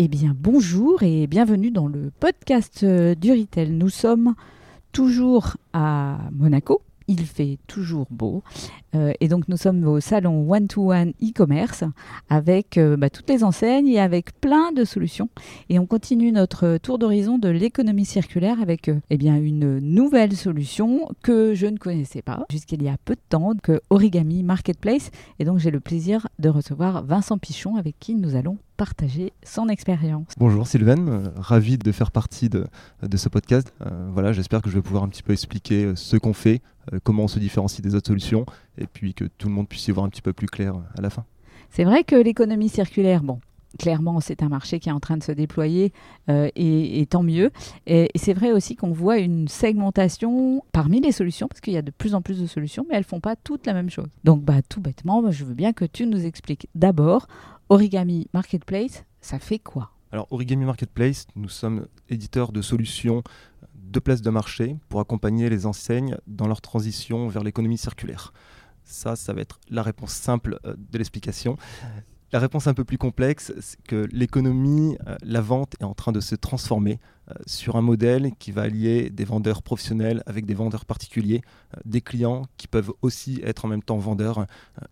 Eh 0.00 0.06
bien, 0.06 0.32
bonjour 0.38 1.02
et 1.02 1.26
bienvenue 1.26 1.72
dans 1.72 1.88
le 1.88 2.12
podcast 2.20 2.84
euh, 2.84 3.16
du 3.16 3.32
Retail. 3.32 3.70
Nous 3.70 3.88
sommes 3.88 4.36
toujours 4.92 5.56
à 5.72 6.18
Monaco. 6.30 6.82
Il 7.08 7.26
fait 7.26 7.58
toujours 7.66 8.06
beau. 8.08 8.44
Euh, 8.94 9.12
et 9.18 9.26
donc, 9.26 9.48
nous 9.48 9.56
sommes 9.56 9.84
au 9.88 9.98
salon 9.98 10.48
One-to-One 10.48 11.14
e-commerce 11.20 11.82
avec 12.28 12.78
euh, 12.78 12.96
bah, 12.96 13.10
toutes 13.10 13.28
les 13.28 13.42
enseignes 13.42 13.88
et 13.88 13.98
avec 13.98 14.40
plein 14.40 14.70
de 14.70 14.84
solutions. 14.84 15.30
Et 15.68 15.80
on 15.80 15.86
continue 15.86 16.30
notre 16.30 16.76
tour 16.76 17.00
d'horizon 17.00 17.36
de 17.36 17.48
l'économie 17.48 18.04
circulaire 18.04 18.62
avec 18.62 18.92
eh 19.10 19.16
bien, 19.16 19.34
une 19.34 19.80
nouvelle 19.80 20.36
solution 20.36 21.08
que 21.24 21.54
je 21.54 21.66
ne 21.66 21.76
connaissais 21.76 22.22
pas 22.22 22.46
jusqu'il 22.52 22.84
y 22.84 22.88
a 22.88 22.98
peu 23.04 23.16
de 23.16 23.20
temps, 23.28 23.54
que 23.60 23.80
Origami 23.90 24.44
Marketplace. 24.44 25.10
Et 25.40 25.44
donc, 25.44 25.58
j'ai 25.58 25.72
le 25.72 25.80
plaisir 25.80 26.28
de 26.38 26.50
recevoir 26.50 27.04
Vincent 27.04 27.36
Pichon 27.36 27.74
avec 27.74 27.96
qui 27.98 28.14
nous 28.14 28.36
allons 28.36 28.58
partager 28.78 29.32
son 29.42 29.68
expérience. 29.68 30.28
Bonjour 30.38 30.64
Sylvain, 30.64 31.08
euh, 31.08 31.28
ravi 31.36 31.78
de 31.78 31.90
faire 31.90 32.12
partie 32.12 32.48
de, 32.48 32.64
de 33.02 33.16
ce 33.16 33.28
podcast. 33.28 33.74
Euh, 33.84 34.08
voilà, 34.12 34.32
j'espère 34.32 34.62
que 34.62 34.70
je 34.70 34.76
vais 34.76 34.82
pouvoir 34.82 35.02
un 35.02 35.08
petit 35.08 35.24
peu 35.24 35.32
expliquer 35.32 35.84
euh, 35.84 35.96
ce 35.96 36.16
qu'on 36.16 36.32
fait, 36.32 36.62
comment 37.02 37.24
on 37.24 37.28
se 37.28 37.40
différencie 37.40 37.82
des 37.82 37.96
autres 37.96 38.06
solutions, 38.06 38.46
et 38.78 38.86
puis 38.86 39.14
que 39.14 39.24
tout 39.24 39.48
le 39.48 39.54
monde 39.54 39.68
puisse 39.68 39.88
y 39.88 39.90
voir 39.90 40.06
un 40.06 40.08
petit 40.08 40.22
peu 40.22 40.32
plus 40.32 40.46
clair 40.46 40.74
à 40.96 41.00
la 41.02 41.10
fin. 41.10 41.24
C'est 41.70 41.82
vrai 41.82 42.04
que 42.04 42.14
l'économie 42.14 42.68
circulaire, 42.68 43.24
bon, 43.24 43.40
clairement, 43.80 44.20
c'est 44.20 44.44
un 44.44 44.48
marché 44.48 44.78
qui 44.78 44.88
est 44.88 44.92
en 44.92 45.00
train 45.00 45.16
de 45.16 45.24
se 45.24 45.32
déployer 45.32 45.92
euh, 46.30 46.48
et, 46.54 47.00
et 47.00 47.06
tant 47.06 47.24
mieux. 47.24 47.50
Et, 47.86 48.08
et 48.14 48.18
c'est 48.18 48.32
vrai 48.32 48.52
aussi 48.52 48.76
qu'on 48.76 48.92
voit 48.92 49.18
une 49.18 49.48
segmentation 49.48 50.62
parmi 50.72 51.00
les 51.00 51.12
solutions, 51.12 51.48
parce 51.48 51.60
qu'il 51.60 51.74
y 51.74 51.78
a 51.78 51.82
de 51.82 51.90
plus 51.90 52.14
en 52.14 52.22
plus 52.22 52.40
de 52.40 52.46
solutions, 52.46 52.86
mais 52.88 52.94
elles 52.94 53.04
font 53.04 53.20
pas 53.20 53.34
toutes 53.34 53.66
la 53.66 53.74
même 53.74 53.90
chose. 53.90 54.08
Donc, 54.22 54.44
bah, 54.44 54.62
tout 54.68 54.80
bêtement, 54.80 55.20
bah, 55.20 55.32
je 55.32 55.44
veux 55.44 55.54
bien 55.54 55.72
que 55.72 55.84
tu 55.84 56.06
nous 56.06 56.24
expliques 56.24 56.68
d'abord 56.76 57.26
Origami 57.70 58.28
Marketplace, 58.32 59.04
ça 59.20 59.38
fait 59.38 59.58
quoi? 59.58 59.90
Alors 60.10 60.26
Origami 60.30 60.64
Marketplace, 60.64 61.26
nous 61.36 61.50
sommes 61.50 61.86
éditeurs 62.08 62.50
de 62.50 62.62
solutions 62.62 63.22
de 63.74 64.00
place 64.00 64.22
de 64.22 64.30
marché 64.30 64.78
pour 64.88 65.00
accompagner 65.00 65.50
les 65.50 65.66
enseignes 65.66 66.16
dans 66.26 66.46
leur 66.46 66.62
transition 66.62 67.28
vers 67.28 67.44
l'économie 67.44 67.76
circulaire. 67.76 68.32
Ça, 68.84 69.16
ça 69.16 69.34
va 69.34 69.42
être 69.42 69.60
la 69.68 69.82
réponse 69.82 70.12
simple 70.12 70.58
euh, 70.64 70.74
de 70.78 70.96
l'explication. 70.96 71.58
La 72.30 72.40
réponse 72.40 72.66
un 72.66 72.74
peu 72.74 72.84
plus 72.84 72.98
complexe, 72.98 73.54
c'est 73.58 73.80
que 73.84 74.06
l'économie, 74.12 74.98
euh, 75.06 75.16
la 75.22 75.40
vente 75.40 75.74
est 75.80 75.84
en 75.84 75.94
train 75.94 76.12
de 76.12 76.20
se 76.20 76.34
transformer 76.34 77.00
euh, 77.30 77.34
sur 77.46 77.76
un 77.76 77.80
modèle 77.80 78.32
qui 78.38 78.52
va 78.52 78.62
allier 78.62 79.08
des 79.08 79.24
vendeurs 79.24 79.62
professionnels 79.62 80.22
avec 80.26 80.44
des 80.44 80.52
vendeurs 80.52 80.84
particuliers, 80.84 81.40
euh, 81.74 81.80
des 81.86 82.02
clients 82.02 82.42
qui 82.58 82.68
peuvent 82.68 82.92
aussi 83.00 83.40
être 83.44 83.64
en 83.64 83.68
même 83.68 83.82
temps 83.82 83.96
vendeurs. 83.96 84.46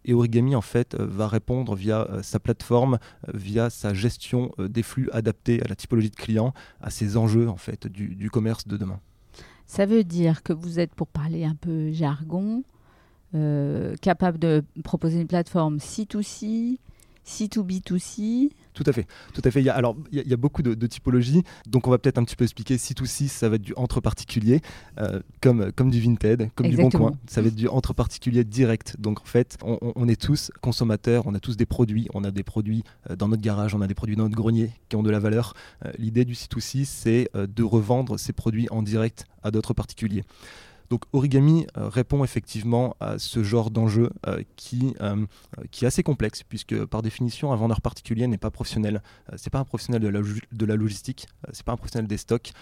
Et 0.07 0.15
Origami, 0.15 0.57
en 0.57 0.63
fait, 0.63 0.95
va 0.99 1.29
répondre 1.29 1.75
via 1.75 2.09
sa 2.23 2.41
plateforme, 2.41 2.99
via 3.35 3.69
sa 3.69 3.93
gestion 3.93 4.53
des 4.59 4.83
flux 4.83 5.11
adaptés 5.13 5.63
à 5.63 5.69
la 5.69 5.77
typologie 5.77 6.11
de 6.11 6.17
clients, 6.17 6.55
à 6.81 6.89
ces 6.89 7.19
enjeux, 7.19 7.51
en 7.51 7.57
fait, 7.57 7.87
du, 7.87 8.31
commerce 8.31 8.67
de 8.67 8.79
demain. 8.79 8.99
Ça 9.67 9.85
veut 9.85 10.05
dire 10.05 10.43
que 10.43 10.55
vous 10.55 10.81
êtes, 10.81 10.95
pour 10.95 11.09
parler 11.09 11.45
un 11.45 11.55
peu 11.55 11.93
jargon, 11.93 12.65
capable 14.01 14.39
de 14.39 14.65
proposer 14.83 15.21
une 15.21 15.27
plateforme 15.27 15.77
C2C, 15.77 16.79
C2B2C. 17.27 18.51
Tout 18.75 18.85
à 18.87 18.93
fait, 18.93 19.07
tout 19.33 19.43
à 19.45 19.51
fait. 19.51 19.61
Il 19.61 19.65
y 19.65 19.71
a, 19.71 19.75
alors, 19.75 19.97
il 20.13 20.19
y 20.19 20.21
a, 20.21 20.25
il 20.25 20.29
y 20.31 20.35
a 20.35 20.37
beaucoup 20.37 20.63
de, 20.63 20.75
de 20.75 20.87
typologies, 20.87 21.43
donc 21.67 21.87
on 21.87 21.91
va 21.91 21.99
peut-être 21.99 22.19
un 22.19 22.25
petit 22.25 22.37
peu 22.37 22.45
expliquer. 22.45 22.77
C2C, 22.77 23.29
ça 23.29 23.49
va 23.49 23.57
être 23.57 23.63
du 23.63 23.73
entre 23.77 24.01
particuliers, 24.01 24.61
euh, 24.99 25.21
comme, 25.41 25.73
comme 25.73 25.91
du 25.91 26.01
Vinted, 26.01 26.51
comme 26.55 26.67
Exactement. 26.67 26.89
du 26.91 26.97
Bon 26.97 27.11
Coin. 27.11 27.19
Ça 27.27 27.41
va 27.41 27.49
être 27.49 27.55
du 27.55 27.69
entre 27.69 27.95
particuliers 27.95 28.45
direct. 28.45 28.97
Donc 28.99 29.21
en 29.21 29.25
fait, 29.25 29.57
on, 29.63 30.09
est 30.09 30.21
tous 30.21 30.51
consommateurs, 30.61 31.25
on 31.27 31.35
a 31.35 31.41
tous 31.41 31.57
des 31.57 31.67
produits, 31.67 32.09
on 32.15 32.23
a 32.23 32.31
des 32.31 32.43
produits 32.43 32.85
euh, 33.11 33.17
dans 33.17 33.29
notre 33.29 33.43
garage, 33.43 33.75
on 33.75 33.81
a 33.81 33.87
des 33.87 33.95
produits 33.95 34.17
dans 34.17 34.25
notre 34.25 34.37
grenier 34.37 34.71
qui 34.89 34.97
ont 34.97 35.03
de 35.03 35.11
la 35.11 35.19
valeur. 35.19 35.55
Euh, 35.85 35.93
L'idée 35.99 36.25
du 36.25 36.35
C2C, 36.35 36.85
c'est 36.85 37.31
de 37.35 37.63
revendre 37.63 38.19
ces 38.19 38.33
produits 38.33 38.69
en 38.71 38.83
direct 38.83 39.25
à 39.43 39.51
d'autres 39.51 39.75
particuliers. 39.75 40.25
Donc 40.91 41.03
Origami 41.13 41.67
euh, 41.77 41.89
répond 41.89 42.25
effectivement 42.25 42.97
à 43.01 43.19
ce 43.19 43.43
genre 43.43 43.71
d'enjeu 43.71 44.11
euh, 44.27 44.43
qui, 44.57 44.95
euh, 45.01 45.25
qui 45.71 45.85
est 45.85 45.89
assez 45.89 46.03
complexe, 46.03 46.43
puisque 46.43 46.85
par 46.85 47.03
définition, 47.03 47.53
un 47.53 47.57
vendeur 47.57 47.81
particulier 47.81 48.27
n'est 48.27 48.39
pas 48.39 48.51
professionnel. 48.51 49.03
C'est 49.37 49.51
pas 49.51 49.59
un 49.59 49.65
professionnel 49.65 50.03
de 50.03 50.67
la, 50.67 50.77
logistique, 50.77 51.27
c'est 51.53 51.65
pas 51.65 51.73
un 51.73 51.77
professionnel 51.77 52.07
des 52.07 52.17
stocks. 52.17 52.53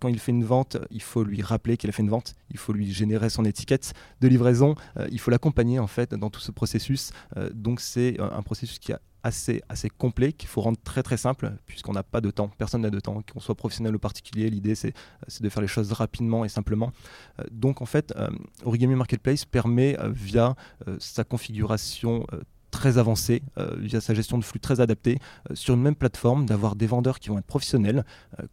Quand 0.00 0.08
il 0.08 0.18
fait 0.18 0.32
une 0.32 0.44
vente, 0.44 0.76
il 0.90 1.02
faut 1.02 1.24
lui 1.24 1.42
rappeler 1.42 1.76
qu'il 1.76 1.88
a 1.90 1.92
fait 1.92 2.02
une 2.02 2.10
vente, 2.10 2.34
il 2.50 2.58
faut 2.58 2.72
lui 2.72 2.92
générer 2.92 3.30
son 3.30 3.44
étiquette 3.44 3.94
de 4.20 4.28
livraison, 4.28 4.74
il 5.10 5.18
faut 5.18 5.30
l'accompagner 5.30 5.78
en 5.78 5.86
fait 5.86 6.14
dans 6.14 6.30
tout 6.30 6.40
ce 6.40 6.50
processus. 6.50 7.12
Donc 7.52 7.80
c'est 7.80 8.20
un 8.20 8.42
processus 8.42 8.78
qui 8.78 8.92
est 8.92 8.96
assez, 9.24 9.62
assez 9.68 9.88
complet, 9.88 10.32
qu'il 10.32 10.48
faut 10.48 10.60
rendre 10.60 10.78
très 10.84 11.02
très 11.02 11.16
simple, 11.16 11.52
puisqu'on 11.66 11.94
n'a 11.94 12.02
pas 12.04 12.20
de 12.20 12.30
temps, 12.30 12.50
personne 12.58 12.82
n'a 12.82 12.90
de 12.90 13.00
temps, 13.00 13.22
qu'on 13.32 13.40
soit 13.40 13.54
professionnel 13.56 13.96
ou 13.96 13.98
particulier, 13.98 14.50
l'idée 14.50 14.74
c'est 14.74 14.92
de 15.40 15.48
faire 15.48 15.62
les 15.62 15.68
choses 15.68 15.90
rapidement 15.92 16.44
et 16.44 16.48
simplement. 16.48 16.92
Euh, 17.40 17.44
donc 17.50 17.80
en 17.82 17.86
fait, 17.86 18.12
euh, 18.16 18.28
Origami 18.64 18.94
Marketplace 18.94 19.44
permet 19.46 19.98
euh, 19.98 20.10
via 20.10 20.54
sa 20.98 21.24
configuration 21.24 22.26
très 22.70 22.98
avancée, 22.98 23.42
via 23.78 24.00
sa 24.00 24.14
gestion 24.14 24.36
de 24.36 24.44
flux 24.44 24.60
très 24.60 24.80
adaptée, 24.80 25.18
sur 25.54 25.74
une 25.74 25.82
même 25.82 25.94
plateforme, 25.94 26.44
d'avoir 26.44 26.74
des 26.74 26.86
vendeurs 26.86 27.20
qui 27.20 27.28
vont 27.28 27.38
être 27.38 27.46
professionnels, 27.46 28.04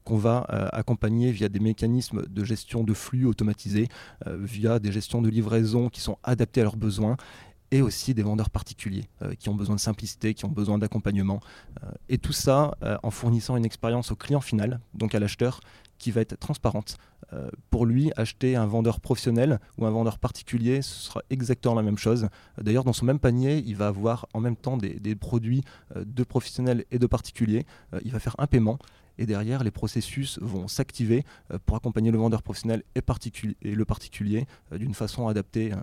qu'on 0.04 0.18
va 0.18 0.42
accompagner 0.72 1.32
via 1.32 1.50
des 1.50 1.60
mécanismes 1.60 2.24
de 2.28 2.44
gestion 2.46 2.84
de 2.84 2.94
flux 2.94 3.26
automatisés, 3.26 3.88
via 4.28 4.80
des 4.80 4.92
gestions 4.92 5.22
de 5.22 5.30
livraison 5.30 5.90
qui 5.90 6.02
sont 6.02 6.18
adaptées 6.24 6.62
à 6.62 6.64
leurs 6.64 6.78
besoins, 6.78 7.18
et 7.72 7.82
aussi 7.82 8.14
des 8.14 8.24
vendeurs 8.24 8.50
particuliers 8.50 9.06
euh, 9.22 9.34
qui 9.34 9.50
ont 9.50 9.56
besoin 9.56 9.76
de 9.76 9.80
simplicité, 9.80 10.34
qui 10.34 10.46
ont 10.46 10.50
besoin 10.50 10.78
d'accompagnement. 10.78 11.40
Euh, 11.84 11.92
et 12.10 12.18
tout 12.18 12.34
ça 12.34 12.76
euh, 12.84 12.98
en 13.02 13.12
fournissant 13.12 13.56
une 13.56 13.66
expérience 13.66 14.12
au 14.12 14.16
client 14.16 14.42
final, 14.42 14.80
donc 14.94 15.16
à 15.16 15.20
l'acheteur, 15.20 15.62
qui 15.98 16.12
va 16.12 16.22
être 16.22 16.38
transparente. 16.38 16.98
Pour 17.70 17.86
lui, 17.86 18.12
acheter 18.18 18.58
un 18.58 18.66
vendeur 18.66 19.00
professionnel 19.00 19.62
ou 19.78 19.86
un 19.86 19.90
vendeur 19.90 20.18
particulier, 20.20 20.82
ce 20.82 21.06
sera 21.06 21.22
exactement 21.30 21.76
la 21.76 21.84
même 21.84 21.98
chose. 21.98 22.28
D'ailleurs, 22.60 22.84
dans 22.84 22.92
son 22.92 23.06
même 23.06 23.20
panier, 23.20 23.64
il 23.66 23.78
va 23.78 23.88
avoir 23.88 24.28
en 24.34 24.42
même 24.42 24.58
temps 24.58 24.76
des, 24.76 25.16
produits 25.16 25.64
de 25.96 26.24
professionnels 26.26 26.84
et 26.92 27.00
de 27.00 27.08
particuliers. 27.08 27.66
Il 28.04 28.12
va 28.12 28.20
faire 28.20 28.36
un 28.40 28.48
paiement. 28.48 28.80
Et 29.18 29.26
derrière, 29.26 29.64
les 29.64 29.72
processus 29.72 30.40
vont 30.42 30.68
s'activer 30.68 31.24
euh, 31.52 31.58
pour 31.66 31.78
accompagner 31.78 32.12
le 32.12 32.18
vendeur 32.18 32.42
professionnel 32.44 32.84
et, 32.96 33.02
particuli- 33.02 33.56
et 33.62 33.76
le 33.76 33.86
particulier 33.86 34.46
euh, 34.72 34.78
d'une 34.78 34.94
façon 34.94 35.28
adaptée 35.28 35.74
euh, 35.74 35.78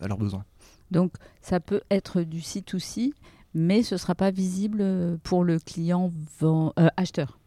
à 0.00 0.08
leurs 0.08 0.18
besoins. 0.18 0.44
Donc, 0.90 1.12
ça 1.40 1.60
peut 1.60 1.80
être 1.90 2.22
du 2.22 2.40
C2C, 2.40 3.12
mais 3.54 3.82
ce 3.82 3.94
ne 3.94 3.98
sera 3.98 4.14
pas 4.14 4.30
visible 4.30 5.18
pour 5.22 5.44
le 5.44 5.58
client 5.58 6.12
euh, 6.42 6.68
acheteur. 6.96 7.38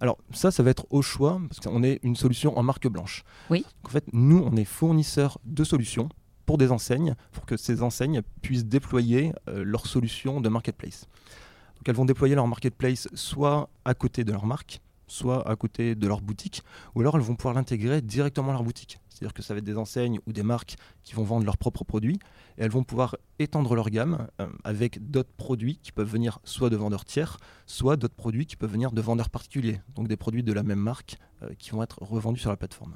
Alors 0.00 0.18
ça, 0.32 0.50
ça 0.50 0.62
va 0.62 0.70
être 0.70 0.86
au 0.90 1.00
choix, 1.00 1.40
parce 1.48 1.60
qu'on 1.60 1.82
est 1.84 2.00
une 2.02 2.16
solution 2.16 2.58
en 2.58 2.62
marque 2.62 2.88
blanche. 2.88 3.22
Oui. 3.50 3.64
En 3.84 3.88
fait, 3.88 4.04
nous, 4.12 4.38
on 4.44 4.56
est 4.56 4.64
fournisseur 4.64 5.38
de 5.44 5.62
solutions 5.62 6.08
pour 6.44 6.58
des 6.58 6.72
enseignes, 6.72 7.14
pour 7.30 7.46
que 7.46 7.56
ces 7.56 7.82
enseignes 7.82 8.20
puissent 8.42 8.64
déployer 8.64 9.32
euh, 9.48 9.62
leurs 9.64 9.86
solutions 9.86 10.40
de 10.40 10.48
marketplace. 10.48 11.06
Donc 11.82 11.88
elles 11.88 11.96
vont 11.96 12.04
déployer 12.04 12.36
leur 12.36 12.46
marketplace 12.46 13.08
soit 13.12 13.68
à 13.84 13.92
côté 13.94 14.22
de 14.22 14.30
leur 14.30 14.46
marque, 14.46 14.80
soit 15.08 15.48
à 15.50 15.56
côté 15.56 15.96
de 15.96 16.06
leur 16.06 16.20
boutique, 16.20 16.62
ou 16.94 17.00
alors 17.00 17.16
elles 17.16 17.22
vont 17.22 17.34
pouvoir 17.34 17.54
l'intégrer 17.54 18.00
directement 18.00 18.50
à 18.50 18.52
leur 18.52 18.62
boutique. 18.62 19.00
C'est-à-dire 19.08 19.34
que 19.34 19.42
ça 19.42 19.52
va 19.52 19.58
être 19.58 19.64
des 19.64 19.76
enseignes 19.76 20.20
ou 20.28 20.32
des 20.32 20.44
marques 20.44 20.76
qui 21.02 21.14
vont 21.14 21.24
vendre 21.24 21.44
leurs 21.44 21.56
propres 21.56 21.82
produits, 21.82 22.20
et 22.56 22.62
elles 22.62 22.70
vont 22.70 22.84
pouvoir 22.84 23.16
étendre 23.40 23.74
leur 23.74 23.90
gamme 23.90 24.28
euh, 24.40 24.46
avec 24.62 25.10
d'autres 25.10 25.32
produits 25.36 25.80
qui 25.82 25.90
peuvent 25.90 26.08
venir 26.08 26.38
soit 26.44 26.70
de 26.70 26.76
vendeurs 26.76 27.04
tiers, 27.04 27.38
soit 27.66 27.96
d'autres 27.96 28.14
produits 28.14 28.46
qui 28.46 28.54
peuvent 28.54 28.70
venir 28.70 28.92
de 28.92 29.00
vendeurs 29.00 29.28
particuliers, 29.28 29.80
donc 29.96 30.06
des 30.06 30.16
produits 30.16 30.44
de 30.44 30.52
la 30.52 30.62
même 30.62 30.78
marque 30.78 31.16
euh, 31.42 31.52
qui 31.58 31.70
vont 31.70 31.82
être 31.82 32.00
revendus 32.00 32.38
sur 32.38 32.50
la 32.50 32.56
plateforme. 32.56 32.94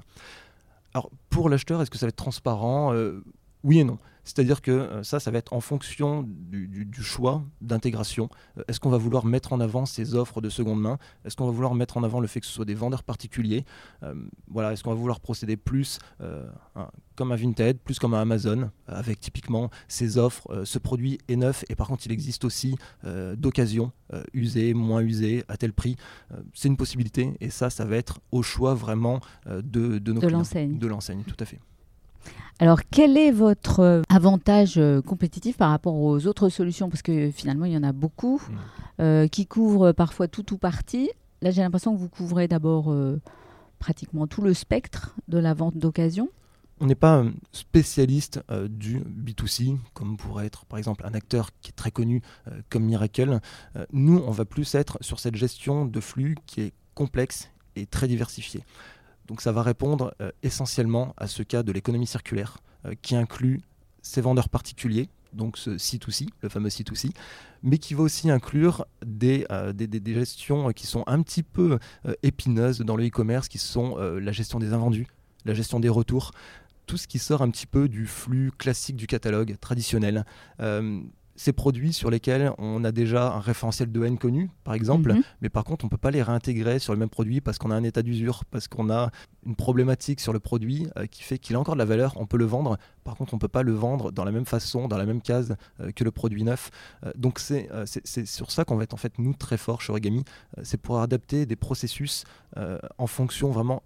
Alors 0.95 1.11
pour 1.29 1.49
l'acheteur, 1.49 1.83
est-ce 1.83 1.91
que 1.91 1.99
ça 1.99 2.07
va 2.07 2.11
être 2.11 2.15
transparent? 2.15 2.95
Euh, 2.95 3.25
Oui 3.65 3.81
et 3.81 3.85
non. 3.85 3.99
C'est-à-dire 4.27 4.61
que 4.61 4.71
euh, 4.73 5.03
ça, 5.03 5.21
ça 5.21 5.31
va 5.31 5.39
être 5.39 5.53
en 5.55 5.61
fonction 5.61 6.23
du, 6.29 6.67
du- 6.69 6.85
du 6.85 7.03
choix 7.03 7.43
d'intégration. 7.61 8.29
Euh, 8.59 8.63
Est-ce 8.69 8.81
qu'on 8.81 8.91
va 8.91 8.99
vouloir 8.99 9.25
mettre 9.25 9.53
en 9.53 9.61
avant 9.61 9.87
ces 9.87 10.15
offres 10.17 10.41
de 10.41 10.49
seconde 10.51 10.81
main? 10.81 10.99
Est-ce 11.25 11.37
qu'on 11.37 11.47
va 11.47 11.53
vouloir 11.53 11.75
mettre 11.75 11.97
en 11.97 12.03
avant 12.03 12.19
le 12.21 12.27
fait 12.27 12.41
que 12.41 12.47
ce 12.47 12.53
soit 12.53 12.65
des 12.65 12.75
vendeurs 12.75 13.05
particuliers? 13.05 13.65
Euh, 14.03 14.15
Voilà, 14.49 14.73
Est-ce 14.73 14.83
qu'on 14.83 14.91
va 14.91 14.97
vouloir 14.97 15.21
procéder 15.21 15.57
plus 15.57 15.99
euh, 16.21 16.45
comme 17.15 17.31
un 17.33 17.37
Vinted, 17.37 17.79
plus 17.79 17.99
comme 18.01 18.13
un 18.15 18.21
Amazon, 18.21 18.71
avec 18.89 19.21
typiquement 19.21 19.71
ces 19.89 20.19
offres 20.19 20.51
euh, 20.51 20.65
Ce 20.65 20.79
produit 20.79 21.19
est 21.29 21.37
neuf 21.37 21.65
et 21.71 21.77
par 21.77 21.87
contre, 21.87 22.05
il 22.07 22.13
existe 22.13 22.45
aussi 22.45 22.77
d'occasion, 23.37 23.93
usé, 24.35 24.75
moins 24.75 25.01
usé, 25.01 25.45
à 25.49 25.57
tel 25.57 25.73
prix. 25.73 25.97
C'est 26.53 26.69
une 26.69 26.77
possibilité 26.77 27.35
et 27.41 27.51
ça, 27.51 27.71
ça 27.71 27.85
va 27.85 27.97
être 27.97 28.19
au 28.33 28.43
choix 28.43 28.75
vraiment 28.75 29.21
de, 29.47 29.99
de 29.99 30.13
nos 30.13 30.21
De 30.21 30.27
l'enseigne. 30.29 30.79
De 30.79 30.87
l'enseigne, 30.87 31.23
tout 31.25 31.37
à 31.39 31.45
fait. 31.45 31.61
Alors, 32.59 32.81
quel 32.91 33.19
est 33.19 33.33
votre 33.33 33.81
euh, 33.81 34.03
avantage 34.09 34.79
euh, 34.79 35.03
compétitif 35.03 35.59
par 35.59 35.71
rapport 35.71 35.95
aux 35.95 36.27
autres 36.27 36.49
solutions? 36.49 36.89
Parce 36.89 37.03
que 37.03 37.31
finalement, 37.31 37.67
il 37.67 37.73
y 37.73 37.77
en 37.77 37.83
a 37.83 37.93
beaucoup 37.93 38.41
Mm. 38.49 38.55
euh, 39.01 39.29
qui 39.29 39.47
couvrent 39.47 39.93
parfois 39.93 40.27
tout 40.27 40.55
ou 40.55 40.59
partie. 40.59 41.11
Là, 41.43 41.51
j'ai 41.51 41.61
l'impression 41.61 41.95
que 41.95 42.01
vous 42.01 42.09
couvrez 42.09 42.49
d'abord 42.49 42.91
euh, 42.91 43.21
pratiquement 43.79 44.27
tout 44.27 44.41
le 44.41 44.55
spectre 44.55 45.15
de 45.29 45.39
la 45.39 45.53
vente 45.53 45.77
d'occasion. 45.77 46.31
on 46.81 46.87
n'est 46.87 46.95
pas 46.95 47.25
spécialiste 47.53 48.41
du 48.69 49.01
B2C, 49.01 49.77
comme 49.95 50.17
pourrait 50.17 50.47
être 50.47 50.65
par 50.67 50.79
exemple 50.79 51.05
un 51.07 51.15
acteur 51.15 51.51
qui 51.61 51.71
est 51.71 51.75
très 51.77 51.91
connu 51.91 52.23
comme 52.69 52.85
Miracle. 52.85 53.41
nous, 53.93 54.23
on 54.27 54.31
va 54.31 54.45
plus 54.45 54.75
être 54.75 54.99
sur 55.01 55.19
cette 55.21 55.37
gestion 55.37 55.85
de 55.87 56.01
flux 56.01 56.37
qui 56.47 56.61
est 56.63 56.73
complexe 56.95 57.51
et 57.77 57.87
très 57.87 58.09
diversifiée. 58.09 58.63
Donc 59.27 59.41
ça 59.41 59.53
va 59.53 59.63
répondre 59.63 60.15
essentiellement 60.43 61.15
à 61.17 61.27
ce 61.27 61.43
cas 61.43 61.63
de 61.63 61.73
l'économie 61.73 62.07
circulaire, 62.07 62.59
qui 63.03 63.17
inclut 63.17 63.61
ces 64.03 64.21
vendeurs 64.21 64.49
particuliers, 64.49 65.09
donc 65.33 65.59
ce 65.59 65.71
C2C, 65.71 66.29
le 66.41 66.49
fameux 66.49 66.69
C2C, 66.69 67.11
mais 67.63 67.79
qui 67.79 67.95
va 67.95 68.03
aussi 68.03 68.31
inclure 68.31 68.87
des, 69.05 69.47
euh, 69.51 69.73
des, 69.73 70.15
gestions 70.15 70.73
qui 70.73 70.87
sont 70.87 71.05
un 71.07 71.23
petit 71.23 71.43
peu 71.43 71.79
euh, 72.07 72.15
épineuses 72.23 72.81
dans 72.81 72.97
le 72.97 73.07
e-commerce, 73.07 73.49
qui 73.49 73.59
sont 73.59 73.97
euh, 73.99 74.19
la 74.19 74.33
gestion 74.33 74.59
des 74.59 74.73
invendus, 74.73 75.07
la 75.45 75.55
gestion 75.55 75.81
des 75.81 75.89
retours, 75.89 76.33
tout 76.87 76.97
ce 76.97 77.07
qui 77.09 77.19
sort 77.19 77.43
un 77.43 77.51
petit 77.51 77.67
peu 77.67 77.89
du 77.89 78.07
flux 78.07 78.53
classique 78.57 78.97
du 78.97 79.07
catalogue 79.07 79.57
traditionnel 79.61 80.25
ces 81.37 81.53
produits 81.53 81.93
sur 81.93 82.11
lesquels 82.11 82.53
on 82.59 82.85
a 82.85 82.93
déjà 82.93 83.33
un 83.33 83.41
référentiel 83.41 83.93
de 83.93 84.05
haine 84.05 84.19
connu, 84.19 84.51
par 84.65 84.75
exemple, 84.75 85.13
mhm. 85.13 85.23
mais 85.43 85.49
par 85.49 85.65
contre, 85.65 85.85
on 85.85 85.89
ne 85.89 85.91
peut 85.91 85.97
pas 85.97 86.11
les 86.11 86.23
réintégrer 86.23 86.79
sur 86.79 86.93
le 86.93 86.99
même 86.99 87.09
produit 87.09 87.41
parce 87.41 87.59
qu'on 87.59 87.71
a 87.71 87.75
un 87.75 87.85
état 87.85 88.03
d'usure, 88.03 88.45
parce 88.51 88.69
qu'on 88.69 88.91
a 88.91 89.11
une 89.45 89.55
problématique 89.55 90.21
sur 90.21 90.33
le 90.33 90.41
produit 90.41 90.89
euh, 90.97 91.07
qui 91.07 91.23
fait 91.23 91.39
qu'il 91.39 91.57
a 91.57 91.61
encore 91.61 91.75
de 91.75 91.79
la 91.79 91.85
valeur, 91.85 92.15
on 92.17 92.27
peut 92.27 92.37
le 92.37 92.45
vendre. 92.45 92.79
Par 93.05 93.15
contre, 93.15 93.35
on 93.35 93.37
ne 93.37 93.41
peut 93.41 93.49
pas 93.49 93.63
le 93.63 93.73
vendre 93.73 94.11
dans 94.11 94.25
la 94.25 94.33
même 94.33 94.47
façon, 94.47 94.89
dans 94.89 94.99
la 94.99 95.07
même 95.07 95.21
case 95.21 95.57
euh, 95.81 95.93
que 95.93 96.05
le 96.05 96.11
produit 96.11 96.43
neuf. 96.43 96.71
Euh, 97.05 97.13
donc, 97.17 97.39
c'est 97.39 97.69
sur 98.27 98.51
ça 98.51 98.65
qu'on 98.65 98.77
va 98.77 98.85
être 98.85 98.95
en 98.95 98.99
fait, 98.99 99.19
nous, 99.19 99.35
très 99.35 99.57
forts 99.57 99.81
chez 99.81 99.93
Origami. 99.93 100.25
c'est 100.63 100.81
pour 100.81 101.01
adapter 101.01 101.47
des 101.47 101.57
processus 101.57 102.25
en 102.99 103.07
fonction 103.07 103.51
vraiment, 103.51 103.83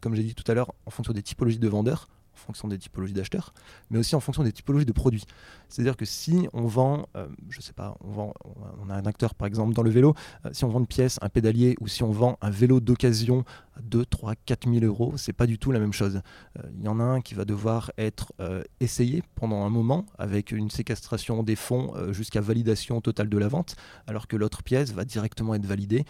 comme 0.00 0.14
j'ai 0.14 0.22
dit 0.22 0.34
tout 0.34 0.50
à 0.50 0.54
l'heure, 0.54 0.72
en 0.86 0.90
fonction 0.90 1.12
des 1.12 1.22
typologies 1.22 1.58
de 1.58 1.68
vendeurs 1.68 2.08
en 2.38 2.46
fonction 2.46 2.68
des 2.68 2.78
typologies 2.78 3.12
d'acheteurs, 3.12 3.52
mais 3.90 3.98
aussi 3.98 4.14
en 4.14 4.20
fonction 4.20 4.42
des 4.42 4.52
typologies 4.52 4.86
de 4.86 4.92
produits. 4.92 5.24
C'est-à-dire 5.68 5.96
que 5.96 6.04
si 6.04 6.48
on 6.52 6.66
vend, 6.66 7.08
je 7.14 7.20
euh, 7.20 7.26
je 7.50 7.60
sais 7.60 7.72
pas, 7.72 7.96
on, 8.04 8.10
vend, 8.10 8.34
on 8.80 8.88
a 8.88 8.94
un 8.94 9.06
acteur 9.06 9.34
par 9.34 9.48
exemple 9.48 9.74
dans 9.74 9.82
le 9.82 9.90
vélo, 9.90 10.14
euh, 10.46 10.50
si 10.52 10.64
on 10.64 10.68
vend 10.68 10.78
une 10.78 10.86
pièce, 10.86 11.18
un 11.22 11.28
pédalier, 11.28 11.74
ou 11.80 11.88
si 11.88 12.02
on 12.02 12.10
vend 12.10 12.38
un 12.40 12.50
vélo 12.50 12.80
d'occasion 12.80 13.44
à 13.76 13.80
2, 13.82 14.04
3, 14.04 14.34
4 14.46 14.72
000 14.72 14.84
euros, 14.84 15.14
c'est 15.16 15.32
pas 15.32 15.46
du 15.46 15.58
tout 15.58 15.72
la 15.72 15.80
même 15.80 15.92
chose. 15.92 16.20
Euh, 16.58 16.62
il 16.78 16.84
y 16.84 16.88
en 16.88 17.00
a 17.00 17.02
un 17.02 17.20
qui 17.20 17.34
va 17.34 17.44
devoir 17.44 17.90
être 17.98 18.32
essayé 18.80 19.22
pendant 19.34 19.64
un 19.64 19.70
moment 19.70 20.06
avec 20.18 20.52
une 20.52 20.70
séquestration 20.70 21.42
des 21.42 21.56
fonds 21.56 21.92
jusqu'à 22.12 22.40
validation 22.40 23.00
totale 23.00 23.28
de 23.28 23.38
la 23.38 23.48
vente, 23.48 23.74
alors 24.06 24.28
que 24.28 24.36
l'autre 24.36 24.62
pièce 24.62 24.92
va 24.92 25.04
directement 25.04 25.54
être 25.54 25.66
validée. 25.66 26.04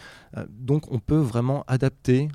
donc 0.51 0.91
on 0.93 0.99
peut 0.99 1.19
vraiment 1.19 1.65
adapter 1.67 2.29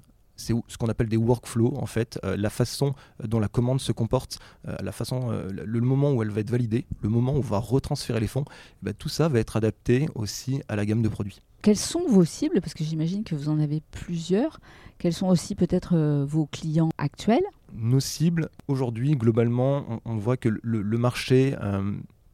c'est 0.43 0.53
ce 0.67 0.77
qu'on 0.77 0.87
appelle 0.87 1.07
des 1.07 1.17
workflows 1.17 1.73
en 1.77 1.85
fait, 1.85 2.19
euh, 2.23 2.35
la 2.37 2.49
façon 2.49 2.93
euh, 3.21 3.27
dont 3.27 3.39
la 3.39 3.47
commande 3.47 3.79
se 3.79 3.91
comporte, 3.91 4.39
euh, 4.67 4.75
la 4.83 4.91
façon, 4.91 5.31
le, 5.31 5.81
moment 5.81 6.11
où 6.11 6.21
elle 6.21 6.29
va 6.29 6.41
être 6.41 6.51
validée, 6.51 6.85
le 7.01 7.09
moment 7.09 7.33
où 7.33 7.37
on 7.37 7.41
va 7.41 7.57
retransférer 7.57 8.19
les 8.19 8.27
fonds, 8.27 8.45
eh 8.47 8.85
ben, 8.85 8.93
tout 8.93 9.09
ça 9.09 9.27
va 9.27 9.39
être 9.39 9.55
adapté 9.55 10.07
aussi 10.15 10.61
à 10.67 10.75
la 10.75 10.85
gamme 10.85 11.01
de 11.01 11.09
produits. 11.09 11.39
Quelles 11.61 11.77
sont 11.77 12.05
vos 12.07 12.25
cibles? 12.25 12.59
Parce 12.59 12.73
que 12.73 12.83
j'imagine 12.83 13.23
que 13.23 13.35
vous 13.35 13.47
en 13.47 13.59
avez 13.59 13.81
plusieurs. 13.91 14.59
Quels 14.97 15.13
sont 15.13 15.27
aussi 15.27 15.55
peut-être 15.55 16.23
vos 16.25 16.45
clients 16.45 16.89
actuels? 16.97 17.43
Nos 17.73 18.01
cibles, 18.01 18.49
aujourd'hui, 18.67 19.15
globalement, 19.15 20.01
on, 20.03 20.17
voit 20.17 20.35
que 20.35 20.49
le, 20.49 20.97
marché 20.97 21.55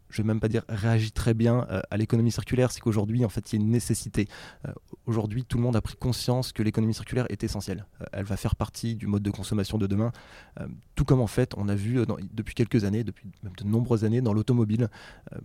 je 0.10 0.22
vais 0.22 0.28
même 0.28 0.40
pas 0.40 0.48
dire 0.48 0.64
réagit 0.68 1.12
très 1.12 1.34
bien 1.34 1.68
euh, 1.70 1.82
à 1.92 1.98
l'économie 1.98 2.32
circulaire, 2.32 2.72
c'est 2.72 2.80
qu'aujourd'hui, 2.80 3.24
en 3.26 3.30
fait, 3.30 3.52
il 3.52 3.60
y 3.60 3.62
a 3.62 3.64
une 3.64 3.72
nécessité. 3.72 4.28
Euh, 4.68 4.72
aujourd'hui, 5.06 5.46
tout 5.46 5.58
le 5.58 5.64
monde 5.64 5.76
a 5.76 5.82
pris 5.82 5.96
conscience 5.96 6.52
que 6.52 6.64
l'économie 6.64 6.94
circulaire 6.94 7.26
est 7.30 7.44
essentielle. 7.44 7.86
Euh, 8.02 8.06
elle 8.12 8.26
va 8.26 8.38
faire 8.38 8.56
partie 8.56 8.96
du 8.96 9.08
mode 9.08 9.24
de 9.24 9.32
consommation 9.32 9.78
de 9.78 9.88
demain. 9.88 10.12
tout 10.96 11.06
comme 11.06 11.22
en 11.22 11.28
fait, 11.28 11.54
on 11.58 11.70
a 11.70 11.76
vu 11.76 12.00
depuis 12.34 12.54
quelques 12.54 12.84
années, 12.84 13.04
depuis 13.04 13.28
même 13.44 13.54
de 13.58 13.64
nombreuses 13.64 14.04
années, 14.04 14.22
dans 14.22 14.34
l'automobile, 14.34 14.90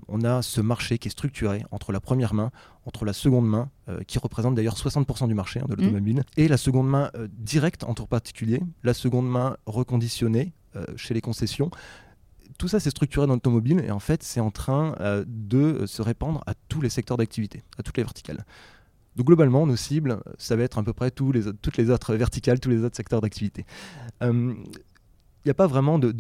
on 0.08 0.22
a 0.22 0.42
ce 0.42 0.60
marché 0.60 0.98
qui 0.98 1.08
est 1.08 1.10
structuré 1.10 1.64
entre 1.70 1.92
la 1.92 2.00
première 2.00 2.34
main, 2.34 2.50
entre 2.86 3.04
la 3.04 3.12
seconde 3.12 3.46
main, 3.46 3.70
qui 4.06 4.18
représente 4.18 4.54
d'ailleurs 4.54 4.76
60% 4.76 5.28
du 5.28 5.34
marché 5.34 5.60
hein, 5.60 5.66
de 5.68 5.74
mmh. 5.74 5.76
l'automobile, 5.76 6.22
et 6.36 6.48
la 6.48 6.56
seconde 6.56 6.88
main 6.88 7.10
directe 7.38 7.84
entre 7.84 8.06
particuliers, 8.06 8.62
la 8.82 8.94
seconde 8.94 9.28
main 9.28 9.56
reconditionnée 9.66 10.52
chez 10.96 11.14
les 11.14 11.20
concessions, 11.20 11.70
tout 12.58 12.68
ça, 12.68 12.80
c'est 12.80 12.90
structuré 12.90 13.26
dans 13.26 13.34
l'automobile 13.34 13.82
et 13.84 13.90
en 13.90 13.98
fait, 13.98 14.22
c'est 14.22 14.40
en 14.40 14.50
train 14.50 14.94
euh, 15.00 15.24
de 15.26 15.86
se 15.86 16.02
répandre 16.02 16.42
à 16.46 16.54
tous 16.68 16.80
les 16.80 16.88
secteurs 16.88 17.16
d'activité, 17.16 17.62
à 17.78 17.82
toutes 17.82 17.96
les 17.96 18.02
verticales. 18.02 18.44
Donc 19.16 19.26
globalement, 19.26 19.66
nos 19.66 19.76
cibles, 19.76 20.20
ça 20.38 20.56
va 20.56 20.62
être 20.64 20.78
à 20.78 20.82
peu 20.82 20.92
près 20.92 21.10
tous 21.10 21.32
les, 21.32 21.52
toutes 21.62 21.76
les 21.76 21.90
autres 21.90 22.14
verticales, 22.14 22.60
tous 22.60 22.70
les 22.70 22.82
autres 22.82 22.96
secteurs 22.96 23.20
d'activité. 23.20 23.64
Il 24.20 24.26
euh, 24.26 24.54
n'y 25.44 25.50
a 25.50 25.54
pas 25.54 25.66
vraiment 25.66 25.98
de, 25.98 26.12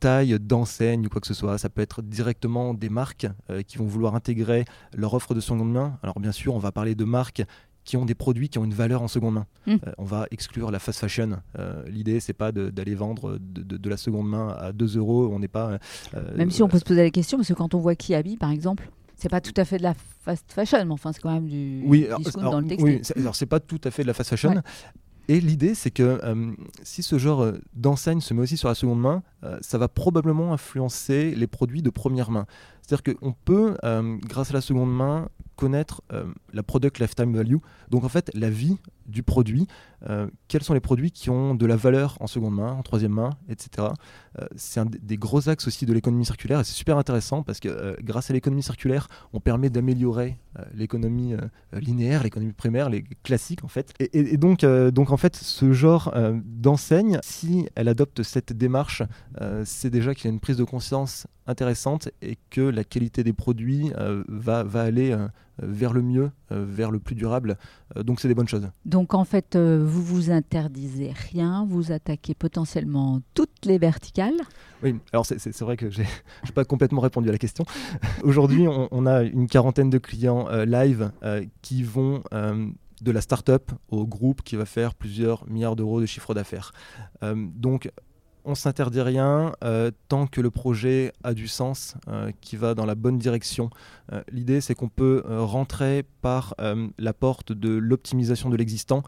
taille 0.00 0.38
d'enseigne 0.38 1.06
ou 1.06 1.08
quoi 1.08 1.20
que 1.20 1.26
ce 1.26 1.34
soit. 1.34 1.56
Ça 1.56 1.70
peut 1.70 1.80
être 1.80 2.02
directement 2.02 2.74
des 2.74 2.90
marques 2.90 3.26
euh, 3.50 3.62
qui 3.62 3.78
vont 3.78 3.86
vouloir 3.86 4.14
intégrer 4.14 4.66
leur 4.94 5.14
offre 5.14 5.34
de 5.34 5.40
seconde 5.40 5.72
main. 5.72 5.98
Alors 6.02 6.20
bien 6.20 6.32
sûr, 6.32 6.54
on 6.54 6.58
va 6.58 6.72
parler 6.72 6.94
de 6.94 7.04
marques 7.04 7.42
qui 7.84 7.96
ont 7.96 8.04
des 8.04 8.14
produits 8.14 8.48
qui 8.48 8.58
ont 8.58 8.64
une 8.64 8.74
valeur 8.74 9.02
en 9.02 9.08
seconde 9.08 9.34
main. 9.34 9.46
Hmm. 9.66 9.76
Euh, 9.86 9.92
on 9.98 10.04
va 10.04 10.26
exclure 10.30 10.70
la 10.70 10.78
fast 10.78 11.00
fashion. 11.00 11.38
Euh, 11.58 11.82
L'idée, 11.86 12.20
c'est 12.20 12.32
pas 12.32 12.52
d'aller 12.52 12.94
vendre 12.94 13.38
de, 13.38 13.76
de, 13.76 13.90
la 13.90 13.96
seconde 13.96 14.28
main 14.28 14.48
à 14.58 14.72
2 14.72 14.98
euros. 14.98 15.30
On 15.32 15.38
n'est 15.38 15.48
pas. 15.48 15.78
Euh, 16.14 16.36
même 16.36 16.50
si 16.50 16.62
on 16.62 16.68
peut 16.68 16.78
se 16.78 16.84
poser 16.84 17.02
la 17.02 17.10
question, 17.10 17.38
parce 17.38 17.48
que 17.48 17.54
quand 17.54 17.74
on 17.74 17.78
voit 17.78 17.94
qui 17.94 18.14
habille, 18.14 18.36
par 18.36 18.50
exemple. 18.50 18.90
C'est 19.16 19.28
pas 19.28 19.40
tout 19.40 19.54
à 19.56 19.64
fait 19.64 19.78
de 19.78 19.84
la 19.84 19.94
fast 20.24 20.52
fashion, 20.52 20.84
mais 20.84 20.90
enfin 20.90 21.12
c'est 21.12 21.20
quand 21.20 21.32
même 21.32 21.46
du, 21.46 21.82
oui, 21.86 22.08
dans 22.34 22.60
le 22.60 22.66
textile. 22.66 23.00
Oui, 23.00 23.20
alors 23.20 23.36
c'est 23.36 23.46
pas 23.46 23.60
tout 23.60 23.80
à 23.84 23.92
fait 23.92 24.02
de 24.02 24.08
la 24.08 24.12
fast 24.12 24.30
fashion. 24.30 24.60
Et 25.28 25.40
l'idée, 25.40 25.74
c'est 25.74 25.92
que 25.92 26.20
si 26.82 27.02
ce 27.02 27.16
genre 27.16 27.52
d'enseigne 27.74 28.20
se 28.20 28.34
met 28.34 28.42
aussi 28.42 28.56
sur 28.56 28.68
la 28.68 28.74
seconde 28.74 29.00
main, 29.00 29.22
ça 29.60 29.78
va 29.78 29.86
probablement 29.86 30.52
influencer 30.52 31.32
les 31.34 31.46
produits 31.46 31.80
de 31.80 31.90
première 31.90 32.32
main. 32.32 32.46
C'est-à-dire 32.82 33.14
qu'on 33.14 33.32
peut, 33.44 33.76
grâce 34.26 34.50
à 34.50 34.54
la 34.54 34.60
seconde 34.60 34.94
main, 34.94 35.28
connaître 35.56 36.02
euh, 36.12 36.24
la 36.52 36.62
product 36.62 36.98
lifetime 36.98 37.34
value, 37.34 37.56
donc 37.90 38.04
en 38.04 38.08
fait 38.08 38.30
la 38.34 38.50
vie 38.50 38.78
du 39.06 39.22
produit, 39.22 39.66
euh, 40.08 40.26
quels 40.48 40.62
sont 40.62 40.72
les 40.72 40.80
produits 40.80 41.10
qui 41.10 41.28
ont 41.28 41.54
de 41.54 41.66
la 41.66 41.76
valeur 41.76 42.16
en 42.20 42.26
seconde 42.26 42.54
main, 42.54 42.72
en 42.72 42.82
troisième 42.82 43.12
main, 43.12 43.30
etc. 43.50 43.88
Euh, 44.38 44.46
c'est 44.56 44.80
un 44.80 44.86
des 44.86 45.16
gros 45.18 45.48
axes 45.48 45.66
aussi 45.66 45.84
de 45.84 45.92
l'économie 45.92 46.24
circulaire 46.24 46.60
et 46.60 46.64
c'est 46.64 46.72
super 46.72 46.96
intéressant 46.96 47.42
parce 47.42 47.60
que 47.60 47.96
grâce 48.02 48.30
à 48.30 48.32
l'économie 48.32 48.62
circulaire, 48.62 49.08
on 49.32 49.40
permet 49.40 49.68
d'améliorer 49.68 50.38
l'économie 50.72 51.34
linéaire, 51.72 52.22
l'économie 52.22 52.52
primaire, 52.52 52.88
les 52.88 53.02
classiques 53.24 53.64
en 53.64 53.68
fait. 53.68 53.92
Et, 53.98 54.36
donc, 54.36 54.64
donc 54.64 55.10
en 55.10 55.16
fait, 55.16 55.36
ce 55.36 55.72
genre 55.72 56.14
d'enseigne, 56.44 57.18
si 57.22 57.68
elle 57.74 57.88
adopte 57.88 58.22
cette 58.22 58.52
démarche, 58.52 59.02
c'est 59.64 59.90
déjà 59.90 60.14
qu'il 60.14 60.26
y 60.26 60.28
a 60.28 60.32
une 60.32 60.40
prise 60.40 60.56
de 60.56 60.64
conscience 60.64 61.26
intéressante 61.46 62.08
et 62.22 62.38
que 62.50 62.60
la 62.60 62.84
qualité 62.84 63.24
des 63.24 63.32
produits 63.32 63.92
va, 64.28 64.62
va 64.62 64.82
aller 64.82 65.16
vers 65.58 65.92
le 65.92 66.02
mieux, 66.02 66.30
euh, 66.52 66.64
vers 66.66 66.90
le 66.90 66.98
plus 66.98 67.14
durable. 67.14 67.56
Euh, 67.96 68.02
donc 68.02 68.20
c'est 68.20 68.28
des 68.28 68.34
bonnes 68.34 68.48
choses. 68.48 68.68
Donc 68.84 69.14
en 69.14 69.24
fait, 69.24 69.56
euh, 69.56 69.82
vous 69.84 70.02
vous 70.02 70.30
interdisez 70.30 71.12
rien, 71.12 71.66
vous 71.68 71.92
attaquez 71.92 72.34
potentiellement 72.34 73.20
toutes 73.34 73.64
les 73.64 73.78
verticales. 73.78 74.36
Oui, 74.82 74.96
alors 75.12 75.26
c'est 75.26 75.60
vrai 75.60 75.76
que 75.76 75.90
je 75.90 76.00
n'ai 76.00 76.52
pas 76.54 76.64
complètement 76.64 77.00
répondu 77.00 77.28
à 77.28 77.32
la 77.32 77.38
question. 77.38 77.64
Aujourd'hui, 78.22 78.66
on, 78.68 79.06
a 79.06 79.22
une 79.22 79.46
quarantaine 79.46 79.90
de 79.90 79.98
clients 79.98 80.48
live 80.64 81.10
qui 81.62 81.82
vont 81.82 82.22
de 82.32 83.10
la 83.10 83.20
start-up 83.20 83.70
au 83.88 84.06
groupe 84.06 84.42
qui 84.42 84.56
va 84.56 84.64
faire 84.64 84.94
plusieurs 84.94 85.48
milliards 85.48 85.76
d'euros 85.76 86.00
de 86.00 86.06
chiffre 86.06 86.34
d'affaires. 86.34 86.72
donc 87.22 87.90
on 88.44 88.54
s'interdit 88.54 89.00
rien 89.00 89.52
euh, 89.64 89.90
tant 90.08 90.26
que 90.26 90.40
le 90.40 90.50
projet 90.50 91.12
a 91.22 91.34
du 91.34 91.48
sens, 91.48 91.94
euh, 92.08 92.30
qui 92.40 92.56
va 92.56 92.74
dans 92.74 92.86
la 92.86 92.94
bonne 92.94 93.18
direction. 93.18 93.70
Euh, 94.12 94.22
l'idée, 94.30 94.60
c'est 94.60 94.74
qu'on 94.74 94.88
peut 94.88 95.22
rentrer 95.26 96.04
par 96.20 96.54
la 96.98 97.12
porte 97.12 97.52
de 97.52 97.70
l'optimisation 97.70 98.50
de 98.50 98.56
l'existant. 98.56 99.02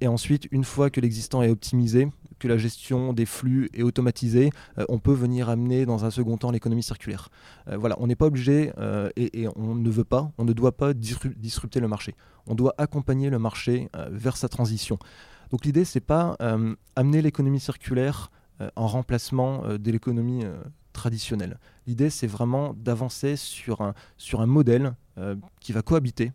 Et 0.00 0.08
ensuite, 0.08 0.48
une 0.50 0.64
fois 0.64 0.90
que 0.90 1.00
l'existant 1.00 1.42
est 1.42 1.48
optimisé, 1.48 2.08
que 2.38 2.48
la 2.48 2.58
gestion 2.58 3.12
des 3.12 3.26
flux 3.26 3.70
est 3.72 3.82
automatisée, 3.82 4.50
on 4.88 4.98
peut 4.98 5.12
venir 5.12 5.48
amener 5.48 5.86
dans 5.86 6.04
un 6.04 6.10
second 6.10 6.36
temps 6.36 6.50
l'économie 6.50 6.82
circulaire. 6.82 7.30
voilà, 7.66 7.96
on 7.98 8.06
n'est 8.06 8.16
pas 8.16 8.26
obligé 8.26 8.72
et, 9.16 9.48
on 9.56 9.74
ne 9.74 9.90
veut 9.90 10.04
pas, 10.04 10.32
on 10.38 10.44
ne 10.44 10.52
doit 10.52 10.76
pas 10.76 10.92
disrupter 10.94 11.80
le 11.80 11.88
marché. 11.88 12.14
On 12.46 12.54
doit 12.54 12.74
accompagner 12.78 13.30
le 13.30 13.38
marché 13.38 13.88
vers 14.10 14.36
sa 14.36 14.48
transition. 14.48 14.98
Donc 15.50 15.64
l'idée, 15.64 15.84
c'est 15.84 16.00
pas 16.00 16.36
amener 16.96 17.22
l'économie 17.22 17.60
circulaire 17.60 18.30
euh, 18.30 18.43
en 18.76 18.86
remplacement 18.86 19.64
euh, 19.64 19.78
de 19.78 19.90
l'économie 19.90 20.44
euh, 20.44 20.56
traditionnelle. 20.92 21.58
L'idée, 21.86 22.10
c'est 22.10 22.26
vraiment 22.26 22.72
d'avancer 22.74 23.36
sur 23.36 23.80
un, 23.80 23.94
sur 24.16 24.40
un 24.40 24.46
modèle 24.46 24.94
qui 25.60 25.72
va 25.72 25.82
cohabiter, 25.82 26.32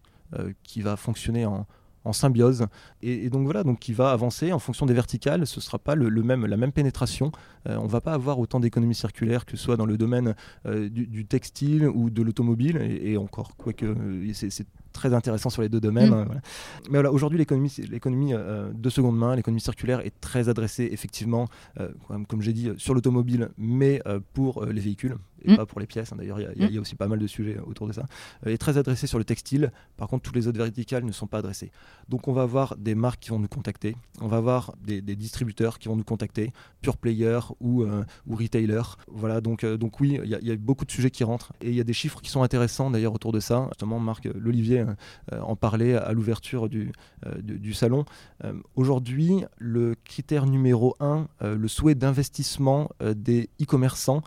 qui 0.63 0.81
va 0.81 0.95
fonctionner 0.95 1.45
en, 1.45 1.65
symbiose. 2.13 2.67
Et, 3.01 3.29
donc 3.29 3.43
voilà, 3.43 3.63
donc 3.63 3.79
qui 3.79 3.91
va 3.91 4.11
avancer 4.11 4.53
en 4.53 4.59
fonction 4.59 4.85
des 4.85 4.93
verticales. 4.93 5.45
Ce 5.45 5.59
ne 5.59 5.61
sera 5.61 5.79
pas 5.79 5.95
le, 5.95 6.09
même, 6.23 6.45
la 6.45 6.55
même 6.55 6.71
pénétration. 6.71 7.31
on 7.65 7.83
ne 7.83 7.89
va 7.89 7.99
pas 7.99 8.13
avoir 8.13 8.39
autant 8.39 8.61
d'économies 8.61 8.95
circulaires 8.95 9.45
que 9.45 9.57
ce 9.57 9.63
soit 9.63 9.75
dans 9.75 9.85
le 9.85 9.97
domaine 9.97 10.33
du, 10.65 11.25
textile 11.25 11.87
ou 11.87 12.09
de 12.09 12.21
l'automobile. 12.21 12.77
Et, 12.77 13.17
encore, 13.17 13.57
quoique 13.57 13.85
c'est 14.33 14.67
très 14.93 15.13
intéressant 15.13 15.49
sur 15.49 15.61
les 15.61 15.69
deux 15.69 15.79
domaines. 15.79 16.09
Mm. 16.09 16.13
hein, 16.13 16.23
voilà. 16.25 16.41
Mais 16.85 16.97
voilà, 16.97 17.11
aujourd'hui, 17.11 17.37
l'économie, 17.39 17.73
l'économie 17.89 18.33
euh, 18.33 18.71
de 18.73 18.89
seconde 18.89 19.17
main, 19.17 19.35
l'économie 19.35 19.61
circulaire 19.61 19.99
est 20.05 20.13
très 20.21 20.49
adressée, 20.49 20.89
effectivement, 20.91 21.47
euh, 21.79 21.89
comme, 22.07 22.25
comme 22.25 22.41
j'ai 22.41 22.53
dit, 22.53 22.69
sur 22.77 22.93
l'automobile, 22.93 23.49
mais 23.57 24.01
euh, 24.07 24.19
pour 24.33 24.63
euh, 24.63 24.71
les 24.71 24.81
véhicules 24.81 25.15
et 25.45 25.53
Mm. 25.53 25.55
pas 25.55 25.65
pour 25.65 25.79
les 25.79 25.85
pièces. 25.87 26.11
hein. 26.11 26.17
D'ailleurs, 26.17 26.41
il 26.41 26.43
y 26.43 26.59
y, 26.59 26.65
Mm. 26.65 26.67
il 26.69 26.75
y 26.75 26.77
a 26.77 26.81
aussi 26.81 26.95
pas 26.95 27.07
mal 27.07 27.17
de 27.17 27.25
sujets 27.27 27.57
autour 27.65 27.87
de 27.87 27.93
ça. 27.93 28.03
Euh, 28.45 28.49
est 28.51 28.57
très 28.57 28.77
adressée 28.77 29.07
sur 29.07 29.17
le 29.19 29.23
textile. 29.23 29.71
Par 29.95 30.09
contre, 30.09 30.23
toutes 30.23 30.35
les 30.35 30.47
autres 30.47 30.57
verticales 30.57 31.05
ne 31.05 31.13
sont 31.13 31.27
pas 31.27 31.37
adressées. 31.37 31.71
Donc, 32.09 32.27
on 32.27 32.33
va 32.33 32.41
avoir 32.41 32.75
des 32.75 32.93
marques 32.93 33.21
qui 33.21 33.29
vont 33.29 33.39
nous 33.39 33.47
contacter. 33.47 33.95
On 34.19 34.27
va 34.27 34.35
avoir 34.35 34.73
des, 34.83 35.01
des 35.01 35.15
distributeurs 35.15 35.79
qui 35.79 35.87
vont 35.87 35.95
nous 35.95 36.03
contacter, 36.03 36.51
pure 36.81 36.97
player 36.97 37.39
ou, 37.61 37.83
euh, 37.83 38.03
ou 38.27 38.35
retailer. 38.35 38.81
Voilà, 39.07 39.39
donc, 39.39 39.63
euh, 39.63 39.77
donc 39.77 40.01
oui, 40.01 40.19
il 40.25 40.29
y, 40.41 40.47
y 40.47 40.51
a 40.51 40.55
beaucoup 40.57 40.83
de 40.83 40.91
sujets 40.91 41.09
qui 41.09 41.23
rentrent. 41.23 41.53
Et 41.61 41.69
il 41.69 41.75
y 41.75 41.79
a 41.79 41.85
des 41.85 41.93
chiffres 41.93 42.19
qui 42.21 42.29
sont 42.29 42.43
intéressants 42.43 42.91
d'ailleurs 42.91 43.13
autour 43.13 43.31
de 43.31 43.39
ça. 43.39 43.67
Justement, 43.69 43.99
Marc 44.01 44.25
euh, 44.25 44.33
l'Olivier 44.35 44.78
euh, 44.79 45.39
en 45.41 45.55
parlait 45.55 45.95
à 45.95 46.11
l'ouverture 46.13 46.69
du, 46.69 46.91
euh, 47.25 47.41
du, 47.41 47.59
du 47.59 47.73
salon. 47.73 48.05
Euh, 48.43 48.53
Aujourd'hui, 48.75 49.43
le 49.57 49.95
critère 50.05 50.45
numéro 50.45 50.95
un, 50.99 51.27
le 51.41 51.67
souhait 51.67 51.95
d'investissement 51.95 52.89
des 53.15 53.49
e-commerçants 53.61 54.21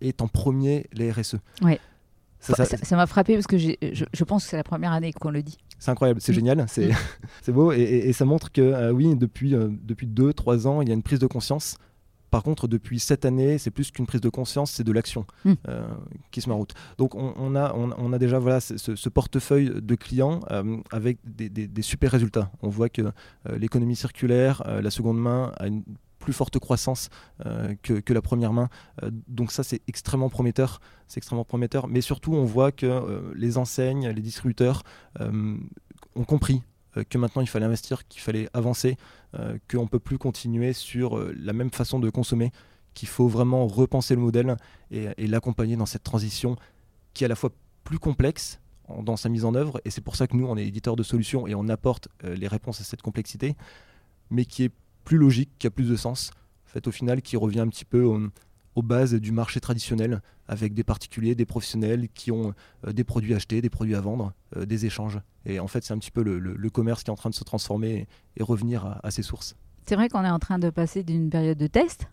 est 0.00 0.20
en 0.22 0.28
premier 0.28 0.86
les 0.92 1.10
RSE. 1.10 1.36
Ouais. 1.62 1.80
Ça, 2.40 2.96
m'a 2.96 3.06
frappé 3.06 3.34
parce 3.34 3.46
que 3.46 3.56
je, 3.56 3.70
je 4.12 4.24
pense 4.24 4.44
que 4.44 4.50
c'est 4.50 4.56
la 4.58 4.64
première 4.64 4.92
année 4.92 5.12
qu'on 5.14 5.30
le 5.30 5.42
dit. 5.42 5.56
c'est 5.78 5.90
incroyable, 5.90 6.20
c'est 6.20 6.34
génial, 6.34 6.66
c'est 6.68 7.52
beau 7.52 7.72
et, 7.72 7.80
et- 7.80 8.08
et 8.08 8.12
ça 8.12 8.26
montre 8.26 8.52
que 8.52 8.60
euh, 8.60 8.90
oui, 8.92 9.16
depuis, 9.16 9.54
euh, 9.54 9.68
depuis 9.82 10.06
deux, 10.06 10.34
trois 10.34 10.66
ans, 10.66 10.82
il 10.82 10.88
y 10.88 10.90
a 10.90 10.94
une 10.94 11.02
prise 11.02 11.18
de 11.20 11.26
conscience. 11.26 11.78
Par 12.34 12.42
contre, 12.42 12.66
depuis 12.66 12.98
cette 12.98 13.24
année, 13.24 13.58
c'est 13.58 13.70
plus 13.70 13.92
qu'une 13.92 14.06
prise 14.06 14.20
de 14.20 14.28
conscience, 14.28 14.72
c'est 14.72 14.82
de 14.84 14.90
l'action 14.92 15.24
Mm. 15.44 15.52
euh, 15.68 15.86
qui 16.32 16.40
se 16.40 16.48
met 16.48 16.54
en 16.54 16.58
route. 16.58 16.74
Donc, 16.98 17.14
on, 17.14 17.32
on 17.36 17.54
a, 17.54 17.72
on, 17.74 17.90
on 17.96 18.12
a 18.12 18.18
déjà 18.18 18.38
voilà, 18.40 18.58
ce, 18.60 19.08
portefeuille 19.08 19.70
de 19.80 19.94
clients 19.94 20.40
euh, 20.50 20.78
avec 20.90 21.18
des, 21.24 21.48
des- 21.48 21.68
des 21.68 21.82
super 21.82 22.10
résultats. 22.10 22.50
On 22.60 22.68
voit 22.70 22.88
que 22.88 23.02
euh, 23.02 23.12
l'économie 23.58 23.94
circulaire, 23.96 24.62
la 24.66 24.90
seconde 24.90 25.18
main, 25.20 25.52
a 25.58 25.68
une 25.68 25.84
plus 26.18 26.32
forte 26.32 26.58
croissance 26.58 27.08
euh, 27.46 27.74
que, 27.82 27.94
que 28.00 28.12
la 28.12 28.22
première 28.22 28.52
main. 28.52 28.68
Euh, 29.04 29.10
donc 29.28 29.52
ça, 29.52 29.62
c'est 29.62 29.82
extrêmement 29.86 30.30
prometteur. 30.30 30.80
C'est 31.06 31.18
extrêmement 31.18 31.44
prometteur. 31.44 31.86
Mais 31.86 32.00
surtout, 32.00 32.32
on 32.34 32.44
voit 32.44 32.72
que 32.72 32.86
euh, 32.86 33.20
les 33.36 33.58
enseignes, 33.58 34.08
les 34.08 34.22
distributeurs 34.22 34.82
ont 35.20 36.24
compris 36.26 36.62
que 37.02 37.18
maintenant 37.18 37.42
il 37.42 37.48
fallait 37.48 37.66
investir, 37.66 38.06
qu'il 38.06 38.20
fallait 38.20 38.48
avancer, 38.52 38.96
euh, 39.34 39.58
qu'on 39.70 39.82
ne 39.82 39.88
peut 39.88 39.98
plus 39.98 40.18
continuer 40.18 40.72
sur 40.72 41.18
euh, 41.18 41.34
la 41.36 41.52
même 41.52 41.70
façon 41.70 41.98
de 41.98 42.08
consommer, 42.10 42.52
qu'il 42.94 43.08
faut 43.08 43.26
vraiment 43.26 43.66
repenser 43.66 44.14
le 44.14 44.20
modèle 44.20 44.56
et, 44.90 45.26
l'accompagner 45.26 45.74
dans 45.76 45.86
cette 45.86 46.04
transition 46.04 46.56
qui 47.12 47.24
est 47.24 47.26
à 47.26 47.28
la 47.28 47.34
fois 47.34 47.50
plus 47.82 47.98
complexe 47.98 48.60
dans 49.02 49.16
sa 49.16 49.28
mise 49.28 49.44
en 49.44 49.54
œuvre, 49.54 49.80
et 49.84 49.90
c'est 49.90 50.02
pour 50.02 50.14
ça 50.14 50.26
que 50.26 50.36
nous, 50.36 50.46
on 50.46 50.58
est 50.58 50.66
éditeur 50.66 50.94
de 50.94 51.02
solutions 51.02 51.46
et 51.46 51.54
on 51.54 51.68
apporte 51.68 52.08
euh, 52.22 52.34
les 52.36 52.48
réponses 52.48 52.80
à 52.80 52.84
cette 52.84 53.00
complexité, 53.02 53.56
mais 54.30 54.44
qui 54.44 54.64
est 54.64 54.72
plus 55.04 55.16
logique, 55.16 55.50
qui 55.58 55.66
a 55.66 55.70
plus 55.70 55.88
de 55.88 55.96
sens, 55.96 56.30
en 56.76 56.88
au 56.88 56.92
final, 56.92 57.22
qui 57.22 57.36
revient 57.36 57.60
un 57.60 57.68
petit 57.68 57.84
peu 57.84 58.02
au- 58.02 58.28
aux 58.74 58.82
bases 58.82 59.14
du 59.14 59.32
marché 59.32 59.60
traditionnel, 59.60 60.20
avec 60.48 60.74
des 60.74 60.84
particuliers, 60.84 61.34
des 61.34 61.46
professionnels 61.46 62.08
qui 62.14 62.30
ont 62.30 62.54
euh, 62.86 62.92
des 62.92 63.04
produits 63.04 63.34
achetés, 63.34 63.62
des 63.62 63.70
produits 63.70 63.94
à 63.94 64.00
vendre, 64.00 64.32
euh, 64.56 64.66
des 64.66 64.86
échanges. 64.86 65.20
Et 65.46 65.60
en 65.60 65.68
fait, 65.68 65.84
c'est 65.84 65.94
un 65.94 65.98
petit 65.98 66.10
peu 66.10 66.22
le, 66.22 66.70
commerce 66.70 67.04
qui 67.04 67.10
est 67.10 67.12
en 67.12 67.16
train 67.16 67.30
de 67.30 67.34
se 67.34 67.44
transformer 67.44 68.06
et, 68.36 68.42
revenir 68.42 68.98
à, 69.02 69.10
ses 69.10 69.22
sources. 69.22 69.56
C'est 69.86 69.94
vrai 69.94 70.08
qu'on 70.08 70.24
est 70.24 70.30
en 70.30 70.38
train 70.38 70.58
de 70.58 70.70
passer 70.70 71.02
d'une 71.02 71.30
période 71.30 71.58
de 71.58 71.66
test, 71.66 72.08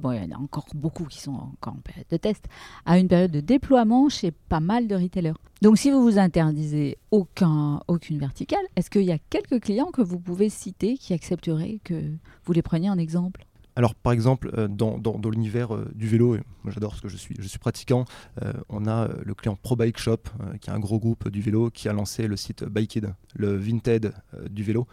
bon, 0.00 0.12
il 0.12 0.22
y 0.22 0.32
en 0.32 0.36
a 0.36 0.40
encore 0.40 0.66
beaucoup 0.74 1.04
qui 1.04 1.20
sont 1.20 1.32
encore 1.32 1.74
en 1.74 1.80
période 1.82 2.06
de 2.10 2.16
test, 2.16 2.46
à 2.86 2.98
une 2.98 3.08
période 3.08 3.30
de 3.30 3.40
déploiement 3.40 4.08
chez 4.08 4.30
pas 4.30 4.60
mal 4.60 4.86
de 4.86 4.94
retailers. 4.94 5.34
Donc 5.60 5.78
si 5.78 5.90
vous 5.90 6.02
vous 6.02 6.18
interdisez 6.18 6.98
aucun, 7.10 7.80
aucune 7.88 8.18
verticale, 8.18 8.64
est-ce 8.76 8.90
qu'il 8.90 9.02
y 9.02 9.12
a 9.12 9.18
quelques 9.18 9.60
clients 9.60 9.90
que 9.92 10.02
vous 10.02 10.18
pouvez 10.18 10.48
citer 10.48 10.96
qui 10.96 11.12
accepteraient 11.12 11.80
que 11.84 12.12
vous 12.44 12.52
les 12.52 12.62
preniez 12.62 12.90
en 12.90 12.98
exemple? 12.98 13.46
Alors, 13.74 13.94
par 13.94 14.12
exemple, 14.12 14.50
euh, 14.54 14.68
dans, 14.68 14.98
dans- 14.98 15.18
l'univers 15.30 15.74
euh, 15.74 15.90
du 15.94 16.06
vélo, 16.06 16.36
moi 16.62 16.72
j'adore 16.72 16.90
parce 16.90 17.00
que 17.00 17.08
je 17.08 17.16
suis, 17.16 17.34
je 17.38 17.48
suis 17.48 17.58
pratiquant, 17.58 18.04
euh, 18.42 18.52
on 18.68 18.86
a 18.86 19.08
le 19.24 19.34
client 19.34 19.56
Pro 19.56 19.76
Bike 19.76 19.98
Shop, 19.98 20.18
qui 20.60 20.68
est 20.68 20.72
un 20.72 20.78
gros 20.78 20.98
groupe 20.98 21.28
du 21.30 21.40
vélo, 21.40 21.70
qui 21.70 21.88
a 21.88 21.92
lancé 21.92 22.26
le 22.26 22.36
site 22.36 22.64
Bikeid, 22.64 23.14
le 23.34 23.56
Vinted 23.56 24.12
du 24.50 24.62
vélo. 24.62 24.86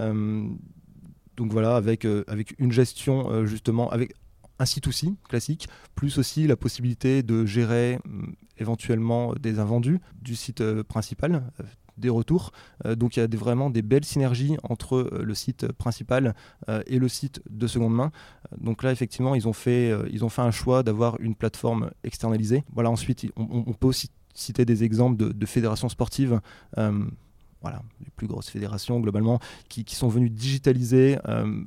Donc 0.00 1.50
voilà, 1.50 1.76
avec, 1.76 2.06
avec 2.26 2.54
une 2.58 2.72
gestion 2.72 3.44
justement, 3.46 3.90
avec 3.90 4.14
un 4.58 4.66
site 4.66 4.86
aussi 4.86 5.16
classique, 5.28 5.68
plus 5.94 6.18
aussi 6.18 6.46
la 6.46 6.56
possibilité 6.56 7.22
de 7.22 7.44
gérer 7.46 7.98
hum, 8.04 8.34
éventuellement 8.58 9.34
des 9.34 9.58
invendus 9.58 10.00
du 10.20 10.36
site 10.36 10.62
principal, 10.82 11.50
des 11.96 12.08
retours. 12.08 12.52
Euh, 12.86 12.94
donc 12.94 13.16
il 13.16 13.20
y 13.20 13.22
a 13.22 13.26
vraiment 13.36 13.70
des 13.70 13.82
belles 13.82 14.04
synergies 14.04 14.56
entre 14.62 14.96
euh, 14.96 15.22
le 15.24 15.34
site 15.34 15.70
principal 15.72 16.34
euh, 16.68 16.82
et 16.86 16.98
le 16.98 17.08
site 17.08 17.42
de 17.50 17.66
seconde 17.66 17.94
main. 17.94 18.12
Donc 18.58 18.82
là, 18.82 18.92
effectivement, 18.92 19.34
ils 19.34 19.48
ont 19.48 19.52
fait, 19.52 19.92
ils 20.10 20.24
ont 20.24 20.28
fait 20.28 20.42
un 20.42 20.50
choix 20.50 20.82
d'avoir 20.82 21.18
une 21.20 21.34
plateforme 21.34 21.90
externalisée. 22.04 22.64
Voilà, 22.72 22.90
ensuite, 22.90 23.26
on, 23.36 23.72
peut 23.72 23.86
aussi 23.86 24.10
citer 24.34 24.64
des 24.64 24.84
exemples 24.84 25.16
de, 25.16 25.46
fédérations 25.46 25.88
sportives. 25.88 26.40
voilà, 26.76 27.82
les 28.00 28.10
plus 28.14 28.26
grosses 28.26 28.50
fédérations 28.50 29.00
globalement, 29.00 29.40
qui, 29.68 29.84
sont 29.94 30.08
venues 30.08 30.28
digitaliser 30.28 31.16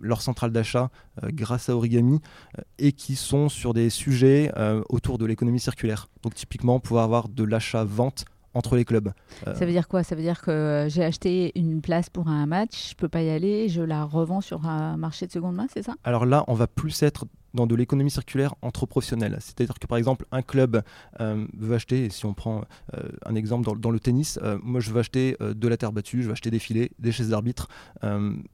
leur 0.02 0.22
centrale 0.22 0.52
d'achat 0.52 0.92
grâce 1.24 1.70
à 1.70 1.76
Origami 1.76 2.20
et 2.78 2.92
qui 2.92 3.16
sont 3.16 3.50
sur 3.50 3.74
des 3.74 3.90
sujets 3.90 4.52
autour 4.90 5.18
de 5.18 5.26
l'économie 5.26 5.60
circulaire. 5.60 6.08
Donc 6.22 6.36
typiquement, 6.36 6.80
pouvoir 6.80 7.06
avoir 7.06 7.30
de 7.30 7.44
l'achat-vente 7.44 8.26
entre 8.56 8.76
les 8.76 8.86
clubs. 8.86 9.12
Euh, 9.46 9.54
Ça 9.54 9.66
veut 9.66 9.72
dire 9.72 9.88
quoi? 9.88 10.02
Ça 10.04 10.16
veut 10.16 10.22
dire 10.24 10.42
que 10.42 10.50
euh, 10.50 10.90
j'ai 10.90 11.04
acheté 11.04 11.52
une 11.60 11.82
place 11.82 12.10
pour 12.10 12.28
un 12.28 12.46
match, 12.48 12.90
je 12.92 12.96
peux 12.96 13.10
pas 13.10 13.22
y 13.22 13.30
aller, 13.30 13.70
je 13.70 13.82
la 13.84 14.04
revends 14.04 14.42
sur 14.42 14.66
un 14.66 14.98
marché 14.98 15.28
de 15.28 15.32
seconde 15.32 15.56
main, 15.56 15.68
c'est 15.72 15.84
ça? 15.84 15.94
Alors 16.04 16.26
là, 16.26 16.44
on 16.48 16.54
va 16.56 16.66
plus 16.66 17.04
être 17.04 17.26
dans 17.56 17.68
de 17.68 17.76
l'économie 17.76 18.12
circulaire 18.12 18.56
entre 18.62 18.86
professionnels. 18.86 19.38
C'est-à-dire 19.40 19.80
que 19.80 19.88
par 19.88 19.98
exemple, 19.98 20.26
un 20.32 20.42
club 20.42 20.84
euh, 21.20 21.46
veut 21.58 21.76
acheter, 21.76 22.06
et 22.06 22.10
si 22.10 22.26
on 22.26 22.34
prend 22.34 22.64
euh, 22.94 23.10
un 23.26 23.36
exemple 23.36 23.66
dans, 23.66 23.76
dans 23.76 23.92
le 23.92 24.00
tennis, 24.00 24.38
euh, 24.44 24.58
moi 24.62 24.80
je 24.80 24.92
veux 24.92 25.00
acheter 25.00 25.38
euh, 25.42 25.54
de 25.54 25.68
la 25.68 25.78
terre 25.78 25.92
battue, 25.92 26.22
je 26.22 26.28
veux 26.28 26.34
acheter 26.34 26.52
des 26.52 26.60
filets, 26.60 26.92
des 27.00 27.12
chaises 27.12 27.30
d'arbitre. 27.30 27.68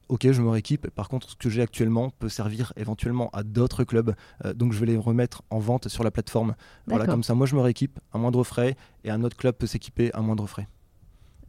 Ok, 0.08 0.30
je 0.30 0.40
me 0.40 0.48
rééquipe. 0.48 0.88
Par 0.90 1.08
contre, 1.08 1.30
ce 1.30 1.36
que 1.36 1.50
j'ai 1.50 1.62
actuellement 1.62 2.10
peut 2.10 2.28
servir 2.28 2.72
éventuellement 2.76 3.28
à 3.32 3.42
d'autres 3.42 3.84
clubs. 3.84 4.14
Donc 4.54 4.72
je 4.72 4.80
vais 4.80 4.86
les 4.86 4.96
remettre 4.96 5.42
en 5.50 5.58
vente 5.58 5.88
sur 5.88 6.04
la 6.04 6.10
plateforme. 6.10 6.54
Voilà, 6.86 7.06
comme 7.06 7.22
ça, 7.22 7.34
moi 7.34 7.46
je 7.46 7.54
me 7.54 7.60
rééquipe 7.60 7.98
à 8.12 8.18
moindre 8.18 8.42
frais 8.44 8.76
et 9.04 9.10
un 9.10 9.22
autre 9.24 9.36
club 9.36 9.54
peut 9.56 9.66
s'équiper 9.66 10.12
à 10.14 10.20
moindre 10.20 10.46
frais. 10.46 10.68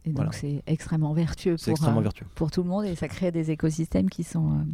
Et 0.04 0.10
donc 0.10 0.16
Voilà. 0.16 0.32
c'est 0.32 0.62
extrêmement 0.66 1.14
vertueux 1.14 1.56
pour, 1.56 1.68
extrêmement 1.70 2.00
euh, 2.00 2.02
vertueux. 2.02 2.26
pour 2.34 2.50
tout 2.50 2.62
le 2.62 2.68
monde 2.68 2.84
et 2.84 2.94
ça 2.94 3.08
crée 3.08 3.32
des 3.32 3.50
écosystèmes 3.50 4.10
qui 4.10 4.22
sont, 4.22 4.50
euh, 4.52 4.64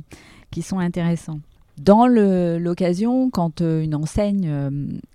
qui 0.51 0.63
sont 0.63 0.79
intéressants. 0.79 1.39
Dans 1.83 2.07
l'occasion, 2.07 3.31
quand 3.31 3.63
euh, 3.63 3.83
une 3.83 3.95
enseigne 3.95 4.47
euh, 4.47 4.71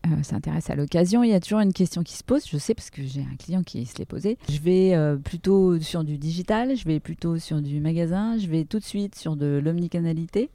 euh, 0.08 0.24
s'intéresse 0.24 0.72
à 0.72 0.76
l'occasion, 0.76 1.24
il 1.24 1.30
y 1.30 1.34
a 1.34 1.40
toujours 1.40 1.60
une 1.60 1.74
question 1.74 2.02
qui 2.02 2.16
se 2.16 2.24
pose. 2.24 2.44
Je 2.50 2.58
sais 2.58 2.74
parce 2.74 2.90
que 2.90 3.04
j'ai 3.04 3.22
un 3.22 3.36
client 3.36 3.62
qui 3.62 3.86
se 3.86 3.96
l'est 4.00 4.06
posé. 4.06 4.40
Je 4.50 4.60
vais 4.60 4.96
plutôt 5.24 5.80
sur 5.80 6.04
du 6.04 6.18
digital, 6.18 6.76
je 6.76 6.86
vais 6.86 7.00
plutôt 7.00 7.38
sur 7.38 7.62
du 7.62 7.80
magasin, 7.80 8.40
je 8.40 8.48
vais 8.48 8.66
tout 8.66 8.80
de 8.80 8.84
suite 8.84 9.16
sur 9.16 9.36
de 9.36 9.62
l'omnicanalité. 9.64 10.50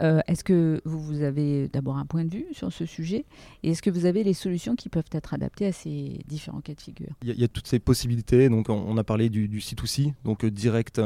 Est-ce 0.00 0.44
que 0.44 0.80
vous, 0.84 1.22
avez 1.22 1.68
d'abord 1.68 1.98
un 1.98 2.06
point 2.06 2.24
de 2.24 2.30
vue 2.30 2.46
sur 2.52 2.72
ce 2.72 2.86
sujet? 2.86 3.24
Et 3.64 3.70
est-ce 3.70 3.82
que 3.82 3.90
vous 3.90 4.06
avez 4.06 4.22
les 4.22 4.32
solutions 4.32 4.76
qui 4.76 4.88
peuvent 4.88 5.10
être 5.12 5.34
adaptées 5.34 5.66
à 5.66 5.72
ces 5.72 6.20
différents 6.28 6.60
cas 6.60 6.72
de 6.72 6.80
figure? 6.80 7.10
Il 7.22 7.38
y, 7.38 7.44
a- 7.44 7.48
toutes 7.48 7.66
ces 7.66 7.80
possibilités. 7.80 8.48
Donc, 8.48 8.70
on, 8.70 8.96
a 8.96 9.04
parlé 9.04 9.28
du, 9.28 9.48
du 9.48 9.58
C2C, 9.58 10.14
donc 10.24 10.46
direct 10.46 11.02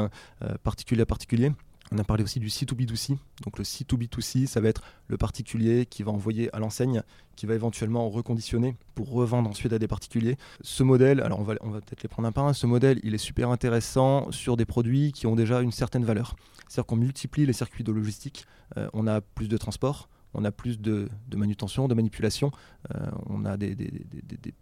particulier 0.63 1.01
à 1.01 1.05
particulier. 1.07 1.51
On 1.93 1.99
a 1.99 2.03
parlé 2.03 2.23
aussi 2.23 2.39
du 2.39 2.47
C2B2C. 2.47 3.17
Donc, 3.43 3.59
le 3.59 3.63
C2B2C, 3.63 4.47
ça 4.47 4.59
va 4.59 4.69
être 4.69 4.81
le 5.07 5.17
particulier 5.17 5.85
qui 5.85 6.01
va 6.01 6.11
envoyer 6.11 6.53
à 6.55 6.57
l'enseigne, 6.57 7.03
qui 7.35 7.45
va 7.45 7.53
éventuellement 7.53 8.09
reconditionner 8.09 8.75
pour 8.95 9.11
revendre 9.11 9.47
ensuite 9.47 9.73
à 9.73 9.77
des 9.77 9.87
particuliers. 9.87 10.37
Ce 10.61 10.81
modèle, 10.81 11.21
alors 11.21 11.39
on 11.39 11.43
va, 11.43 11.55
peut-être 11.55 12.01
les 12.01 12.09
prendre 12.09 12.27
un 12.27 12.31
par 12.31 12.45
un. 12.45 12.53
Ce 12.53 12.65
modèle, 12.65 12.99
il 13.03 13.13
est 13.13 13.19
super 13.19 13.51
intéressant 13.51 14.31
sur 14.31 14.57
des 14.57 14.65
produits 14.65 15.11
qui 15.11 15.27
ont 15.27 15.35
déjà 15.35 15.61
une 15.61 15.71
certaine 15.71 16.03
valeur. 16.03 16.35
C'est-à-dire 16.67 16.87
qu'on 16.87 16.95
multiplie 16.95 17.45
les 17.45 17.53
circuits 17.53 17.83
de 17.83 17.91
logistique. 17.91 18.47
Euh, 18.77 18.89
on 18.93 19.05
a 19.05 19.21
plus 19.21 19.47
de 19.47 19.57
transport. 19.57 20.09
On 20.33 20.43
a 20.45 20.51
plus 20.51 20.79
de, 20.79 21.09
manutention, 21.35 21.87
de 21.87 21.93
manipulation. 21.93 22.51
Euh, 22.93 23.09
on 23.27 23.45
a 23.45 23.57
des, 23.57 23.75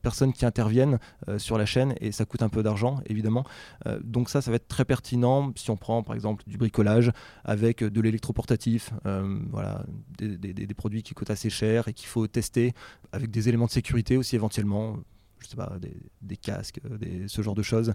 personnes 0.02 0.34
qui 0.34 0.46
interviennent 0.46 1.00
euh, 1.28 1.40
sur 1.40 1.58
la 1.58 1.66
chaîne 1.66 1.96
et 2.00 2.12
ça 2.12 2.26
coûte 2.26 2.42
un 2.42 2.50
peu 2.50 2.64
d'argent 2.64 3.00
évidemment. 3.06 3.46
Euh, 3.88 4.00
donc 4.04 4.30
ça, 4.30 4.42
ça 4.42 4.52
va 4.52 4.56
être 4.56 4.68
très 4.68 4.86
pertinent 4.86 5.52
si 5.56 5.70
on 5.70 5.78
prend 5.78 6.04
par 6.04 6.16
exemple 6.16 6.44
du 6.48 6.58
bricolage 6.58 7.12
avec 7.44 7.84
de 7.84 8.02
l'électroportatif, 8.02 8.92
voilà, 9.50 9.86
des 10.18 10.74
produits 10.76 11.04
qui 11.04 11.14
coûtent 11.14 11.32
assez 11.32 11.50
cher 11.50 11.88
et 11.88 11.94
qu'il 11.94 12.08
faut 12.08 12.28
tester 12.28 12.74
avec 13.12 13.32
des 13.32 13.50
éléments 13.50 13.66
de 13.66 13.72
sécurité 13.72 14.18
aussi 14.18 14.36
éventuellement. 14.36 14.98
Je 15.42 15.48
sais 15.48 15.56
pas, 15.56 15.74
des, 16.22 16.38
casques, 16.38 16.80
des, 17.00 17.28
ce 17.28 17.42
genre 17.42 17.56
de 17.56 17.62
choses. 17.62 17.94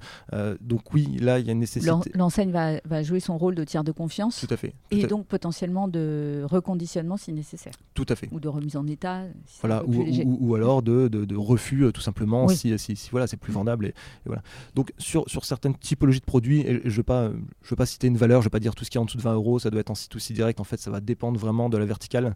donc 0.60 0.92
oui, 0.92 1.16
là, 1.20 1.38
il 1.38 1.46
y 1.46 1.48
a 1.48 1.52
une 1.52 1.60
nécessité. 1.60 1.92
L'enseigne 2.14 2.50
va, 2.50 2.80
va, 2.84 3.02
jouer 3.02 3.20
son 3.20 3.38
rôle 3.38 3.54
de 3.54 3.64
tiers 3.64 3.84
de 3.84 3.92
confiance. 3.92 4.44
Tout 4.46 4.52
à 4.52 4.56
fait. 4.56 4.74
et 4.90 5.06
donc 5.06 5.26
potentiellement 5.26 5.88
de 5.88 6.42
reconditionnement 6.44 7.16
si 7.16 7.32
nécessaire. 7.32 7.72
Tout 7.94 8.06
à 8.08 8.16
fait. 8.16 8.28
Ou 8.32 8.40
de 8.40 8.48
remise 8.48 8.76
en 8.76 8.86
état. 8.86 9.24
voilà, 9.60 9.84
ou, 9.86 10.04
ou, 10.40 10.54
alors 10.54 10.82
de, 10.82 11.08
de, 11.08 11.36
refus 11.36 11.90
tout 11.92 12.00
simplement 12.00 12.48
si, 12.48 12.76
si, 12.78 12.96
si, 12.96 13.10
voilà, 13.10 13.26
c'est 13.26 13.36
plus 13.36 13.52
vendable. 13.52 13.86
Et, 13.86 13.94
voilà. 14.24 14.42
Donc 14.74 14.92
sur, 14.98 15.28
sur 15.28 15.44
certaines 15.44 15.76
typologies 15.76 16.20
de 16.20 16.24
produits, 16.24 16.60
et 16.60 16.80
je 16.84 16.88
ne 16.88 16.96
veux, 16.96 17.02
pas, 17.02 17.30
je 17.62 17.70
veux 17.70 17.76
pas 17.76 17.86
citer 17.86 18.06
une 18.06 18.16
valeur, 18.16 18.40
je 18.40 18.46
ne 18.46 18.48
veux 18.48 18.50
pas 18.50 18.60
dire 18.60 18.74
tout 18.74 18.84
ce 18.84 18.90
qui 18.90 18.98
est 18.98 19.00
en 19.00 19.04
dessous 19.04 19.18
de 19.18 19.22
20 19.22 19.34
euros, 19.34 19.58
ça 19.58 19.70
doit 19.70 19.80
être 19.80 19.90
en 19.90 19.94
site 19.94 20.14
aussi 20.16 20.32
direct. 20.32 20.60
En 20.60 20.64
fait, 20.64 20.80
ça 20.80 20.90
va 20.90 21.00
dépendre 21.00 21.38
vraiment 21.38 21.68
de 21.68 21.78
la 21.78 21.84
verticale. 21.84 22.34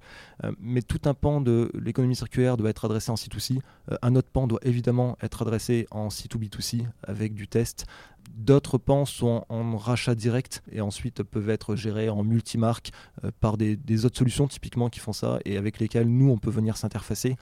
mais 0.61 0.83
tout 0.83 1.01
un 1.05 1.15
pan 1.15 1.41
de 1.41 1.71
l'économie 1.75 2.17
circulaire 2.17 2.57
doit 2.57 2.71
être 2.71 2.85
adressé 2.85 3.11
en 3.11 3.15
C2C. 3.15 3.59
Euh, 3.91 3.97
un 4.03 4.15
autre 4.17 4.29
pan 4.33 4.47
doit 4.47 4.61
évidemment 4.63 5.00
être 5.23 5.43
adressé 5.43 5.87
en 5.91 6.09
C2B2C 6.09 6.87
avec 7.03 7.35
du 7.35 7.49
test. 7.49 7.87
D'autres 8.35 8.79
pans 8.79 9.05
sont 9.05 9.45
en, 9.49 9.77
rachat 9.77 10.15
direct 10.15 10.63
et 10.71 10.81
ensuite 10.81 11.23
peuvent 11.23 11.51
être 11.51 11.77
gérés 11.77 12.09
en 12.09 12.23
multimarque 12.23 12.91
euh, 13.25 13.31
par 13.41 13.57
des, 13.57 14.05
autres 14.05 14.19
solutions 14.19 14.47
typiquement 14.47 14.89
qui 14.89 15.01
font 15.01 15.13
ça 15.13 15.39
et 15.45 15.57
avec 15.57 15.79
lesquelles 15.79 16.09
nous 16.09 16.31
on 16.31 16.39
peut 16.39 16.51
venir 16.51 16.77
s'interfacer. 16.77 17.37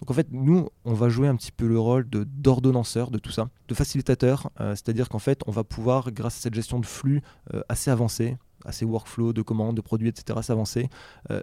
Donc 0.00 0.10
en 0.10 0.14
fait, 0.14 0.28
nous, 0.30 0.68
on 0.84 0.94
va 0.94 1.08
jouer 1.08 1.26
un 1.26 1.34
petit 1.34 1.50
peu 1.50 1.66
le 1.66 1.78
rôle 1.78 2.08
d'ordonnanceur 2.08 3.10
de, 3.10 3.18
tout 3.18 3.32
ça, 3.32 3.48
de 3.66 3.74
facilitateur, 3.74 4.50
euh, 4.60 4.70
c'est-à-dire 4.70 5.08
qu'en 5.08 5.18
fait, 5.18 5.40
on 5.46 5.50
va 5.50 5.64
pouvoir, 5.64 6.12
grâce 6.12 6.36
à 6.36 6.40
cette 6.42 6.54
gestion 6.54 6.78
de 6.78 6.86
flux 6.86 7.20
assez 7.68 7.90
avancée, 7.90 8.36
assez 8.64 8.84
workflow, 8.84 9.32
de 9.32 9.42
commandes, 9.42 9.76
de 9.76 9.80
produits, 9.80 10.08
etc., 10.08 10.38
s'avancer, 10.42 10.88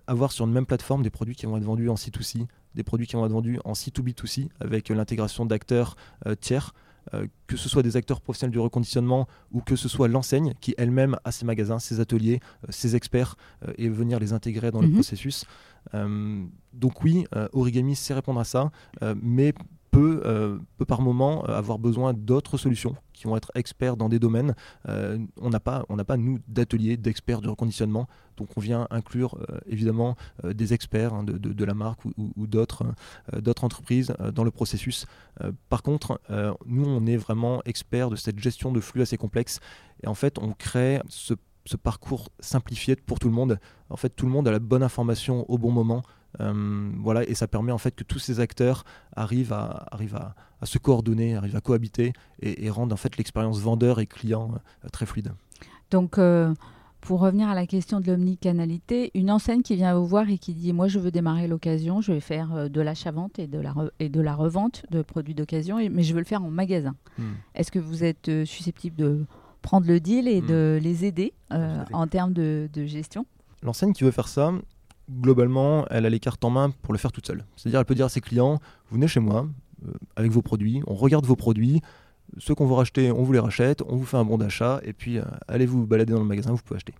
avoir 0.07 0.31
sur 0.31 0.45
une 0.45 0.53
même 0.53 0.65
plateforme 0.65 1.03
des 1.03 1.09
produits 1.09 1.35
qui 1.35 1.45
vont 1.45 1.57
être 1.57 1.63
vendus 1.63 1.89
en 1.89 1.95
C2C, 1.95 2.45
des 2.75 2.83
produits 2.83 3.07
qui 3.07 3.15
vont 3.15 3.25
être 3.25 3.31
vendus 3.31 3.59
en 3.65 3.73
C2B2C 3.73 4.49
avec 4.59 4.89
l'intégration 4.89 5.45
d'acteurs 5.45 5.95
euh, 6.27 6.35
tiers. 6.35 6.73
Euh, 7.13 7.27
que 7.45 7.55
ce 7.55 7.69
soit 7.69 7.83
des 7.83 7.97
acteurs 7.97 8.19
professionnels 8.19 8.51
du 8.51 8.57
reconditionnement 8.57 9.27
ou 9.51 9.61
que 9.61 9.75
ce 9.75 9.87
soit 9.87 10.07
l'enseigne 10.07 10.55
qui 10.59 10.73
elle-même 10.75 11.17
a 11.23 11.31
ses 11.31 11.45
magasins, 11.45 11.77
ses 11.77 11.99
ateliers, 11.99 12.39
euh, 12.63 12.71
ses 12.71 12.95
experts 12.95 13.35
et 13.77 13.89
venir 13.89 14.19
les 14.19 14.33
intégrer 14.33 14.71
dans 14.71 14.81
le 14.81 14.87
mhm. 14.87 14.95
processus. 14.95 15.45
donc 15.93 17.03
oui, 17.03 17.27
Origami 17.53 17.95
sait 17.95 18.15
répondre 18.15 18.39
à 18.39 18.43
ça, 18.43 18.71
mais 19.21 19.53
peut, 19.95 20.21
euh, 20.25 20.57
peut 20.77 20.85
par 20.85 21.01
moment 21.01 21.45
euh, 21.47 21.57
avoir 21.57 21.79
besoin 21.79 22.13
d'autres 22.13 22.57
solutions 22.57 22.95
qui 23.13 23.27
vont 23.27 23.37
être 23.37 23.51
experts 23.55 23.95
dans 23.95 24.09
des 24.09 24.19
domaines. 24.19 24.53
Euh, 24.89 25.17
on 25.39 25.49
n'a 25.49 25.61
pas, 25.61 25.85
on 25.87 25.95
pas 25.95 26.17
nous 26.17 26.39
d'ateliers 26.49 26.97
d'experts 26.97 27.41
du 27.41 27.47
reconditionnement, 27.47 28.07
donc 28.35 28.49
on 28.57 28.59
vient 28.59 28.87
inclure 28.89 29.39
évidemment 29.65 30.17
des 30.43 30.73
experts 30.73 31.13
hein, 31.13 31.23
de, 31.23 31.65
la 31.65 31.73
marque 31.73 32.03
ou, 32.03 32.47
d'autres, 32.47 32.83
d'autres 33.37 33.63
entreprises 33.63 34.13
dans 34.33 34.43
le 34.43 34.51
processus. 34.51 35.05
par 35.69 35.81
contre, 35.81 36.19
nous 36.65 36.85
on 36.85 37.05
est 37.05 37.15
vraiment 37.15 37.61
experts 37.63 38.09
de 38.09 38.17
cette 38.17 38.39
gestion 38.39 38.73
de 38.73 38.81
flux 38.81 39.01
assez 39.01 39.15
complexe 39.15 39.61
et 40.03 40.07
en 40.07 40.13
fait 40.13 40.37
on 40.37 40.51
crée 40.51 40.99
ce 41.07 41.77
parcours 41.77 42.29
simplifié 42.39 42.97
pour 42.97 43.19
tout 43.19 43.29
le 43.29 43.33
monde. 43.33 43.59
En 43.89 43.97
fait, 43.97 44.09
tout 44.09 44.25
le 44.25 44.31
monde 44.31 44.47
a 44.47 44.51
la 44.51 44.59
bonne 44.59 44.83
information 44.83 45.49
au 45.49 45.57
bon 45.57 45.71
moment 45.71 46.03
euh, 46.41 46.91
voilà, 46.97 47.23
et 47.27 47.33
ça 47.33 47.47
permet 47.47 47.71
en 47.71 47.77
fait 47.77 47.95
que 47.95 48.03
tous 48.03 48.19
ces 48.19 48.39
acteurs 48.39 48.83
arrivent 49.15 49.53
à, 49.53 49.85
arrivent 49.91 50.15
à, 50.15 50.35
se 50.63 50.77
coordonner, 50.77 51.35
arrivent 51.35 51.55
à 51.55 51.61
cohabiter 51.61 52.13
et, 52.41 52.69
rendent 52.69 52.93
en 52.93 52.97
fait 52.97 53.17
l'expérience 53.17 53.59
vendeur 53.59 53.99
et 53.99 54.07
client 54.07 54.51
euh, 54.53 54.89
très 54.89 55.05
fluide. 55.05 55.31
Donc, 55.91 56.17
euh, 56.17 56.53
pour 57.01 57.19
revenir 57.19 57.49
à 57.49 57.53
la 57.53 57.67
question 57.67 57.99
de 57.99 58.07
l'omnicanalité, 58.07 59.11
une 59.13 59.29
enseigne 59.29 59.61
qui 59.61 59.75
vient 59.75 59.95
vous 59.95 60.07
voir 60.07 60.27
et 60.27 60.39
qui 60.39 60.55
dit 60.55 60.73
moi 60.73 60.87
je 60.87 60.97
veux 60.97 61.11
démarrer 61.11 61.47
l'occasion, 61.47 62.01
je 62.01 62.13
vais 62.13 62.19
faire 62.19 62.67
de 62.69 62.81
l'achat-vente 62.81 63.37
et, 63.37 63.45
de 63.45 63.59
la 63.59 63.75
et 63.99 64.09
de 64.09 64.21
la 64.21 64.33
revente 64.33 64.85
de 64.89 65.03
produits 65.03 65.35
d'occasion, 65.35 65.77
mais 65.91 66.01
je 66.01 66.13
veux 66.13 66.19
le 66.19 66.25
faire 66.25 66.43
en 66.43 66.49
magasin. 66.49 66.95
Hmm. 67.19 67.33
Est-ce 67.53 67.71
que 67.71 67.79
vous 67.79 68.03
êtes 68.03 68.31
susceptible 68.45 68.95
de 68.95 69.25
prendre 69.61 69.85
le 69.85 69.99
deal 69.99 70.27
et 70.27 70.41
hmm. 70.41 70.47
de 70.47 70.79
les 70.81 71.05
aider 71.05 71.33
en 71.51 72.07
termes 72.07 72.33
de, 72.33 72.69
de 72.73 72.85
gestion? 72.85 73.27
L'enseigne 73.61 73.93
qui 73.93 74.03
veut 74.03 74.11
faire 74.11 74.27
ça, 74.27 74.51
globalement, 75.09 75.85
elle 75.89 76.05
a 76.05 76.09
les 76.09 76.19
cartes 76.19 76.43
en 76.43 76.49
main 76.49 76.71
pour 76.81 76.93
le 76.93 76.99
faire 76.99 77.11
toute 77.11 77.27
seule. 77.27 77.45
C'est-à-dire, 77.55 77.79
elle 77.79 77.85
peut 77.85 77.95
dire 77.95 78.05
à 78.05 78.09
ses 78.09 78.21
clients, 78.21 78.59
vous 78.89 78.95
venez 78.95 79.07
chez 79.07 79.19
moi 79.19 79.47
euh, 79.87 79.91
avec 80.15 80.31
vos 80.31 80.41
produits, 80.41 80.81
on 80.87 80.95
regarde 80.95 81.25
vos 81.25 81.35
produits, 81.35 81.81
ceux 82.37 82.55
qu'on 82.55 82.65
veut 82.65 82.73
racheter, 82.73 83.11
on 83.11 83.23
vous 83.23 83.33
les 83.33 83.39
rachète, 83.39 83.81
on 83.87 83.95
vous 83.95 84.05
fait 84.05 84.17
un 84.17 84.25
bon 84.25 84.37
d'achat, 84.37 84.81
et 84.83 84.93
puis 84.93 85.19
euh, 85.19 85.23
allez 85.47 85.65
vous 85.65 85.85
balader 85.85 86.13
dans 86.13 86.19
le 86.19 86.25
magasin, 86.25 86.51
vous 86.51 86.61
pouvez 86.63 86.77
acheter. 86.77 86.95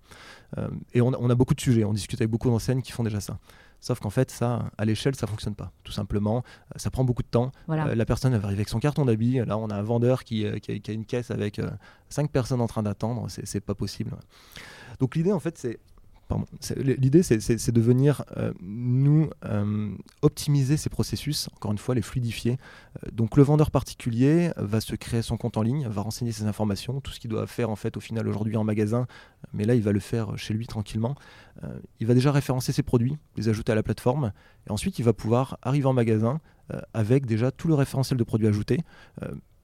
Euh, 0.58 0.68
et 0.94 1.00
on 1.00 1.12
a, 1.12 1.34
beaucoup 1.34 1.54
de 1.54 1.60
sujets, 1.60 1.84
on 1.84 1.92
discute 1.92 2.20
avec 2.20 2.30
beaucoup 2.30 2.48
d'enseignes 2.48 2.80
qui 2.80 2.92
font 2.92 3.02
déjà 3.02 3.20
ça. 3.20 3.38
Sauf 3.80 4.00
qu'en 4.00 4.10
fait, 4.10 4.30
ça, 4.30 4.70
à 4.78 4.84
l'échelle, 4.84 5.14
ça 5.16 5.26
fonctionne 5.26 5.54
pas. 5.54 5.70
Tout 5.84 5.92
simplement, 5.92 6.44
ça 6.76 6.90
prend 6.90 7.04
beaucoup 7.04 7.22
de 7.22 7.28
temps. 7.28 7.52
la 7.68 8.06
personne 8.06 8.32
va 8.32 8.38
arriver 8.38 8.60
avec 8.60 8.68
son 8.68 8.78
carton 8.78 9.04
d'habit. 9.04 9.44
Là, 9.44 9.58
on 9.58 9.68
a 9.68 9.74
un 9.76 9.82
vendeur 9.82 10.24
qui, 10.24 10.46
qui, 10.60 10.90
a, 10.90 10.92
une 10.92 11.04
caisse 11.04 11.30
avec 11.30 11.60
5 12.08 12.30
personnes 12.30 12.62
en 12.62 12.68
train 12.68 12.82
d'attendre. 12.82 13.26
C'est 13.28 13.60
pas 13.60 13.74
possible. 13.74 14.12
Donc 14.98 15.14
l'idée, 15.14 15.32
en 15.32 15.40
fait, 15.40 15.58
c'est 15.58 15.78
L'idée, 16.76 17.22
c'est 17.22 17.70
de 17.70 17.80
venir 17.80 18.24
euh, 18.36 18.52
nous 18.60 19.30
euh, 19.44 19.94
optimiser 20.22 20.76
ces 20.76 20.90
processus, 20.90 21.48
encore 21.54 21.70
une 21.70 21.78
fois, 21.78 21.94
les 21.94 22.02
fluidifier. 22.02 22.52
Euh, 23.04 23.10
donc, 23.12 23.36
le 23.36 23.44
vendeur 23.44 23.70
particulier 23.70 24.50
va 24.56 24.80
se 24.80 24.96
créer 24.96 25.22
son 25.22 25.36
compte 25.36 25.56
en 25.56 25.62
ligne, 25.62 25.86
va 25.86 26.02
renseigner 26.02 26.32
ses 26.32 26.44
informations, 26.44 27.00
tout 27.00 27.12
ce 27.12 27.20
qu'il 27.20 27.30
doit 27.30 27.46
faire 27.46 27.70
en 27.70 27.76
fait 27.76 27.96
au 27.96 28.00
final 28.00 28.26
aujourd'hui 28.26 28.56
en 28.56 28.64
magasin, 28.64 29.06
mais 29.52 29.64
là, 29.64 29.74
il 29.74 29.82
va 29.82 29.92
le 29.92 30.00
faire 30.00 30.36
chez 30.36 30.52
lui 30.52 30.66
tranquillement. 30.66 31.14
il 32.00 32.06
va 32.06 32.14
déjà 32.14 32.32
référencer 32.32 32.72
ses 32.72 32.82
produits, 32.82 33.16
les 33.36 33.48
ajouter 33.48 33.72
à 33.72 33.74
la 33.74 33.82
plateforme, 33.82 34.32
et 34.66 34.72
ensuite, 34.72 34.98
il 34.98 35.04
va 35.04 35.12
pouvoir 35.12 35.58
arriver 35.62 35.86
en 35.86 35.92
magasin 35.92 36.40
avec 36.92 37.26
déjà 37.26 37.52
tout 37.52 37.68
le 37.68 37.74
référentiel 37.74 38.18
de 38.18 38.24
produits 38.24 38.48
ajoutés 38.48 38.80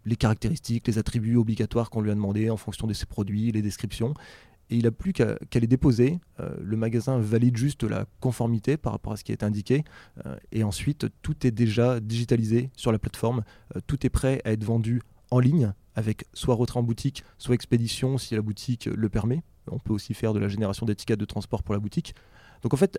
les 0.04 0.16
caractéristiques, 0.16 0.88
les 0.88 0.98
attributs 0.98 1.36
obligatoires 1.36 1.90
qu'on 1.90 2.00
lui 2.00 2.10
a 2.10 2.14
demandé 2.14 2.50
en 2.50 2.56
fonction 2.56 2.86
de 2.86 2.92
ses 2.92 3.06
produits, 3.06 3.52
les 3.52 3.62
descriptions 3.62 4.14
et 4.70 4.76
il 4.76 4.84
n'a 4.84 4.90
plus 4.90 5.12
qu'à 5.12 5.36
les 5.54 5.66
déposer. 5.66 6.18
Euh, 6.40 6.54
le 6.60 6.76
magasin 6.76 7.18
valide 7.18 7.56
juste 7.56 7.84
la 7.84 8.06
conformité 8.20 8.76
par 8.76 8.92
rapport 8.92 9.12
à 9.12 9.16
ce 9.16 9.24
qui 9.24 9.32
est 9.32 9.42
indiqué. 9.42 9.84
Euh, 10.26 10.36
et 10.50 10.64
ensuite, 10.64 11.06
tout 11.22 11.46
est 11.46 11.50
déjà 11.50 12.00
digitalisé 12.00 12.70
sur 12.76 12.92
la 12.92 12.98
plateforme. 12.98 13.42
Euh, 13.76 13.80
tout 13.86 14.06
est 14.06 14.10
prêt 14.10 14.40
à 14.44 14.52
être 14.52 14.64
vendu 14.64 15.02
en 15.30 15.38
ligne 15.38 15.72
avec 15.94 16.24
soit 16.32 16.54
retrait 16.54 16.80
en 16.80 16.82
boutique, 16.82 17.22
soit 17.38 17.54
expédition 17.54 18.16
si 18.16 18.34
la 18.34 18.42
boutique 18.42 18.86
le 18.86 19.08
permet. 19.08 19.42
On 19.70 19.78
peut 19.78 19.92
aussi 19.92 20.14
faire 20.14 20.32
de 20.32 20.38
la 20.38 20.48
génération 20.48 20.86
d'étiquettes 20.86 21.20
de 21.20 21.24
transport 21.24 21.62
pour 21.62 21.74
la 21.74 21.80
boutique. 21.80 22.14
Donc 22.62 22.74
en 22.74 22.76
fait, 22.76 22.98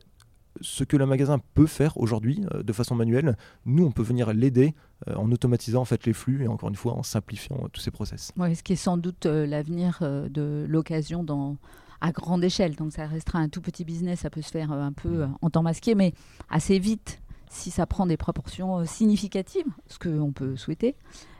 ce 0.61 0.83
que 0.83 0.97
le 0.97 1.05
magasin 1.05 1.39
peut 1.53 1.65
faire 1.65 1.97
aujourd'hui 1.97 2.43
euh, 2.53 2.63
de 2.63 2.73
façon 2.73 2.95
manuelle, 2.95 3.37
nous, 3.65 3.85
on 3.85 3.91
peut 3.91 4.03
venir 4.03 4.33
l'aider 4.33 4.73
euh, 5.07 5.15
en 5.15 5.31
automatisant 5.31 5.81
en 5.81 5.85
fait 5.85 6.05
les 6.05 6.13
flux 6.13 6.43
et 6.43 6.47
encore 6.47 6.69
une 6.69 6.75
fois 6.75 6.93
en 6.93 7.03
simplifiant 7.03 7.59
euh, 7.63 7.67
tous 7.71 7.81
ces 7.81 7.91
process. 7.91 8.31
Ouais, 8.37 8.55
ce 8.55 8.63
qui 8.63 8.73
est 8.73 8.77
sans 8.77 8.97
doute 8.97 9.25
l'avenir 9.25 9.99
de 10.01 10.65
l'occasion 10.67 11.23
dans 11.23 11.57
à 12.01 12.11
grande 12.11 12.43
échelle. 12.43 12.75
Donc 12.75 12.91
ça 12.91 13.07
restera 13.07 13.39
un 13.39 13.47
tout 13.47 13.61
petit 13.61 13.85
business, 13.85 14.21
ça 14.21 14.29
peut 14.29 14.41
se 14.41 14.51
faire 14.51 14.71
un 14.71 14.91
peu 14.91 15.25
en 15.41 15.49
temps 15.49 15.63
masqué, 15.63 15.95
mais 15.95 16.13
assez 16.49 16.77
vite 16.77 17.21
si 17.49 17.71
ça 17.71 17.85
prend 17.85 18.05
des 18.05 18.17
proportions 18.17 18.85
significatives, 18.85 19.67
ce 19.87 19.99
qu'on 19.99 20.33
peut 20.33 20.57
souhaiter. 20.57 20.95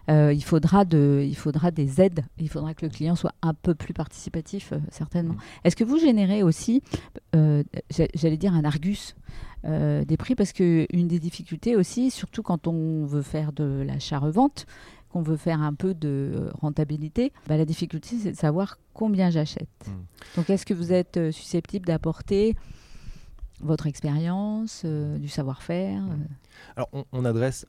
Euh, 0.09 0.33
il, 0.33 0.43
faudra 0.43 0.85
de, 0.85 1.23
il 1.25 1.35
faudra 1.35 1.71
des 1.71 2.01
aides. 2.01 2.25
Il 2.37 2.49
faudra 2.49 2.73
que 2.73 2.85
le 2.85 2.91
client 2.91 3.15
soit 3.15 3.33
un 3.41 3.53
peu 3.53 3.73
plus 3.73 3.93
participatif, 3.93 4.73
euh, 4.73 4.79
certainement. 4.89 5.33
Mm. 5.33 5.41
Est-ce 5.63 5.75
que 5.75 5.83
vous 5.83 5.97
générez 5.97 6.43
aussi, 6.43 6.81
euh, 7.35 7.63
j'allais 8.13 8.37
dire, 8.37 8.53
un 8.53 8.65
argus 8.65 9.15
des 9.63 10.17
prix? 10.17 10.35
Parce 10.35 10.51
qu'une 10.51 11.07
des 11.07 11.19
difficultés 11.19 11.77
aussi, 11.77 12.11
surtout 12.11 12.43
quand 12.43 12.67
on 12.67 13.05
veut 13.05 13.21
faire 13.21 13.53
de 13.53 13.83
l'achat-revente, 13.87 14.65
qu'on 15.09 15.21
veut 15.21 15.37
faire 15.37 15.61
un 15.61 15.73
peu 15.73 15.93
de 15.93 16.49
rentabilité, 16.59 17.31
bah, 17.47 17.55
la 17.55 17.65
difficulté, 17.65 18.17
c'est 18.21 18.31
de 18.31 18.37
savoir 18.37 18.77
combien 18.93 19.29
j'achète. 19.29 19.69
Mm. 19.87 19.91
Donc, 20.35 20.49
est-ce 20.49 20.65
que 20.65 20.73
vous 20.73 20.91
êtes 20.91 21.31
susceptible 21.31 21.85
d'apporter 21.85 22.55
votre 23.61 23.87
expérience, 23.87 24.83
du 24.83 25.29
savoir-faire. 25.29 26.03
Alors, 26.75 26.89
on, 27.13 27.23
adresse 27.23 27.65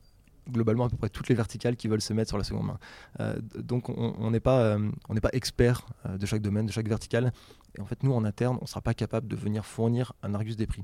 globalement 0.50 0.84
à 0.84 0.88
peu 0.88 0.96
près 0.96 1.08
toutes 1.08 1.28
les 1.28 1.34
verticales 1.34 1.76
qui 1.76 1.88
veulent 1.88 2.00
se 2.00 2.12
mettre 2.12 2.28
sur 2.28 2.38
la 2.38 2.44
seconde 2.44 2.66
main. 2.66 2.78
Euh, 3.20 3.36
donc 3.56 3.88
on 3.88 4.30
n'est 4.30 4.40
pas, 4.40 4.60
euh, 4.60 4.90
pas 5.22 5.30
expert 5.32 5.86
euh, 6.06 6.18
de 6.18 6.26
chaque 6.26 6.42
domaine, 6.42 6.66
de 6.66 6.72
chaque 6.72 6.88
verticale. 6.88 7.32
Et 7.76 7.80
en 7.80 7.86
fait, 7.86 8.02
nous, 8.02 8.12
en 8.12 8.24
interne, 8.24 8.56
on 8.60 8.64
ne 8.64 8.68
sera 8.68 8.80
pas 8.80 8.94
capable 8.94 9.26
de 9.28 9.36
venir 9.36 9.66
fournir 9.66 10.12
un 10.22 10.34
Argus 10.34 10.56
des 10.56 10.66
prix. 10.66 10.82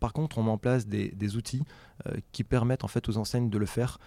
Par 0.00 0.12
contre, 0.12 0.38
on 0.38 0.42
met 0.42 0.50
en 0.50 0.58
place 0.58 0.86
des, 0.86 1.10
des 1.10 1.36
outils 1.36 1.64
qui 2.30 2.44
permettent 2.44 2.84
en 2.84 2.88
fait 2.88 3.08
aux 3.08 3.16
enseignes 3.16 3.48
de 3.48 3.56
le 3.56 3.64
faire. 3.64 3.98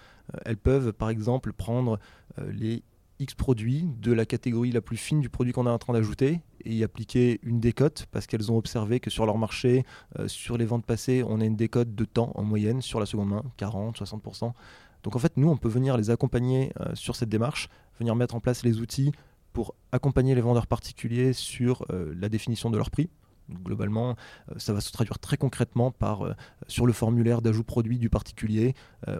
elles 0.44 0.56
peuvent, 0.56 0.92
par 0.92 1.10
exemple, 1.10 1.52
prendre 1.52 1.98
les 2.40 2.84
X 3.18 3.34
produits 3.34 3.84
de 3.98 4.12
la 4.12 4.24
catégorie 4.24 4.70
la 4.70 4.80
plus 4.80 4.96
fine 4.96 5.20
du 5.20 5.28
produit 5.28 5.52
qu'on 5.52 5.66
est 5.66 5.70
en 5.70 5.78
train 5.78 5.92
d'ajouter 5.92 6.40
et 6.64 6.74
y 6.74 6.84
appliquer 6.84 7.40
une 7.42 7.60
décote 7.60 8.06
parce 8.10 8.26
qu'elles 8.26 8.50
ont 8.50 8.56
observé 8.56 9.00
que 9.00 9.10
sur 9.10 9.26
leur 9.26 9.38
marché, 9.38 9.84
euh, 10.18 10.28
sur 10.28 10.56
les 10.56 10.64
ventes 10.64 10.86
passées, 10.86 11.22
on 11.26 11.40
a 11.40 11.44
une 11.44 11.56
décote 11.56 11.94
de 11.94 12.04
temps 12.04 12.32
en 12.34 12.42
moyenne 12.42 12.82
sur 12.82 13.00
la 13.00 13.06
seconde 13.06 13.30
main, 13.30 13.42
40, 13.56 13.98
60%. 13.98 14.52
Donc 15.02 15.16
en 15.16 15.18
fait, 15.18 15.36
nous, 15.36 15.48
on 15.48 15.56
peut 15.56 15.68
venir 15.68 15.96
les 15.96 16.10
accompagner 16.10 16.72
euh, 16.80 16.94
sur 16.94 17.16
cette 17.16 17.28
démarche, 17.28 17.68
venir 17.98 18.14
mettre 18.16 18.34
en 18.34 18.40
place 18.40 18.62
les 18.62 18.80
outils 18.80 19.12
pour 19.52 19.74
accompagner 19.92 20.34
les 20.34 20.40
vendeurs 20.40 20.66
particuliers 20.66 21.32
sur 21.32 21.84
euh, 21.90 22.14
la 22.18 22.28
définition 22.28 22.70
de 22.70 22.76
leur 22.76 22.90
prix, 22.90 23.08
globalement, 23.50 24.16
ça 24.56 24.72
va 24.72 24.80
se 24.80 24.92
traduire 24.92 25.18
très 25.18 25.36
concrètement 25.36 25.90
par, 25.90 26.34
sur 26.66 26.86
le 26.86 26.92
formulaire 26.92 27.42
d'ajout 27.42 27.64
produit 27.64 27.98
du 27.98 28.10
particulier, 28.10 28.74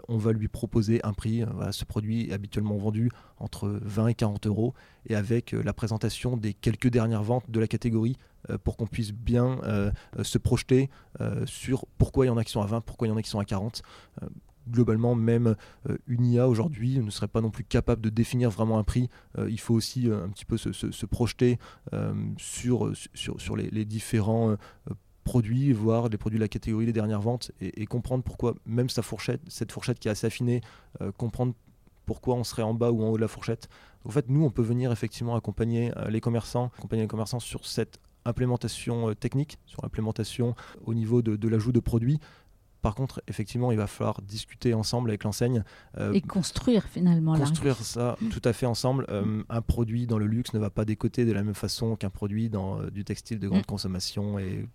on 0.07 0.17
va 0.17 0.31
lui 0.31 0.47
proposer 0.47 0.99
un 1.03 1.13
prix. 1.13 1.43
ce 1.71 1.85
produit 1.85 2.29
est 2.29 2.33
habituellement 2.33 2.77
vendu 2.77 3.09
entre 3.37 3.79
20 3.81 4.07
et 4.07 4.13
40 4.13 4.47
euros 4.47 4.73
et 5.07 5.15
avec 5.15 5.51
la 5.51 5.73
présentation 5.73 6.37
des 6.37 6.53
quelques 6.53 6.89
dernières 6.89 7.23
ventes 7.23 7.49
de 7.49 7.59
la 7.59 7.67
catégorie 7.67 8.17
pour 8.63 8.77
qu'on 8.77 8.87
puisse 8.87 9.11
bien 9.11 9.59
se 10.21 10.37
projeter 10.37 10.89
sur 11.45 11.85
pourquoi 11.97 12.25
il 12.25 12.29
y 12.29 12.31
en 12.31 12.37
a 12.37 12.43
qui 12.43 12.51
sont 12.51 12.61
à 12.61 12.67
20, 12.67 12.81
pourquoi 12.81 13.07
il 13.07 13.11
y 13.11 13.13
en 13.13 13.17
a 13.17 13.21
qui 13.21 13.29
sont 13.29 13.39
à 13.39 13.45
40 13.45 13.81
globalement, 14.69 15.15
même 15.15 15.55
euh, 15.89 15.97
une 16.07 16.25
IA 16.25 16.47
aujourd'hui 16.47 16.99
ne 16.99 17.09
serait 17.09 17.27
pas 17.27 17.41
non 17.41 17.51
plus 17.51 17.63
capable 17.63 18.01
de 18.01 18.09
définir 18.09 18.49
vraiment 18.49 18.79
un 18.79 18.83
prix. 18.83 19.09
Euh, 19.37 19.49
il 19.49 19.59
faut 19.59 19.73
aussi 19.73 20.09
euh, 20.09 20.23
un 20.23 20.29
petit 20.29 20.45
peu 20.45 20.57
se, 20.57 21.05
projeter 21.05 21.57
sur, 22.37 22.91
les, 23.55 23.85
différents 23.85 24.55
produits, 25.23 25.73
voir 25.73 26.09
les 26.09 26.17
produits 26.17 26.37
de 26.37 26.43
la 26.43 26.47
catégorie 26.47 26.85
des 26.85 26.93
dernières 26.93 27.21
ventes 27.21 27.51
et, 27.61 27.85
comprendre 27.85 28.23
pourquoi 28.23 28.55
même 28.65 28.89
sa 28.89 29.01
fourchette, 29.01 29.41
cette 29.47 29.71
fourchette 29.71 29.99
qui 29.99 30.07
est 30.07 30.11
assez 30.11 30.27
affinée, 30.27 30.61
comprendre 31.17 31.53
pourquoi 32.05 32.35
on 32.35 32.43
serait 32.43 32.61
en 32.61 32.73
bas 32.73 32.91
ou 32.91 33.03
en 33.03 33.09
haut 33.09 33.17
de 33.17 33.21
la 33.21 33.27
fourchette. 33.27 33.69
En 34.05 34.11
fait, 34.11 34.29
nous, 34.29 34.43
on 34.43 34.51
peut 34.51 34.61
venir 34.61 34.91
effectivement 34.91 35.35
accompagner 35.35 35.91
les 36.09 36.21
commerçants, 36.21 36.71
accompagner 36.77 37.03
les 37.03 37.07
commerçants 37.07 37.39
sur 37.39 37.65
cette 37.65 37.99
implémentation 38.25 39.13
technique, 39.15 39.57
sur 39.65 39.81
l'implémentation 39.81 40.55
au 40.85 40.93
niveau 40.93 41.21
de 41.21 41.47
l'ajout 41.47 41.71
de 41.71 41.79
produits, 41.79 42.19
par 42.81 42.95
contre, 42.95 43.21
effectivement, 43.27 43.71
il 43.71 43.77
va 43.77 43.87
falloir 43.87 44.21
discuter 44.21 44.73
ensemble 44.73 45.09
avec 45.09 45.23
l'enseigne. 45.23 45.63
Euh, 45.97 46.13
et 46.13 46.21
construire 46.21 46.85
finalement. 46.85 47.37
Construire 47.37 47.75
ça 47.77 48.17
tout 48.31 48.41
à 48.45 48.53
fait 48.53 48.65
ensemble. 48.65 49.05
Euh, 49.09 49.23
mm. 49.23 49.45
un 49.49 49.61
produit 49.61 50.07
dans 50.07 50.17
le 50.17 50.27
luxe 50.27 50.53
ne 50.53 50.59
va 50.59 50.69
pas 50.69 50.85
décoter 50.85 51.25
de 51.25 51.33
la 51.33 51.43
même 51.43 51.55
façon 51.55 51.95
qu'un 51.95 52.09
produit 52.09 52.49
dans 52.49 52.81
euh, 52.81 52.89
du 52.89 53.03
textile 53.03 53.39
de 53.39 53.47
grande 53.47 53.61
mm. 53.61 53.65
consommation 53.65 54.39
et, 54.39 54.65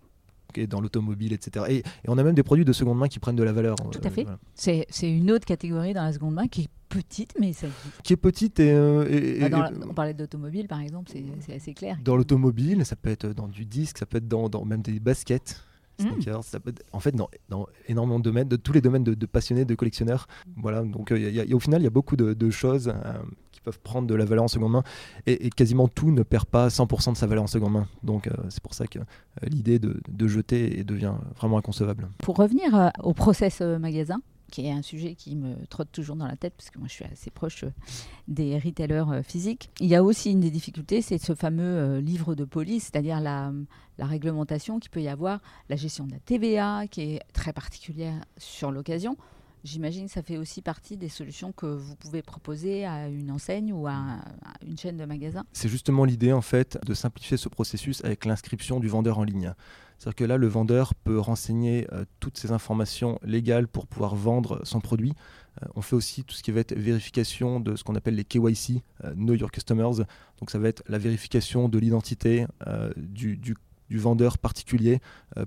dans 0.67 0.79
l'automobile, 0.79 1.33
etc. 1.33 1.65
Et, 1.69 1.83
on 2.07 2.17
a 2.17 2.23
même 2.23 2.35
des 2.35 2.43
produits 2.43 2.63
de 2.63 2.73
seconde 2.73 2.97
main 2.97 3.07
qui 3.07 3.19
prennent 3.19 3.35
de 3.35 3.43
la 3.43 3.51
valeur. 3.51 3.75
Tout 3.75 3.99
à 4.03 4.09
fait. 4.09 4.25
C'est 4.53 4.85
une 5.11 5.31
autre 5.31 5.45
catégorie 5.45 5.93
dans 5.93 6.03
la 6.03 6.13
seconde 6.13 6.35
main 6.35 6.47
qui 6.47 6.61
est 6.61 6.69
petite, 6.87 7.33
mais 7.39 7.51
ça... 7.51 7.67
Qui 8.03 8.13
est 8.13 8.17
petite 8.17 8.59
et... 8.59 9.49
Bah, 9.49 9.71
on 9.89 9.93
parlait 9.93 10.13
d'automobile, 10.13 10.67
par 10.67 10.79
exemple, 10.79 11.11
c'est 11.39 11.55
assez 11.55 11.73
clair. 11.73 11.97
Dans 12.03 12.15
l'automobile, 12.15 12.85
ça 12.85 12.95
peut 12.95 13.09
être 13.09 13.27
dans 13.33 13.47
du 13.47 13.65
disque, 13.65 13.97
ça 13.97 14.05
peut 14.05 14.17
être 14.17 14.27
dans, 14.27 14.47
dans 14.47 14.63
même 14.63 14.81
des 14.81 14.99
baskets. 14.99 15.61
Peut 15.97 16.73
en 16.91 16.99
fait, 16.99 17.15
dans, 17.15 17.29
dans, 17.49 17.67
énormément 17.87 18.19
de 18.19 18.23
domaines, 18.23 18.47
de 18.47 18.55
tous 18.55 18.73
les 18.73 18.81
domaines 18.81 19.03
de, 19.03 19.25
passionnés, 19.25 19.65
de 19.65 19.75
collectionneurs. 19.75 20.27
Voilà, 20.57 20.83
donc 20.83 21.11
euh, 21.11 21.45
au 21.53 21.59
final, 21.59 21.81
il 21.81 21.85
y 21.85 21.87
a 21.87 21.91
beaucoup 21.91 22.15
de, 22.15 22.49
choses 22.49 22.89
euh, 22.89 23.13
qui 23.51 23.61
peuvent 23.61 23.79
prendre 23.79 24.07
de 24.07 24.15
la 24.15 24.25
valeur 24.25 24.43
en 24.43 24.47
seconde 24.47 24.73
main 24.73 24.83
et, 25.25 25.49
quasiment 25.49 25.87
tout 25.87 26.11
ne 26.11 26.23
perd 26.23 26.45
pas 26.45 26.67
100% 26.67 27.13
de 27.13 27.17
sa 27.17 27.27
valeur 27.27 27.43
en 27.43 27.47
seconde 27.47 27.73
main. 27.73 27.87
Donc 28.03 28.27
euh, 28.27 28.31
c'est 28.49 28.61
pour 28.61 28.73
ça 28.73 28.87
que 28.87 28.99
l'idée 29.43 29.79
de, 29.79 30.01
de, 30.07 30.27
jeter 30.27 30.83
devient 30.83 31.13
vraiment 31.37 31.57
inconcevable. 31.57 32.09
Pour 32.19 32.37
revenir 32.37 32.91
au 33.01 33.13
process 33.13 33.61
magasin, 33.61 34.19
qui 34.55 34.67
est 34.67 34.71
un 34.71 34.81
sujet 34.81 35.15
qui 35.15 35.35
me 35.35 35.65
trotte 35.65 35.91
toujours 35.91 36.15
dans 36.15 36.27
la 36.27 36.37
tête, 36.37 36.53
parce 36.55 36.69
que 36.69 36.79
moi 36.79 36.87
je 36.87 36.93
suis 36.93 37.03
assez 37.03 37.29
proche 37.29 37.65
euh, 37.65 37.71
des 38.29 38.57
retailers 38.57 39.11
euh, 39.11 39.21
physiques. 39.21 39.69
Il 39.81 39.87
y 39.87 39.95
a 39.95 40.01
aussi 40.01 40.31
une 40.31 40.39
des 40.39 40.49
difficultés, 40.49 41.01
c'est 41.01 41.17
ce 41.17 41.35
fameux 41.35 41.63
euh, 41.63 41.99
livre 41.99 42.35
de 42.35 42.45
police, 42.45 42.83
c'est-à-dire 42.83 43.19
la, 43.19 43.51
la 43.97 44.05
réglementation 44.05 44.79
qui 44.79 44.87
peut 44.87 45.01
y 45.01 45.09
avoir, 45.09 45.41
la 45.67 45.75
gestion 45.75 46.05
de 46.05 46.13
la 46.13 46.19
TVA, 46.19 46.87
qui 46.87 47.01
est 47.01 47.21
très 47.33 47.51
particulière 47.51 48.23
sur 48.37 48.71
l'occasion. 48.71 49.17
J'imagine 49.65 50.05
que 50.05 50.11
ça 50.11 50.21
fait 50.21 50.37
aussi 50.37 50.61
partie 50.61 50.95
des 50.95 51.09
solutions 51.09 51.51
que 51.51 51.65
vous 51.65 51.95
pouvez 51.95 52.21
proposer 52.21 52.85
à 52.85 53.07
une 53.07 53.31
enseigne 53.31 53.73
ou 53.73 53.87
à, 53.87 54.19
une 54.63 54.77
chaîne 54.77 54.95
de 54.95 55.05
magasins. 55.05 55.43
C'est 55.53 55.69
justement 55.69 56.05
l'idée 56.05 56.31
en 56.31 56.43
fait 56.43 56.77
de 56.85 56.93
simplifier 56.93 57.35
ce 57.35 57.49
processus 57.49 58.05
avec 58.05 58.25
l'inscription 58.25 58.79
du 58.79 58.87
vendeur 58.87 59.17
en 59.17 59.23
ligne. 59.23 59.55
C'est-à-dire 59.97 60.15
que 60.17 60.23
là, 60.25 60.37
le 60.37 60.45
vendeur 60.45 60.93
peut 60.93 61.17
renseigner 61.17 61.87
euh, 61.93 62.05
toutes 62.19 62.37
ces 62.37 62.51
informations 62.51 63.17
légales 63.23 63.67
pour 63.67 63.87
pouvoir 63.87 64.13
vendre 64.13 64.61
son 64.63 64.81
produit. 64.81 65.13
Euh, 65.63 65.67
on 65.73 65.81
fait 65.81 65.95
aussi 65.95 66.23
tout 66.23 66.35
ce 66.35 66.43
qui 66.43 66.51
va 66.51 66.59
être 66.59 66.77
vérification 66.77 67.59
de 67.59 67.75
ce 67.75 67.83
qu'on 67.83 67.95
appelle 67.95 68.15
les 68.15 68.25
KYC, 68.25 68.83
euh, 69.03 69.15
Know 69.15 69.33
Your 69.33 69.49
Customers. 69.49 70.05
Donc 70.39 70.51
ça 70.51 70.59
va 70.59 70.67
être 70.67 70.83
la 70.87 70.99
vérification 70.99 71.69
de 71.69 71.79
l'identité 71.79 72.45
du, 72.97 73.35
du, 73.35 73.55
vendeur 73.91 74.37
particulier 74.37 74.99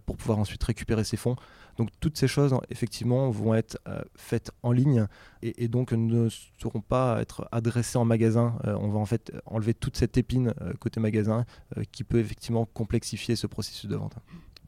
pour 0.06 0.16
pouvoir 0.16 0.38
ensuite 0.38 0.62
récupérer 0.62 1.04
ses 1.04 1.16
fonds. 1.16 1.36
Donc 1.78 1.90
toutes 2.00 2.18
ces 2.18 2.26
choses, 2.26 2.54
effectivement, 2.70 3.30
vont 3.30 3.54
être 3.54 3.78
euh, 3.88 4.02
faites 4.16 4.50
en 4.62 4.72
ligne 4.72 5.06
et, 5.42 5.68
donc 5.68 5.92
ne 5.92 6.28
seront 6.60 6.80
pas 6.80 7.22
être 7.22 7.48
adressées 7.52 7.98
en 7.98 8.04
magasin. 8.04 8.58
Euh, 8.66 8.76
on 8.80 8.88
va 8.88 8.98
en 8.98 9.06
fait 9.06 9.32
enlever 9.46 9.74
toute 9.74 9.96
cette 9.96 10.18
épine 10.18 10.52
euh, 10.60 10.72
côté 10.80 10.98
magasin 10.98 11.46
qui 11.92 12.02
peut 12.02 12.18
effectivement 12.18 12.66
complexifier 12.66 13.36
ce 13.36 13.46
processus 13.46 13.88
de 13.88 13.94
vente. 13.94 14.16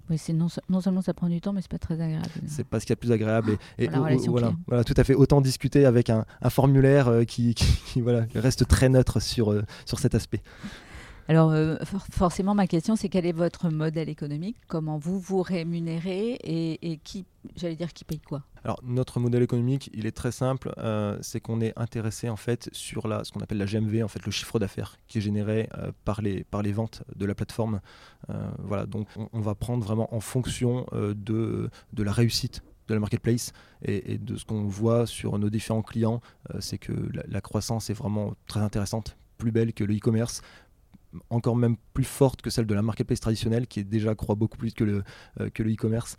Oui, 0.09 0.19
c'est 0.19 0.33
non, 0.33 0.49
seulement 0.49 1.03
ça 1.03 1.15
prend 1.15 1.29
du 1.29 1.41
temps, 1.41 1.53
mais 1.53 1.63
c'est 1.63 1.71
pas 1.71 1.79
très 1.79 2.01
agréable. 2.01 2.29
C'est 2.47 2.65
pas 2.65 2.81
ce 2.81 2.87
qu'il 2.87 2.91
y 2.91 2.95
a 2.95 2.97
de 2.97 3.01
plus 3.01 3.13
agréable. 3.13 3.59
Et, 3.79 3.89
voilà, 4.29 4.53
voilà, 4.67 4.85
tout 4.85 4.95
à 4.97 5.05
fait. 5.05 5.15
Autant 5.15 5.41
discuter 5.41 5.85
avec 5.85 6.11
un, 6.11 6.25
formulaire 6.49 7.25
qui, 7.29 7.55
voilà, 7.97 8.27
reste 8.35 8.67
très 8.67 8.89
neutre 8.89 9.21
sur, 9.21 9.55
sur 9.85 9.99
cet 9.99 10.15
aspect. 10.15 10.43
Alors, 11.31 11.53
euh, 11.53 11.77
forcément, 12.11 12.57
ma 12.57 12.67
question, 12.67 12.97
c'est 12.97 13.09
quel 13.09 13.25
est 13.25 13.31
votre 13.31 13.71
modèle 13.71 14.09
économique? 14.09 14.57
Comment 14.67 14.99
vous 14.99 15.21
vous 15.21 15.43
rémunérez 15.43 16.37
et, 16.43 16.99
qui, 17.05 17.25
j'allais 17.55 17.77
dire, 17.77 17.93
qui 17.93 18.05
paye 18.05 18.19
quoi? 18.19 18.43
Alors 18.65 18.81
notre 18.83 19.21
modèle 19.21 19.45
économique, 19.45 19.91
il 19.95 20.07
est 20.07 20.17
très 20.17 20.33
simple, 20.33 20.75
euh, 20.79 21.17
c'est 21.21 21.39
qu'on 21.39 21.61
est 21.61 21.73
intéressé 21.79 22.29
en 22.29 22.35
fait 22.35 22.69
sur 22.73 23.07
la, 23.07 23.23
ce 23.23 23.31
qu'on 23.31 23.39
appelle 23.39 23.59
la 23.59 23.67
GMV, 23.67 24.03
en 24.03 24.09
fait 24.09 24.27
le 24.27 24.33
chiffre 24.33 24.59
d'affaires 24.59 24.97
qui 25.07 25.19
est 25.19 25.21
généré 25.21 25.69
euh, 25.79 25.93
par, 26.05 26.21
les, 26.21 26.43
par 26.43 26.63
les 26.63 26.73
ventes 26.73 27.05
de 27.15 27.27
la 27.27 27.37
plateforme. 27.37 27.81
voilà, 28.59 28.87
donc 28.87 29.07
on, 29.33 29.41
va 29.41 29.55
prendre 29.55 29.85
vraiment 29.85 30.13
en 30.13 30.21
fonction 30.21 30.85
de, 30.93 31.71
la 31.97 32.13
réussite 32.13 32.65
de 32.89 32.95
la 32.95 33.01
marketplace 33.01 33.53
et, 33.83 34.19
de 34.19 34.35
ce 34.37 34.45
qu'on 34.45 34.65
voit 34.65 35.07
sur 35.07 35.39
nos 35.39 35.49
différents 35.49 35.83
clients, 35.83 36.21
c'est 36.59 36.79
que 36.79 36.93
la, 37.29 37.41
croissance 37.41 37.89
est 37.89 37.95
vraiment 37.95 38.35
très 38.49 38.61
intéressante, 38.61 39.17
plus 39.39 39.53
belle 39.53 39.73
que 39.73 39.85
le 39.85 39.95
e-commerce, 39.97 40.43
encore 41.29 41.57
même 41.57 41.77
plus 41.93 42.05
forte 42.05 42.43
que 42.43 42.51
celle 42.51 42.67
de 42.67 42.75
la 42.75 42.83
marketplace 42.83 43.21
traditionnelle 43.21 43.67
qui 43.67 43.81
est 43.81 43.85
déjà 43.85 44.15
croît 44.15 44.35
beaucoup 44.35 44.57
plus 44.57 44.73
que 44.75 44.85
le 44.85 45.03
euh, 45.41 45.51
que 45.51 45.63
le 45.63 45.73
e-commerce. 45.73 46.17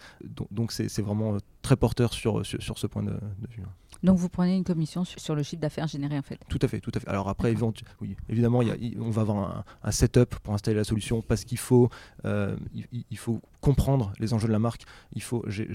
Donc 0.52 0.72
c'est 0.72 1.02
vraiment 1.02 1.36
euh, 1.36 1.40
très 1.62 1.76
porteur 1.76 2.14
sur, 2.14 2.46
sur, 2.46 2.78
ce 2.78 2.88
point 2.88 3.04
de, 3.04 3.14
vue 3.50 3.64
donc 4.04 4.18
vous 4.18 4.30
prenez 4.30 4.56
une 4.56 4.64
commission 4.64 5.04
sur, 5.06 5.36
le 5.36 5.44
chiffre 5.44 5.62
d'affaires 5.62 5.88
généré 5.88 6.18
en 6.18 6.22
fait 6.22 6.40
Tout 6.50 6.60
à 6.62 6.68
fait, 6.68 6.80
tout 6.80 6.92
à 6.94 7.00
fait. 7.00 7.08
Alors 7.08 7.30
après, 7.30 7.54
oui, 8.02 8.16
évidemment, 8.30 8.62
on 9.00 9.10
va 9.10 9.22
avoir 9.22 9.64
un, 9.84 9.92
setup 9.92 10.36
pour 10.40 10.54
installer 10.54 10.78
la 10.78 10.84
solution 10.84 11.22
parce 11.22 11.44
qu'il 11.44 11.58
faut, 11.58 11.90
euh, 12.26 12.56
il, 13.10 13.18
faut 13.18 13.42
comprendre 13.60 14.14
les 14.20 14.34
enjeux 14.34 14.48
de 14.48 14.54
la 14.54 14.60
marque. 14.60 14.84
Il 15.14 15.22
faut, 15.22 15.44
j'ai 15.48 15.68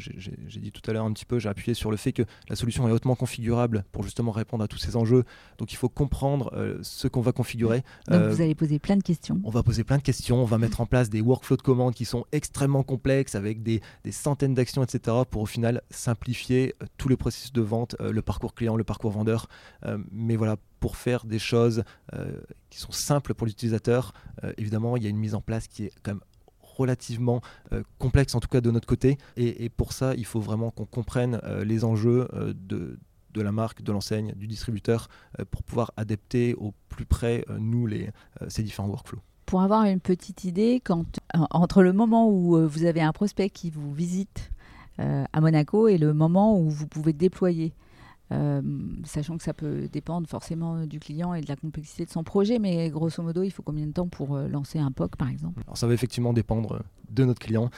dit 0.61 0.73
tout 0.73 0.89
à 0.91 0.93
l'heure 0.93 1.05
un 1.05 1.13
petit 1.13 1.25
peu, 1.25 1.39
j'ai 1.39 1.49
appuyé 1.49 1.75
sur 1.75 1.91
le 1.91 1.97
fait 1.97 2.13
que 2.13 2.23
la 2.49 2.57
solution 2.57 2.89
est 2.89 2.93
hautement 2.93 3.15
configurable 3.15 3.85
pour 3.93 4.03
justement 4.03 4.33
répondre 4.33 4.65
à 4.65 4.69
tous 4.69 4.79
ces 4.79 4.97
enjeux. 4.97 5.25
Donc 5.59 5.73
il 5.73 5.77
faut 5.77 5.89
comprendre 5.89 6.51
euh, 6.55 6.79
ce 6.83 7.09
qu'on 7.09 7.21
va 7.21 7.33
configurer. 7.33 7.83
Donc 8.09 8.23
vous 8.23 8.41
allez 8.41 8.55
poser 8.55 8.79
plein 8.79 8.97
de 8.97 9.03
questions. 9.03 9.41
On 9.45 9.51
va 9.51 9.63
poser 9.63 9.85
plein 9.85 9.99
de 9.99 10.03
questions. 10.03 10.43
On 10.43 10.47
va 10.47 10.59
mettre 10.59 10.81
en 10.81 10.87
place 10.87 11.11
des 11.11 11.21
workflows 11.21 11.57
de 11.59 11.63
commandes 11.63 11.95
qui 11.95 12.05
sont 12.05 12.25
extrêmement 12.33 12.83
complexes 12.83 13.35
avec 13.35 13.63
des, 13.63 13.81
des 14.05 14.13
centaines 14.13 14.55
d'actions, 14.55 14.83
etc. 14.83 15.17
pour 15.31 15.43
au 15.43 15.47
final 15.47 15.83
simplifier 15.91 16.75
euh, 16.83 16.87
tous 16.97 17.09
les 17.09 17.17
processus 17.17 17.53
de 17.53 17.61
vente, 17.61 17.97
euh, 18.01 18.06
le 18.11 18.23
parcours 18.23 18.55
client, 18.55 18.77
le 18.77 18.85
parcours 18.85 19.11
vendeur. 19.11 19.47
Euh, 19.85 19.99
mais 20.11 20.37
voilà, 20.37 20.57
pour 20.81 20.97
faire 20.97 21.25
des 21.25 21.39
choses 21.39 21.83
qui 22.71 22.79
sont 22.79 22.93
simples 22.93 23.35
pour 23.35 23.47
l'utilisateur, 23.47 24.13
évidemment, 24.57 24.97
il 24.97 25.03
y 25.03 25.07
a 25.07 25.09
une 25.09 25.17
mise 25.17 25.35
en 25.35 25.41
place 25.41 25.67
qui 25.67 25.85
est 25.85 25.93
quand 26.03 26.13
même 26.13 26.21
relativement 26.61 27.41
complexe, 27.99 28.35
en 28.35 28.41
tout 28.41 28.49
cas 28.49 28.61
de 28.61 28.71
notre 28.71 28.87
côté. 28.87 29.19
Et, 29.37 29.69
pour 29.69 29.93
ça, 29.93 30.15
il 30.15 30.25
faut 30.25 30.39
vraiment 30.39 30.71
qu'on 30.71 30.85
comprenne 30.85 31.41
les 31.65 31.85
enjeux 31.85 32.29
de, 32.55 33.01
de 33.33 33.43
la 33.43 33.51
marque, 33.51 33.83
de 33.83 33.91
l'enseigne, 33.91 34.33
du 34.37 34.47
distributeur, 34.47 35.09
pour 35.51 35.65
pouvoir 35.65 35.93
adapter 35.97 36.55
au 36.55 36.73
plus 36.89 37.07
près, 37.07 37.45
nous, 37.59 37.87
les, 37.87 38.11
ces 38.49 38.63
différents 38.63 38.89
workflows. 38.89 39.23
Pour 39.47 39.63
avoir 39.63 39.85
une 39.85 40.01
petite 40.01 40.45
idée, 40.45 40.81
entre 41.51 41.83
le 41.83 41.93
moment 41.95 42.31
où 42.31 42.69
vous 42.69 42.85
avez 42.85 43.01
un 43.01 43.13
prospect 43.13 43.51
qui 43.51 43.71
vous 43.71 43.93
visite 43.93 44.53
euh, 44.99 45.25
à 45.35 45.43
Monaco 45.43 45.89
et 45.89 45.99
le 45.99 46.15
moment 46.15 46.59
où 46.59 46.71
vous 46.71 46.87
pouvez 46.87 47.13
déployer. 47.13 47.75
Euh, 48.33 48.61
sachant 49.05 49.37
que 49.37 49.45
ça 49.45 49.55
peut 49.55 49.89
dépendre 49.89 50.29
forcément 50.29 50.85
du 50.87 50.99
client 50.99 51.33
et 51.35 51.41
de 51.41 51.49
la 51.49 51.57
complexité 51.57 52.05
de 52.05 52.11
son 52.11 52.25
projet, 52.25 52.59
mais 52.59 52.91
grosso 52.91 53.23
modo, 53.23 53.43
il 53.43 53.51
faut 53.51 53.63
combien 53.63 53.87
de 53.87 53.93
temps 53.93 54.09
pour 54.09 54.35
euh, 54.35 54.49
lancer 54.49 54.79
un 54.79 54.91
POC 54.91 55.17
par 55.17 55.29
exemple? 55.29 55.63
Alors 55.65 55.77
ça 55.77 55.87
va 55.87 55.95
effectivement 55.95 56.33
dépendre 56.33 56.83
de 57.11 57.25
notre 57.25 57.41
client. 57.41 57.71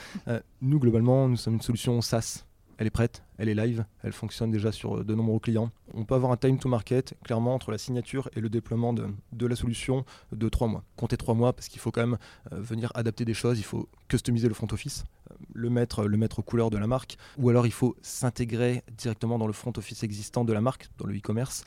nous, 0.61 0.79
globalement, 0.79 1.27
nous 1.29 1.37
sommes 1.37 1.55
une 1.55 1.61
solution 1.61 2.01
SaaS 2.01 2.45
elle 2.79 2.87
est 2.87 2.91
prête, 2.91 3.23
elle 3.37 3.49
est 3.49 3.55
live, 3.55 3.85
elle 4.03 4.13
fonctionne 4.13 4.51
déjà 4.51 4.71
sur 4.71 5.03
de 5.03 5.13
nombreux 5.13 5.39
clients. 5.39 5.69
On 5.93 6.05
peut 6.05 6.15
avoir 6.15 6.31
un 6.31 6.37
time 6.37 6.57
to 6.57 6.69
market 6.69 7.13
clairement 7.25 7.53
entre 7.53 7.71
la 7.71 7.77
signature 7.77 8.29
et 8.37 8.39
le 8.39 8.47
déploiement 8.47 8.93
de, 8.93 9.45
la 9.45 9.55
solution 9.57 10.05
de 10.31 10.47
trois 10.47 10.69
mois. 10.69 10.85
Comptez 10.95 11.17
trois 11.17 11.35
mois 11.35 11.51
parce 11.51 11.67
qu'il 11.67 11.81
faut 11.81 11.91
quand 11.91 12.07
même 12.07 12.17
euh, 12.53 12.61
venir 12.61 12.89
adapter 12.95 13.25
des 13.25 13.33
choses, 13.33 13.59
il 13.59 13.65
faut 13.65 13.89
customiser 14.07 14.47
le 14.47 14.53
front 14.53 14.67
office, 14.71 15.03
euh, 15.29 15.33
le 15.53 15.69
mettre, 15.69 16.05
le 16.05 16.15
mettre 16.15 16.39
aux 16.39 16.41
couleurs 16.41 16.69
de 16.69 16.77
la 16.77 16.87
marque, 16.87 17.17
ou 17.37 17.49
alors 17.49 17.67
il 17.67 17.73
faut 17.73 17.97
s'intégrer 18.01 18.81
directement 18.97 19.37
dans 19.37 19.47
le 19.47 19.53
front 19.53 19.73
office 19.75 20.03
existant 20.03 20.45
de 20.45 20.53
la 20.53 20.61
marque, 20.61 20.87
dans 20.97 21.05
le 21.05 21.17
e-commerce. 21.17 21.65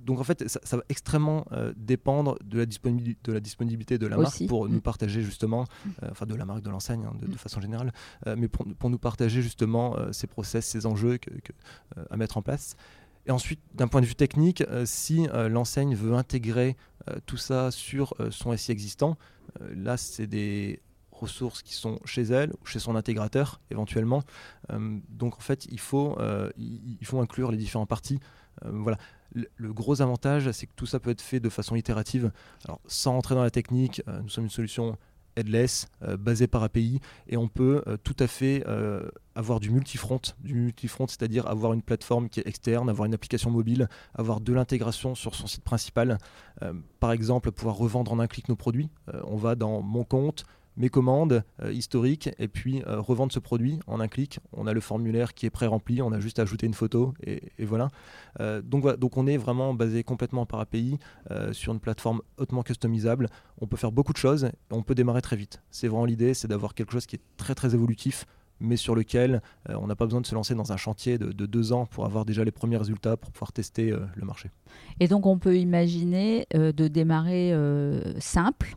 Euh, 0.00 0.04
donc 0.04 0.20
en 0.20 0.24
fait, 0.24 0.46
ça, 0.48 0.76
va 0.76 0.82
extrêmement 0.88 1.46
dépendre 1.76 2.36
de 2.44 2.58
la, 2.58 2.66
disponibilité, 2.66 3.20
de 3.24 3.32
la 3.32 3.40
disponibilité 3.40 3.98
de 3.98 4.06
la 4.06 4.16
marque 4.16 4.46
pour 4.46 4.68
nous 4.68 4.78
mm. 4.78 4.82
partager 4.82 5.22
justement, 5.22 5.66
enfin 6.10 6.26
de 6.26 6.34
la 6.34 6.44
marque, 6.44 6.62
de 6.62 6.70
l'enseigne 6.70 7.04
hein, 7.04 7.14
de, 7.20 7.26
mm. 7.26 7.34
façon 7.34 7.60
générale, 7.60 7.92
mais 8.36 8.48
pour, 8.48 8.66
pour, 8.78 8.90
nous 8.90 8.98
partager 8.98 9.42
justement 9.42 9.96
ces 10.12 10.26
process, 10.26 10.66
ces 10.66 10.86
enjeux 10.86 11.18
que, 11.18 11.30
à 12.10 12.16
mettre 12.16 12.36
en 12.36 12.42
place. 12.42 12.76
Et 13.26 13.30
ensuite, 13.30 13.60
d'un 13.74 13.88
point 13.88 14.00
de 14.00 14.06
vue 14.06 14.14
technique, 14.14 14.64
si 14.84 15.26
l'enseigne 15.48 15.94
veut 15.94 16.14
intégrer 16.14 16.76
tout 17.26 17.36
ça 17.36 17.70
sur 17.70 18.14
son 18.30 18.56
SI 18.56 18.72
existant, 18.72 19.16
là, 19.74 19.96
c'est 19.96 20.26
des 20.26 20.80
ressources 21.20 21.62
qui 21.62 21.74
sont 21.74 22.00
chez 22.04 22.22
elle 22.22 22.52
ou 22.60 22.66
chez 22.66 22.78
son 22.78 22.96
intégrateur 22.96 23.60
éventuellement. 23.70 24.22
Euh, 24.70 24.98
donc 25.08 25.36
en 25.36 25.40
fait, 25.40 25.66
il 25.66 25.80
faut, 25.80 26.16
euh, 26.18 26.50
il 26.56 27.04
faut 27.06 27.20
inclure 27.20 27.50
les 27.52 27.58
différentes 27.58 27.88
parties. 27.88 28.20
Euh, 28.64 28.70
voilà. 28.72 28.98
Le, 29.32 29.72
gros 29.72 30.02
avantage, 30.02 30.50
c'est 30.52 30.66
que 30.66 30.74
tout 30.74 30.86
ça 30.86 31.00
peut 31.00 31.10
être 31.10 31.20
fait 31.20 31.40
de 31.40 31.48
façon 31.48 31.76
itérative. 31.76 32.32
Alors, 32.64 32.80
sans 32.86 33.16
entrer 33.16 33.34
dans 33.34 33.42
la 33.42 33.50
technique, 33.50 34.02
nous 34.22 34.28
sommes 34.28 34.44
une 34.44 34.50
solution 34.50 34.96
headless, 35.36 35.86
basée 36.18 36.48
par 36.48 36.64
API, 36.64 37.00
et 37.28 37.36
on 37.36 37.46
peut 37.46 37.84
tout 38.02 38.16
à 38.18 38.26
fait 38.26 38.64
avoir 39.36 39.60
du 39.60 39.70
multifront, 39.70 40.20
du 40.40 40.54
multifront, 40.54 41.06
c'est-à-dire 41.06 41.46
avoir 41.46 41.72
une 41.72 41.82
plateforme 41.82 42.28
qui 42.28 42.40
est 42.40 42.46
externe, 42.48 42.90
avoir 42.90 43.06
une 43.06 43.14
application 43.14 43.50
mobile, 43.50 43.88
avoir 44.14 44.40
de 44.40 44.52
l'intégration 44.52 45.14
sur 45.14 45.36
son 45.36 45.46
site 45.46 45.62
principal. 45.62 46.18
par 46.98 47.12
exemple, 47.12 47.52
pouvoir 47.52 47.76
revendre 47.76 48.12
en 48.12 48.18
un 48.18 48.26
clic 48.26 48.48
nos 48.48 48.56
produits. 48.56 48.90
on 49.24 49.36
va 49.36 49.54
dans 49.54 49.80
mon 49.82 50.02
compte, 50.02 50.44
mes 50.80 50.88
commandes 50.88 51.44
euh, 51.62 51.72
historiques 51.72 52.30
et 52.38 52.48
puis 52.48 52.82
euh, 52.86 53.00
revendre 53.00 53.32
ce 53.32 53.38
produit 53.38 53.78
en 53.86 54.00
un 54.00 54.08
clic. 54.08 54.40
On 54.54 54.66
a 54.66 54.72
le 54.72 54.80
formulaire 54.80 55.34
qui 55.34 55.44
est 55.44 55.50
pré-rempli, 55.50 56.00
on 56.00 56.10
a 56.10 56.20
juste 56.20 56.38
ajouté 56.38 56.66
une 56.66 56.74
photo 56.74 57.12
et, 57.24 57.42
voilà. 57.60 57.88
Euh, 58.40 58.62
donc. 58.62 58.80
Donc 58.98 59.18
on 59.18 59.26
est 59.26 59.36
vraiment 59.36 59.74
basé 59.74 60.02
complètement 60.02 60.46
par 60.46 60.60
API 60.60 60.98
sur 61.52 61.74
une 61.74 61.80
plateforme 61.80 62.22
hautement 62.38 62.62
customisable. 62.62 63.28
On 63.60 63.66
peut 63.66 63.76
faire 63.76 63.92
beaucoup 63.92 64.14
de 64.14 64.18
choses 64.18 64.44
et 64.44 64.50
on 64.70 64.82
peut 64.82 64.94
démarrer 64.94 65.20
très 65.20 65.36
vite. 65.36 65.62
C'est 65.70 65.86
vraiment 65.86 66.06
l'idée, 66.06 66.32
c'est 66.32 66.48
d'avoir 66.48 66.74
quelque 66.74 66.92
chose 66.92 67.04
qui 67.04 67.16
est 67.16 67.22
très 67.36 67.54
très 67.54 67.74
évolutif 67.74 68.24
mais 68.62 68.76
sur 68.76 68.94
lequel 68.94 69.40
on 69.68 69.86
n'a 69.86 69.96
pas 69.96 70.04
besoin 70.06 70.20
de 70.20 70.26
se 70.26 70.34
lancer 70.34 70.54
dans 70.54 70.72
un 70.72 70.76
chantier 70.76 71.18
de, 71.18 71.46
deux 71.46 71.72
ans 71.72 71.86
pour 71.86 72.04
avoir 72.06 72.24
déjà 72.24 72.42
les 72.44 72.50
premiers 72.50 72.76
résultats, 72.76 73.16
pour 73.16 73.32
pouvoir 73.32 73.52
tester 73.52 73.90
le 73.90 74.26
marché. 74.26 74.50
Et 74.98 75.08
donc 75.08 75.26
on 75.26 75.38
peut 75.38 75.56
imaginer 75.56 76.46
de 76.52 76.88
démarrer 76.88 77.54
simple, 78.18 78.76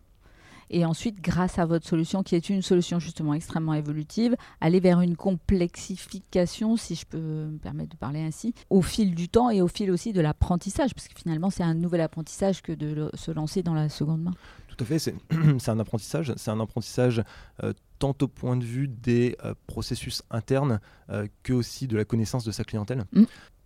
et 0.73 0.85
ensuite, 0.85 1.21
grâce 1.21 1.59
à 1.59 1.65
votre 1.65 1.87
solution, 1.87 2.23
qui 2.23 2.35
est 2.35 2.49
une 2.49 2.63
solution 2.63 2.99
justement 2.99 3.33
extrêmement 3.33 3.75
évolutive, 3.75 4.35
aller 4.59 4.79
vers 4.79 5.01
une 5.01 5.15
complexification, 5.15 6.77
si 6.77 6.95
je 6.95 7.05
peux 7.05 7.19
me 7.19 7.57
permettre 7.59 7.91
de 7.91 7.97
parler 7.97 8.21
ainsi, 8.21 8.55
au 8.71 8.81
fil 8.81 9.13
du 9.13 9.29
temps 9.29 9.51
et 9.51 9.61
au 9.61 9.67
fil 9.67 9.91
aussi 9.91 10.13
de 10.13 10.21
l'apprentissage, 10.21 10.95
parce 10.95 11.07
que 11.07 11.13
finalement, 11.15 11.51
c'est 11.51 11.63
un 11.63 11.75
nouvel 11.75 12.01
apprentissage 12.01 12.63
que 12.63 12.71
de 12.71 13.11
se 13.13 13.31
lancer 13.31 13.61
dans 13.61 13.75
la 13.75 13.87
seconde 13.87 14.23
main. 14.23 14.33
Tout 14.67 14.83
à 14.83 14.85
fait, 14.85 14.97
c'est 15.59 15.69
un 15.69 15.79
apprentissage, 15.79 16.33
c'est 16.35 16.49
un 16.49 16.59
apprentissage 16.59 17.23
euh, 17.63 17.73
tant 17.99 18.15
au 18.21 18.27
point 18.27 18.57
de 18.57 18.65
vue 18.65 18.87
des 18.87 19.37
euh, 19.45 19.53
processus 19.67 20.23
internes 20.31 20.79
euh, 21.09 21.27
que 21.43 21.53
aussi 21.53 21.87
de 21.87 21.95
la 21.95 22.05
connaissance 22.05 22.43
de 22.43 22.51
sa 22.51 22.63
clientèle. 22.63 23.05
Mm. 23.11 23.23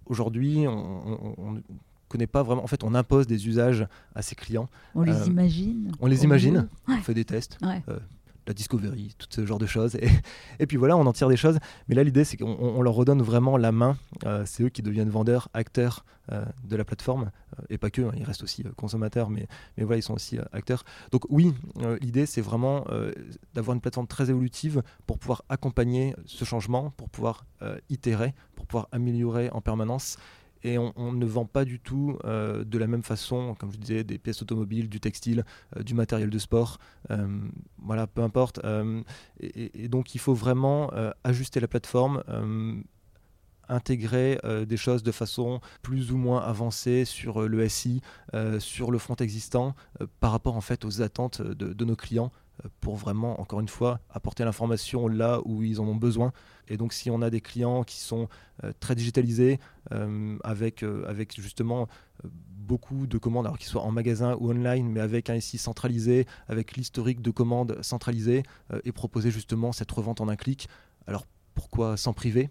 Aujourd'hui, 0.08 0.66
on, 0.68 1.62
connaît 2.08 2.28
pas 2.28 2.44
vraiment. 2.44 2.64
En 2.64 2.68
fait, 2.68 2.84
on 2.84 2.96
impose 2.96 3.28
des 3.28 3.48
usages 3.48 3.88
à 4.16 4.22
ses 4.22 4.36
clients. 4.36 4.70
On 4.96 5.02
les 5.02 5.14
euh, 5.14 5.26
imagine. 5.26 5.92
On 6.00 6.08
les 6.08 6.24
imagine. 6.24 6.68
On 6.88 6.98
fait 6.98 7.14
des 7.14 7.26
tests. 7.26 7.58
Euh, 7.64 8.00
la 8.48 8.54
discovery, 8.54 9.14
tout 9.18 9.28
ce 9.30 9.46
genre 9.46 9.60
de 9.60 9.66
choses. 9.66 9.96
Et, 9.96 10.10
et, 10.60 10.68
puis 10.68 10.78
voilà, 10.78 10.96
on 10.96 11.06
en 11.06 11.14
tire 11.14 11.28
des 11.28 11.38
choses. 11.38 11.60
Mais 11.88 11.96
là, 11.96 12.04
l'idée, 12.04 12.24
c'est 12.24 12.38
qu'on 12.38 12.82
leur 12.82 12.94
redonne 12.94 13.22
vraiment 13.22 13.58
la 13.58 13.72
main. 13.72 13.98
Euh, 14.26 14.44
c'est 14.46 14.64
eux 14.64 14.70
qui 14.70 14.82
deviennent 14.82 15.10
vendeurs, 15.10 15.50
acteurs 15.54 16.06
de 16.66 16.76
la 16.76 16.84
plateforme. 16.84 17.32
et 17.70 17.78
pas 17.78 17.90
que, 17.90 18.02
hein, 18.02 18.12
ils 18.18 18.26
restent 18.26 18.44
aussi 18.44 18.62
consommateurs, 18.76 19.30
mais, 19.30 19.48
mais 19.78 19.86
voilà, 19.86 20.00
ils 20.00 20.04
sont 20.04 20.14
aussi 20.14 20.38
acteurs. 20.52 20.84
Donc 21.14 21.24
oui, 21.30 21.54
l'idée, 22.02 22.26
c'est 22.26 22.42
vraiment 22.42 22.84
d'avoir 23.54 23.76
une 23.76 23.80
plateforme 23.80 24.08
très 24.08 24.30
évolutive 24.30 24.84
pour 25.06 25.20
pouvoir 25.20 25.44
accompagner 25.48 26.14
ce 26.26 26.44
changement, 26.44 26.90
pour 26.98 27.08
pouvoir 27.08 27.46
itérer, 27.90 28.34
pour 28.56 28.66
pouvoir 28.66 28.90
améliorer 28.92 29.50
en 29.52 29.62
permanence 29.62 30.18
et 30.64 30.78
on, 30.78 31.12
ne 31.12 31.26
vend 31.26 31.46
pas 31.46 31.66
du 31.66 31.80
tout 31.80 32.18
euh, 32.26 32.64
de 32.64 32.78
la 32.78 32.88
même 32.88 33.04
façon, 33.04 33.56
comme 33.56 33.72
je 33.72 33.78
disais, 33.78 34.04
des 34.04 34.18
pièces 34.18 34.42
automobiles, 34.42 34.90
du 34.90 35.00
textile, 35.00 35.46
euh, 35.76 35.84
du 35.84 35.94
matériel 35.94 36.30
de 36.30 36.40
sport, 36.40 36.78
euh, 37.12 37.28
voilà, 37.80 38.08
peu 38.08 38.22
importe. 38.22 38.60
Et, 39.40 39.88
donc 39.88 40.16
il 40.16 40.20
faut 40.20 40.34
vraiment 40.34 40.92
ajuster 41.24 41.60
la 41.60 41.68
plateforme, 41.68 42.24
intégrer 43.70 44.40
des 44.68 44.78
choses 44.78 45.04
de 45.04 45.12
façon 45.12 45.62
plus 45.82 46.12
ou 46.12 46.18
moins 46.18 46.42
avancée 46.42 47.06
sur 47.06 47.48
le 47.48 47.70
SI, 47.70 48.02
sur 48.60 48.92
le 48.92 48.98
front 48.98 49.16
existant, 49.16 49.76
par 50.20 50.32
rapport 50.32 50.56
en 50.56 50.62
fait 50.62 50.84
aux 50.86 51.02
attentes 51.02 51.42
de 51.42 51.86
nos 51.86 51.96
clients 51.96 52.32
pour 52.82 52.96
vraiment, 52.96 53.40
encore 53.40 53.60
une 53.60 53.68
fois, 53.68 54.00
apporter 54.10 54.44
l'information 54.44 55.08
là 55.08 55.42
où 55.46 55.64
ils 55.64 55.80
en 55.80 55.86
ont 55.86 55.96
besoin. 55.96 56.32
Et 56.68 56.78
donc 56.78 56.94
si 56.94 57.10
on 57.10 57.22
a 57.22 57.30
des 57.30 57.42
clients 57.42 57.84
qui 57.84 58.00
sont 58.00 58.28
euh, 58.64 58.72
très 58.80 58.96
digitalisés, 58.96 59.60
euh, 59.92 60.38
avec, 60.44 60.84
euh, 60.84 61.06
avec 61.08 61.40
justement 61.40 61.88
beaucoup 62.24 63.08
de 63.08 63.18
commandes, 63.18 63.46
alors 63.46 63.58
qu'ils 63.58 63.70
soient 63.70 63.84
en 63.84 63.92
magasin 63.92 64.36
ou 64.40 64.50
online, 64.50 64.90
mais 64.90 65.00
avec 65.00 65.30
un 65.30 65.40
SI 65.40 65.58
centralisé, 65.58 66.26
avec 66.48 66.76
l'historique 66.76 67.22
de 67.22 67.32
commandes 67.32 67.78
centralisé, 67.82 68.44
et 68.84 68.92
proposer 68.92 69.32
justement 69.32 69.72
cette 69.72 69.92
revente 69.92 70.20
en 70.20 70.28
un 70.28 70.36
clic. 70.36 70.68
Alors 71.06 71.26
pourquoi 71.54 71.96
s'en 71.96 72.14
priver? 72.14 72.50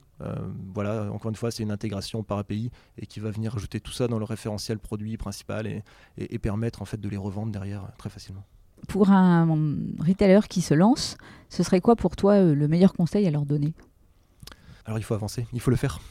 Voilà, 0.75 1.13
encore 1.13 1.29
une 1.29 1.37
fois, 1.37 1.51
c'est 1.51 1.63
une 1.63 1.71
intégration 1.71 2.23
par 2.23 2.39
API 2.39 2.71
et 2.97 3.07
qui 3.07 3.21
va 3.21 3.31
venir 3.31 3.55
ajouter 3.55 3.81
tout 3.81 3.93
ça 3.93 4.09
dans 4.09 4.19
le 4.19 4.25
référentiel 4.25 4.79
produit 4.79 5.17
principal 5.17 5.67
et, 5.67 5.83
et 6.17 6.39
permettre 6.39 6.81
en 6.81 6.87
fait 6.87 7.01
de 7.01 7.09
les 7.09 7.19
revendre 7.19 7.53
derrière 7.53 7.93
très 7.99 8.09
facilement 8.09 8.45
pour 8.87 9.11
un 9.11 9.47
retailer 9.99 10.41
qui 10.49 10.63
se 10.63 10.75
lance, 10.75 11.17
ce 11.49 11.63
serait 11.63 11.81
quoi 11.81 11.97
pour 11.97 12.17
toi 12.17 12.35
euh, 12.35 12.55
le 12.55 12.69
meilleur 12.69 12.93
conseil 12.93 13.27
à 13.27 13.31
leur 13.31 13.47
donner? 13.47 13.75
Alors 14.87 14.99
il 14.99 15.03
faut 15.03 15.15
avancer, 15.15 15.47
il 15.53 15.61
faut 15.61 15.71
le 15.71 15.77
faire. 15.77 16.01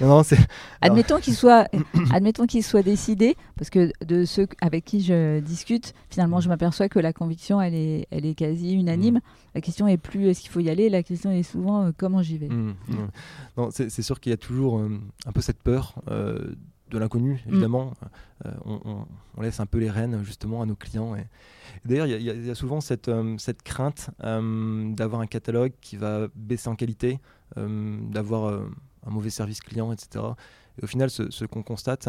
admettons 0.80 1.18
qu'il 1.18 1.34
soit, 1.34 1.68
admettons 2.12 2.46
qu'il 2.46 2.62
soit 2.62 2.82
décidé, 2.82 3.36
parce 3.56 3.70
que 3.70 3.92
de 4.04 4.24
ceux 4.24 4.46
avec 4.60 4.84
qui 4.84 5.02
je 5.02 5.40
discute, 5.40 5.94
finalement 6.10 6.40
je 6.40 6.48
m'aperçois 6.48 6.88
que 6.88 6.98
la 6.98 7.12
conviction 7.12 7.60
elle 7.60 7.74
est, 7.74 8.06
elle 8.10 8.24
est 8.24 8.34
quasi 8.34 8.72
unanime. 8.74 9.16
Mm. 9.16 9.20
La 9.54 9.60
question 9.60 9.88
est 9.88 9.98
plus 9.98 10.28
est-ce 10.28 10.40
qu'il 10.40 10.50
faut 10.50 10.60
y 10.60 10.70
aller, 10.70 10.88
la 10.88 11.02
question 11.02 11.30
est 11.30 11.42
souvent 11.42 11.84
euh, 11.84 11.90
comment 11.96 12.22
j'y 12.22 12.38
vais? 12.38 12.48
Mm, 12.48 12.74
mm. 12.88 13.68
c'est 13.70 14.02
sûr 14.02 14.20
qu'il 14.20 14.30
y 14.30 14.34
a 14.34 14.38
toujours 14.38 14.78
euh, 14.78 14.98
un 15.26 15.32
peu 15.32 15.40
cette 15.40 15.62
peur 15.62 16.02
de 16.90 16.98
l'inconnu, 16.98 17.42
mm. 17.46 17.48
évidemment. 17.48 17.92
Euh, 18.44 18.52
on, 18.64 19.42
laisse 19.42 19.60
un 19.60 19.66
peu 19.66 19.78
les 19.78 19.90
rênes 19.90 20.22
justement 20.24 20.62
à 20.62 20.66
nos 20.66 20.76
clients. 20.76 21.14
Et, 21.14 21.26
D'ailleurs, 21.84 22.06
il 22.06 22.22
y, 22.22 22.50
a 22.50 22.54
souvent 22.54 22.80
cette, 22.80 23.08
euh, 23.08 23.36
cette 23.38 23.62
crainte 23.62 24.10
euh, 24.24 24.92
d'avoir 24.92 25.20
un 25.20 25.26
catalogue 25.26 25.72
qui 25.80 25.96
va 25.96 26.28
baisser 26.34 26.68
en 26.68 26.76
qualité, 26.76 27.20
d'avoir 27.56 28.52
un 29.06 29.10
mauvais 29.10 29.30
service 29.30 29.60
client, 29.60 29.92
etc. 29.92 30.24
Et 30.78 30.84
au 30.84 30.86
final, 30.86 31.08
ce, 31.10 31.44
qu'on 31.44 31.62
constate, 31.62 32.08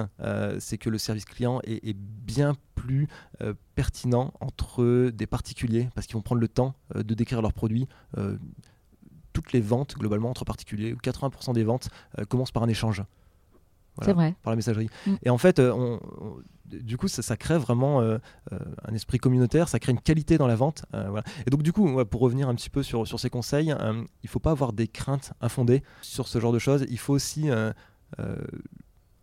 c'est 0.60 0.78
que 0.78 0.90
le 0.90 0.98
service 0.98 1.26
client 1.26 1.62
est, 1.63 1.88
est 1.88 1.96
bien 1.96 2.56
plus 2.76 3.08
pertinent 3.76 4.34
entre 4.42 5.10
des 5.12 5.28
particuliers, 5.28 5.90
parce 5.96 6.08
qu'ils 6.08 6.16
vont 6.16 6.22
prendre 6.22 6.42
le 6.42 6.48
temps 6.48 6.74
de 6.96 7.13
décrire 7.13 7.42
leurs 7.42 7.54
produits 7.54 7.88
toutes 9.32 9.54
les 9.54 9.62
ventes, 9.62 9.96
globalement, 9.96 10.32
entre 10.32 10.46
particuliers, 10.46 10.96
80% 10.96 11.54
des 11.54 11.63
ventes 11.63 11.90
commencent 12.28 12.52
par 12.52 12.63
un 12.63 12.68
échange 12.68 13.04
c'est 14.02 14.14
vrai. 14.14 14.36
Par 14.44 14.52
la 14.52 14.56
messagerie. 14.56 14.90
Mm. 15.06 15.14
Et 15.24 15.30
en 15.30 15.38
fait, 15.38 15.60
euh, 15.60 15.98
du 16.66 16.98
coup, 16.98 17.08
ça, 17.08 17.38
crée 17.38 17.58
vraiment 17.58 18.02
euh, 18.02 18.18
euh, 18.52 18.60
un 18.86 18.94
esprit 18.94 19.18
communautaire, 19.18 19.70
ça 19.70 19.80
crée 19.80 19.92
une 19.92 20.02
qualité 20.02 20.38
dans 20.38 20.48
la 20.48 20.56
vente. 20.56 20.86
Et 21.46 21.50
donc, 21.50 21.64
du 21.64 21.74
coup, 21.74 22.04
pour 22.06 22.22
revenir 22.22 22.50
un 22.50 22.56
petit 22.56 22.70
peu 22.70 22.84
sur, 22.84 23.08
sur 23.08 23.20
ces 23.20 23.30
conseils, 23.30 23.74
il 23.80 24.06
ne 24.24 24.30
faut 24.30 24.40
pas 24.40 24.52
avoir 24.52 24.74
des 24.74 24.88
craintes 24.88 25.34
infondées 25.42 25.84
sur 26.02 26.28
ce 26.28 26.40
genre 26.40 26.54
de 26.54 26.60
choses. 26.60 26.86
Il 26.90 27.00
faut 27.00 27.14
aussi 27.14 27.50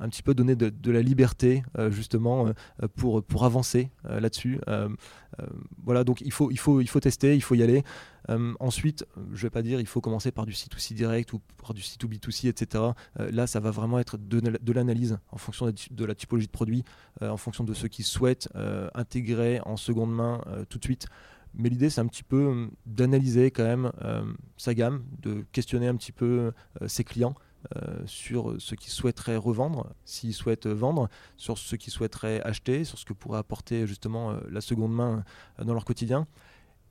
un 0.04 0.08
petit 0.08 0.22
peu 0.22 0.34
donner 0.34 0.54
de, 0.54 0.90
la 0.90 1.02
liberté 1.02 1.62
justement 1.90 2.48
pour, 2.96 3.24
pour 3.24 3.44
avancer 3.44 3.90
là-dessus. 4.04 4.60
voilà, 5.82 6.04
donc 6.04 6.20
il 6.20 6.32
faut, 6.32 6.50
il, 6.50 6.58
faut, 6.58 6.80
il 6.80 6.88
faut 6.88 7.00
tester, 7.00 7.34
il 7.34 7.42
faut 7.42 7.54
y 7.54 7.62
aller. 7.62 7.82
ensuite, 8.60 9.06
je 9.32 9.42
vais 9.42 9.50
pas 9.50 9.62
dire 9.62 9.80
il 9.80 9.86
faut 9.86 10.00
commencer 10.00 10.30
par 10.30 10.46
du 10.46 10.52
C2C 10.52 10.94
direct 10.94 11.32
ou 11.32 11.40
par 11.60 11.74
du 11.74 11.80
C2B2C, 11.80 12.48
etc. 12.48 12.84
là, 13.16 13.46
ça 13.46 13.60
va 13.60 13.70
vraiment 13.70 13.98
être 13.98 14.16
de, 14.18 14.40
de 14.40 14.72
l'analyse 14.72 15.18
en 15.32 15.38
fonction 15.38 15.66
de, 15.66 16.04
la 16.04 16.14
typologie 16.14 16.46
de 16.46 16.52
produit, 16.52 16.84
en 17.20 17.36
fonction 17.36 17.64
de 17.64 17.74
ceux 17.74 17.88
qui 17.88 18.02
souhaitent 18.02 18.48
intégrer 18.94 19.60
en 19.64 19.76
seconde 19.76 20.14
main 20.14 20.40
tout 20.68 20.78
de 20.78 20.84
suite. 20.84 21.06
Mais 21.56 21.68
l'idée, 21.68 21.88
c'est 21.88 22.00
un 22.00 22.06
petit 22.06 22.24
peu 22.24 22.68
d'analyser 22.84 23.50
quand 23.50 23.64
même 23.64 23.92
sa 24.56 24.74
gamme, 24.74 25.04
de 25.22 25.44
questionner 25.52 25.88
un 25.88 25.96
petit 25.96 26.12
peu 26.12 26.52
ses 26.86 27.04
clients 27.04 27.34
euh, 27.76 28.02
sur 28.06 28.60
ce 28.60 28.74
qu'ils 28.74 28.92
souhaiteraient 28.92 29.36
revendre, 29.36 29.94
s'ils 30.04 30.34
souhaitent 30.34 30.66
vendre, 30.66 31.08
sur 31.36 31.56
ce 31.56 31.76
qu'ils 31.76 31.92
souhaiteraient 31.92 32.42
acheter, 32.42 32.84
sur 32.84 32.98
ce 32.98 33.04
que 33.04 33.14
pourrait 33.14 33.38
apporter 33.38 33.86
justement 33.86 34.32
euh, 34.32 34.40
la 34.50 34.60
seconde 34.60 34.92
main 34.92 35.24
euh, 35.58 35.64
dans 35.64 35.72
leur 35.72 35.84
quotidien. 35.84 36.26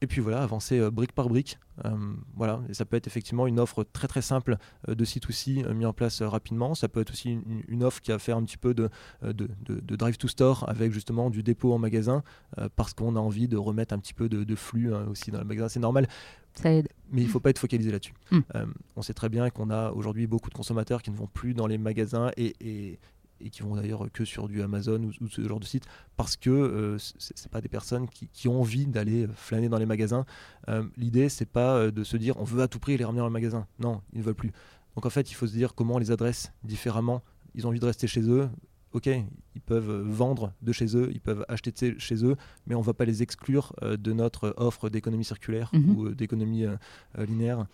Et 0.04 0.08
puis 0.08 0.20
voilà, 0.20 0.44
avancer 0.44 0.80
euh, 0.80 0.92
brique 0.92 1.14
par 1.14 1.30
brique. 1.30 1.58
Euh, 1.86 1.90
voilà, 2.36 2.62
et 2.68 2.74
ça 2.74 2.84
peut 2.84 2.98
être 2.98 3.08
effectivement 3.08 3.48
une 3.48 3.58
offre 3.58 3.86
très 3.86 4.10
très 4.10 4.22
simple 4.22 4.58
euh, 4.90 4.96
de 4.96 5.06
C2C 5.06 5.72
mis 5.74 5.86
en 5.86 5.94
place 5.94 6.22
rapidement. 6.22 6.76
Ça 6.76 6.90
peut 6.90 7.00
être 7.00 7.12
aussi 7.12 7.40
une, 7.70 7.84
offre 7.86 8.02
qui 8.02 8.12
a 8.12 8.20
fait 8.20 8.34
un 8.34 8.44
petit 8.44 8.58
peu 8.58 8.74
de, 8.74 8.90
de, 9.22 9.96
drive 9.96 10.18
to 10.18 10.28
store 10.28 10.66
avec 10.68 10.92
justement 10.92 11.30
du 11.30 11.42
dépôt 11.42 11.74
en 11.74 11.80
magasin 11.80 12.22
parce 12.76 12.94
qu'on 12.94 13.16
a 13.16 13.20
envie 13.20 13.48
de 13.48 13.58
remettre 13.58 13.94
un 13.94 14.00
petit 14.00 14.14
peu 14.14 14.28
de, 14.30 14.56
flux 14.56 14.94
hein, 14.94 15.08
aussi 15.10 15.32
dans 15.32 15.40
le 15.40 15.46
magasin. 15.46 15.70
C'est 15.70 15.80
normal. 15.80 16.08
Ça 16.54 16.72
aide. 16.72 16.88
Mais 17.12 17.22
il 17.22 17.28
ne 17.28 17.32
faut 17.32 17.40
pas 17.40 17.50
être 17.50 17.60
focalisé 17.60 17.92
là-dessus. 17.92 18.14
Hmm. 18.30 18.42
on 18.96 19.02
sait 19.02 19.14
très 19.14 19.30
bien 19.30 19.50
qu'on 19.50 19.70
a 19.70 19.92
aujourd'hui 19.92 20.28
beaucoup 20.28 20.50
de 20.50 20.56
consommateurs 20.56 21.02
qui 21.02 21.12
ne 21.12 21.16
vont 21.16 21.28
plus 21.28 21.54
dans 21.54 21.68
les 21.68 21.78
magasins 21.78 22.32
et, 22.38 22.56
et 22.62 23.00
qui 23.50 23.62
vont 23.62 23.76
d'ailleurs 23.76 24.06
que 24.12 24.26
sur 24.26 24.48
du 24.48 24.62
Amazon 24.62 25.10
ou, 25.22 25.28
ce 25.28 25.48
genre 25.48 25.60
de 25.60 25.66
site 25.66 25.86
parce 26.16 26.38
que 26.38 26.50
euh, 26.50 26.98
ce 26.98 27.14
c'est 27.36 27.52
pas 27.52 27.62
des 27.62 27.70
personnes 27.70 28.08
qui, 28.08 28.48
ont 28.48 28.60
envie 28.60 28.86
d'aller 28.86 29.28
flâner 29.36 29.70
dans 29.70 29.78
les 29.78 29.86
magasins. 29.86 30.26
Euh, 30.70 30.84
L'idée 30.98 31.30
c'est 31.30 31.46
pas 31.46 31.76
euh, 31.76 31.92
de 31.92 32.04
se 32.04 32.18
dire 32.18 32.36
on 32.40 32.44
veut 32.44 32.62
à 32.62 32.68
tout 32.68 32.80
prix 32.80 32.98
les 32.98 33.06
ramener 33.06 33.20
dans 33.20 33.28
le 33.28 33.34
magasin. 33.34 33.68
Non, 33.80 34.02
ils 34.14 34.20
ne 34.20 34.24
veulent 34.24 34.36
plus. 34.36 34.52
Donc 34.96 35.06
en 35.06 35.10
fait, 35.10 35.32
il 35.32 35.34
faut 35.34 35.48
se 35.48 35.54
dire 35.54 35.74
comment 35.74 35.96
on 35.96 36.00
les 36.00 36.12
adresse 36.12 36.52
différemment. 36.64 37.22
Ils 37.56 37.66
ont 37.66 37.70
envie 37.70 37.80
de 37.80 37.86
rester 37.86 38.08
chez 38.08 38.22
eux. 38.22 38.50
Ok, 38.92 39.08
ils 39.08 39.62
peuvent 39.62 40.04
vendre 40.04 40.54
de 40.62 40.72
chez 40.72 40.96
eux, 40.96 41.10
ils 41.12 41.20
peuvent 41.20 41.44
acheter 41.48 41.96
chez 41.98 42.24
eux, 42.24 42.36
mais 42.68 42.76
on 42.76 42.82
ne 42.82 42.86
va 42.86 42.94
pas 42.94 43.06
les 43.06 43.24
exclure 43.24 43.74
de 43.82 44.14
notre 44.14 44.54
offre 44.56 44.88
d'économie 44.88 45.26
circulaire 45.26 45.72
mhm. 45.74 45.98
ou 45.98 46.10
d'économie 46.10 46.66
linéaire. 47.18 47.66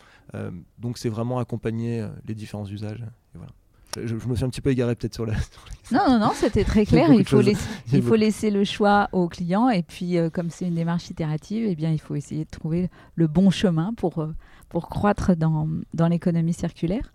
donc 0.78 0.98
c'est 0.98 1.10
vraiment 1.10 1.40
accompagner 1.40 2.08
les 2.26 2.36
différents 2.36 2.66
usages. 2.68 3.04
Et 3.36 3.38
voilà. 3.38 3.52
Je, 3.96 4.14
me 4.14 4.36
suis 4.36 4.46
un 4.46 4.50
petit 4.50 4.62
peu 4.62 4.70
égaré 4.70 4.96
peut-être 4.96 5.16
sur 5.16 5.26
la. 5.26 5.34
non, 5.92 6.08
non, 6.08 6.20
non, 6.20 6.32
c'était 6.34 6.64
très 6.64 6.86
clair. 6.88 7.12
Il 7.12 7.26
faut, 7.26 7.42
laisser, 7.42 7.68
il 7.92 8.04
faut 8.04 8.16
laisser 8.16 8.52
le 8.52 8.64
choix 8.64 9.10
au 9.12 9.28
client 9.28 9.70
et 9.70 9.84
puis, 9.84 10.18
euh, 10.18 10.30
comme 10.30 10.50
c'est 10.50 10.68
une 10.68 10.76
démarche 10.76 11.10
itérative, 11.10 11.66
eh 11.68 11.76
bien, 11.76 11.92
il 11.92 12.00
faut 12.00 12.16
essayer 12.16 12.46
de 12.46 12.50
trouver 12.50 12.90
le 13.16 13.28
bon 13.28 13.50
chemin 13.50 13.94
pour, 13.96 14.20
euh, 14.20 14.36
pour 14.70 14.90
croître 14.90 15.36
dans, 15.36 15.68
dans 15.94 16.08
l'économie 16.08 16.54
circulaire, 16.54 17.12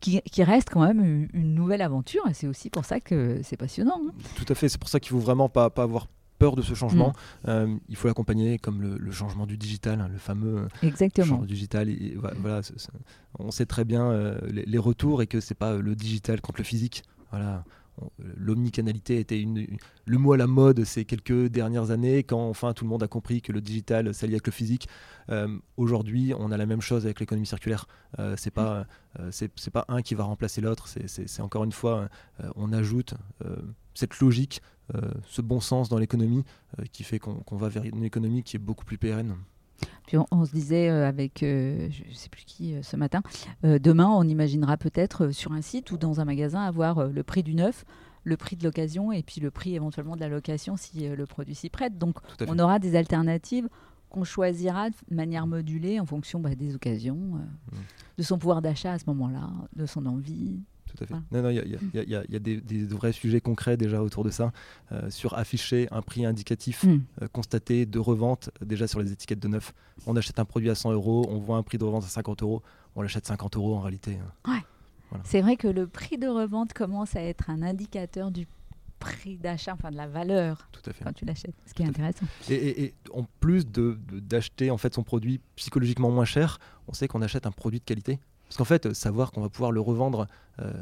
qui, 0.00 0.20
qui, 0.20 0.44
reste 0.44 0.68
quand 0.70 0.82
même 0.82 1.28
une 1.32 1.54
nouvelle 1.54 1.82
aventure. 1.82 2.22
Et 2.28 2.34
c'est 2.34 2.46
aussi 2.46 2.68
pour 2.68 2.84
ça 2.84 3.00
que 3.00 3.40
c'est 3.42 3.56
passionnant. 3.56 4.00
Hein. 4.06 4.12
Tout 4.36 4.46
à 4.50 4.54
fait. 4.54 4.68
C'est 4.68 4.78
pour 4.78 4.90
ça 4.90 5.00
qu'il 5.00 5.10
faut 5.10 5.18
vraiment 5.18 5.48
pas, 5.48 5.70
pas 5.70 5.84
avoir 5.84 6.08
peur 6.38 6.56
de 6.56 6.62
ce 6.62 6.74
changement. 6.74 7.10
Mm. 7.10 7.48
Euh, 7.48 7.76
il 7.88 7.96
faut 7.96 8.08
l'accompagner 8.08 8.58
comme 8.58 8.82
le, 8.82 9.10
changement 9.12 9.46
du 9.46 9.56
digital, 9.56 10.00
hein, 10.00 10.08
le 10.10 10.18
fameux 10.18 10.58
euh, 10.58 10.86
Exactement. 10.86 11.26
changement 11.26 11.46
digital. 11.46 11.88
voilà, 12.40 12.60
on 13.38 13.50
sait 13.50 13.66
très 13.66 13.84
bien 13.84 14.10
euh, 14.10 14.38
les, 14.50 14.78
retours 14.78 15.22
et 15.22 15.26
que 15.26 15.40
c'est 15.40 15.54
pas 15.54 15.76
le 15.76 15.94
digital 15.94 16.40
contre 16.40 16.58
le 16.58 16.64
physique. 16.64 17.02
Voilà, 17.30 17.64
l'omnicanalité 18.36 19.18
était 19.18 19.40
une, 19.40 19.66
le 20.06 20.18
mot 20.18 20.32
à 20.32 20.36
la 20.36 20.46
mode 20.46 20.84
ces 20.84 21.04
quelques 21.04 21.48
dernières 21.48 21.90
années, 21.90 22.22
quand 22.22 22.48
enfin 22.48 22.72
tout 22.72 22.84
le 22.84 22.90
monde 22.90 23.02
a 23.02 23.08
compris 23.08 23.42
que 23.42 23.52
le 23.52 23.60
digital 23.60 24.14
s'allie 24.14 24.34
avec 24.34 24.46
le 24.46 24.52
physique. 24.52 24.88
Aujourd'hui, 25.76 26.32
on 26.38 26.50
a 26.50 26.56
la 26.56 26.64
même 26.64 26.80
chose 26.80 27.04
avec 27.04 27.20
l'économie 27.20 27.46
circulaire. 27.46 27.86
c'est 28.36 28.52
pas 28.52 28.86
c'est 29.30 29.70
pas 29.70 29.84
un 29.88 30.00
qui 30.00 30.14
va 30.14 30.24
remplacer 30.24 30.60
l'autre. 30.62 30.88
C'est 30.88 31.42
encore 31.42 31.64
une 31.64 31.72
fois, 31.72 32.08
on 32.54 32.72
ajoute 32.72 33.14
cette 33.98 34.20
logique 34.20 34.62
euh, 34.94 35.10
ce 35.26 35.42
bon 35.42 35.60
sens 35.60 35.90
dans 35.90 35.98
l'économie 35.98 36.44
euh, 36.78 36.84
qui 36.90 37.04
fait 37.04 37.18
qu'on 37.18 37.56
va 37.56 37.68
vers 37.68 37.84
une 37.84 38.04
économie 38.04 38.42
qui 38.42 38.56
est 38.56 38.60
beaucoup 38.60 38.86
plus 38.86 38.96
pérenne. 38.96 39.34
Puis 40.06 40.16
on, 40.30 40.44
se 40.46 40.52
disait 40.52 40.88
euh, 40.88 41.06
avec, 41.06 41.40
je 41.40 41.86
ne 41.86 42.14
sais 42.14 42.30
plus 42.30 42.44
qui 42.44 42.74
ce 42.82 42.96
matin, 42.96 43.20
demain 43.62 44.08
on 44.08 44.22
imaginera 44.22 44.78
peut-être 44.78 45.30
sur 45.30 45.52
un 45.52 45.60
site 45.60 45.90
ou 45.90 45.98
dans 45.98 46.20
un 46.20 46.24
magasin 46.24 46.62
avoir 46.62 47.08
le 47.08 47.22
prix 47.22 47.42
du 47.42 47.54
neuf, 47.54 47.84
le 48.24 48.38
prix 48.38 48.56
de 48.56 48.64
l'occasion 48.64 49.12
et 49.12 49.22
puis 49.22 49.42
le 49.42 49.50
prix 49.50 49.74
éventuellement 49.74 50.16
de 50.16 50.20
la 50.20 50.28
location 50.28 50.76
si 50.78 51.06
le 51.06 51.26
produit 51.26 51.54
s'y 51.54 51.68
prête. 51.68 51.98
Donc 51.98 52.16
on 52.46 52.58
aura 52.58 52.78
des 52.78 52.96
alternatives 52.96 53.68
qu'on 54.08 54.24
choisira 54.24 54.88
de 54.88 55.14
manière 55.14 55.46
modulée 55.46 56.00
en 56.00 56.06
fonction 56.06 56.40
bah, 56.40 56.54
des 56.54 56.74
occasions, 56.74 57.16
mmh. 57.16 57.76
de 58.16 58.22
son 58.22 58.38
pouvoir 58.38 58.62
d'achat 58.62 58.92
à 58.92 58.98
ce 58.98 59.04
moment-là, 59.08 59.50
de 59.76 59.84
son 59.84 60.06
envie 60.06 60.62
tout 60.88 61.04
à 61.04 61.06
fait. 61.06 61.14
Non, 61.30 61.42
non, 61.42 61.50
il 61.50 61.56
y 61.94 62.14
a, 62.14 62.38
des, 62.38 62.84
vrais 62.86 63.12
sujets 63.12 63.40
concrets 63.40 63.76
déjà 63.76 64.02
autour 64.02 64.24
de 64.24 64.30
ça. 64.30 64.52
Euh, 64.92 65.10
sur 65.10 65.36
afficher 65.36 65.88
un 65.90 66.02
prix 66.02 66.24
indicatif 66.24 66.84
hmm. 66.84 67.00
euh, 67.22 67.28
constaté 67.28 67.86
de 67.86 67.98
revente 67.98 68.50
déjà 68.64 68.86
sur 68.86 69.00
les 69.00 69.12
étiquettes 69.12 69.40
de 69.40 69.48
neuf. 69.48 69.72
On 70.06 70.16
achète 70.16 70.38
un 70.38 70.44
produit 70.44 70.70
à 70.70 70.74
100 70.74 70.92
euros, 70.92 71.26
on 71.30 71.38
voit 71.38 71.56
un 71.56 71.62
prix 71.62 71.78
de 71.78 71.84
revente 71.84 72.04
à 72.04 72.08
50 72.08 72.42
euros, 72.42 72.62
on 72.96 73.02
l'achète 73.02 73.26
50 73.26 73.56
euros 73.56 73.76
en 73.76 73.80
réalité. 73.80 74.18
Ouais. 74.46 74.62
C'est 75.24 75.40
vrai 75.40 75.56
que 75.56 75.68
le 75.68 75.86
prix 75.86 76.18
de 76.18 76.28
revente 76.28 76.72
commence 76.72 77.16
à 77.16 77.22
être 77.22 77.48
un 77.50 77.62
indicateur 77.62 78.30
du 78.30 78.46
prix 78.98 79.36
d'achat, 79.36 79.74
enfin 79.74 79.90
de 79.90 79.96
la 79.96 80.06
valeur 80.06 80.68
Tout 80.72 80.82
à 80.90 80.92
fait. 80.92 81.04
quand 81.04 81.12
tu 81.12 81.24
l'achètes, 81.24 81.54
ce 81.66 81.74
qui 81.74 81.82
est 81.82 81.86
intéressant. 81.86 82.26
Et, 82.50 82.94
en 83.12 83.24
plus 83.40 83.66
d'acheter 83.66 84.66
de, 84.66 84.70
en 84.70 84.78
fait 84.78 84.94
son 84.94 85.02
produit 85.02 85.40
psychologiquement 85.56 86.10
moins 86.10 86.24
cher, 86.24 86.58
on 86.88 86.92
sait 86.92 87.08
qu'on 87.08 87.22
achète 87.22 87.46
un 87.46 87.52
produit 87.52 87.80
de 87.80 87.84
qualité. 87.84 88.18
Parce 88.48 88.56
qu'en 88.56 88.64
fait, 88.64 88.92
savoir 88.94 89.30
qu'on 89.30 89.42
va 89.42 89.48
pouvoir 89.48 89.72
le 89.72 89.80
revendre 89.80 90.26
euh, 90.60 90.72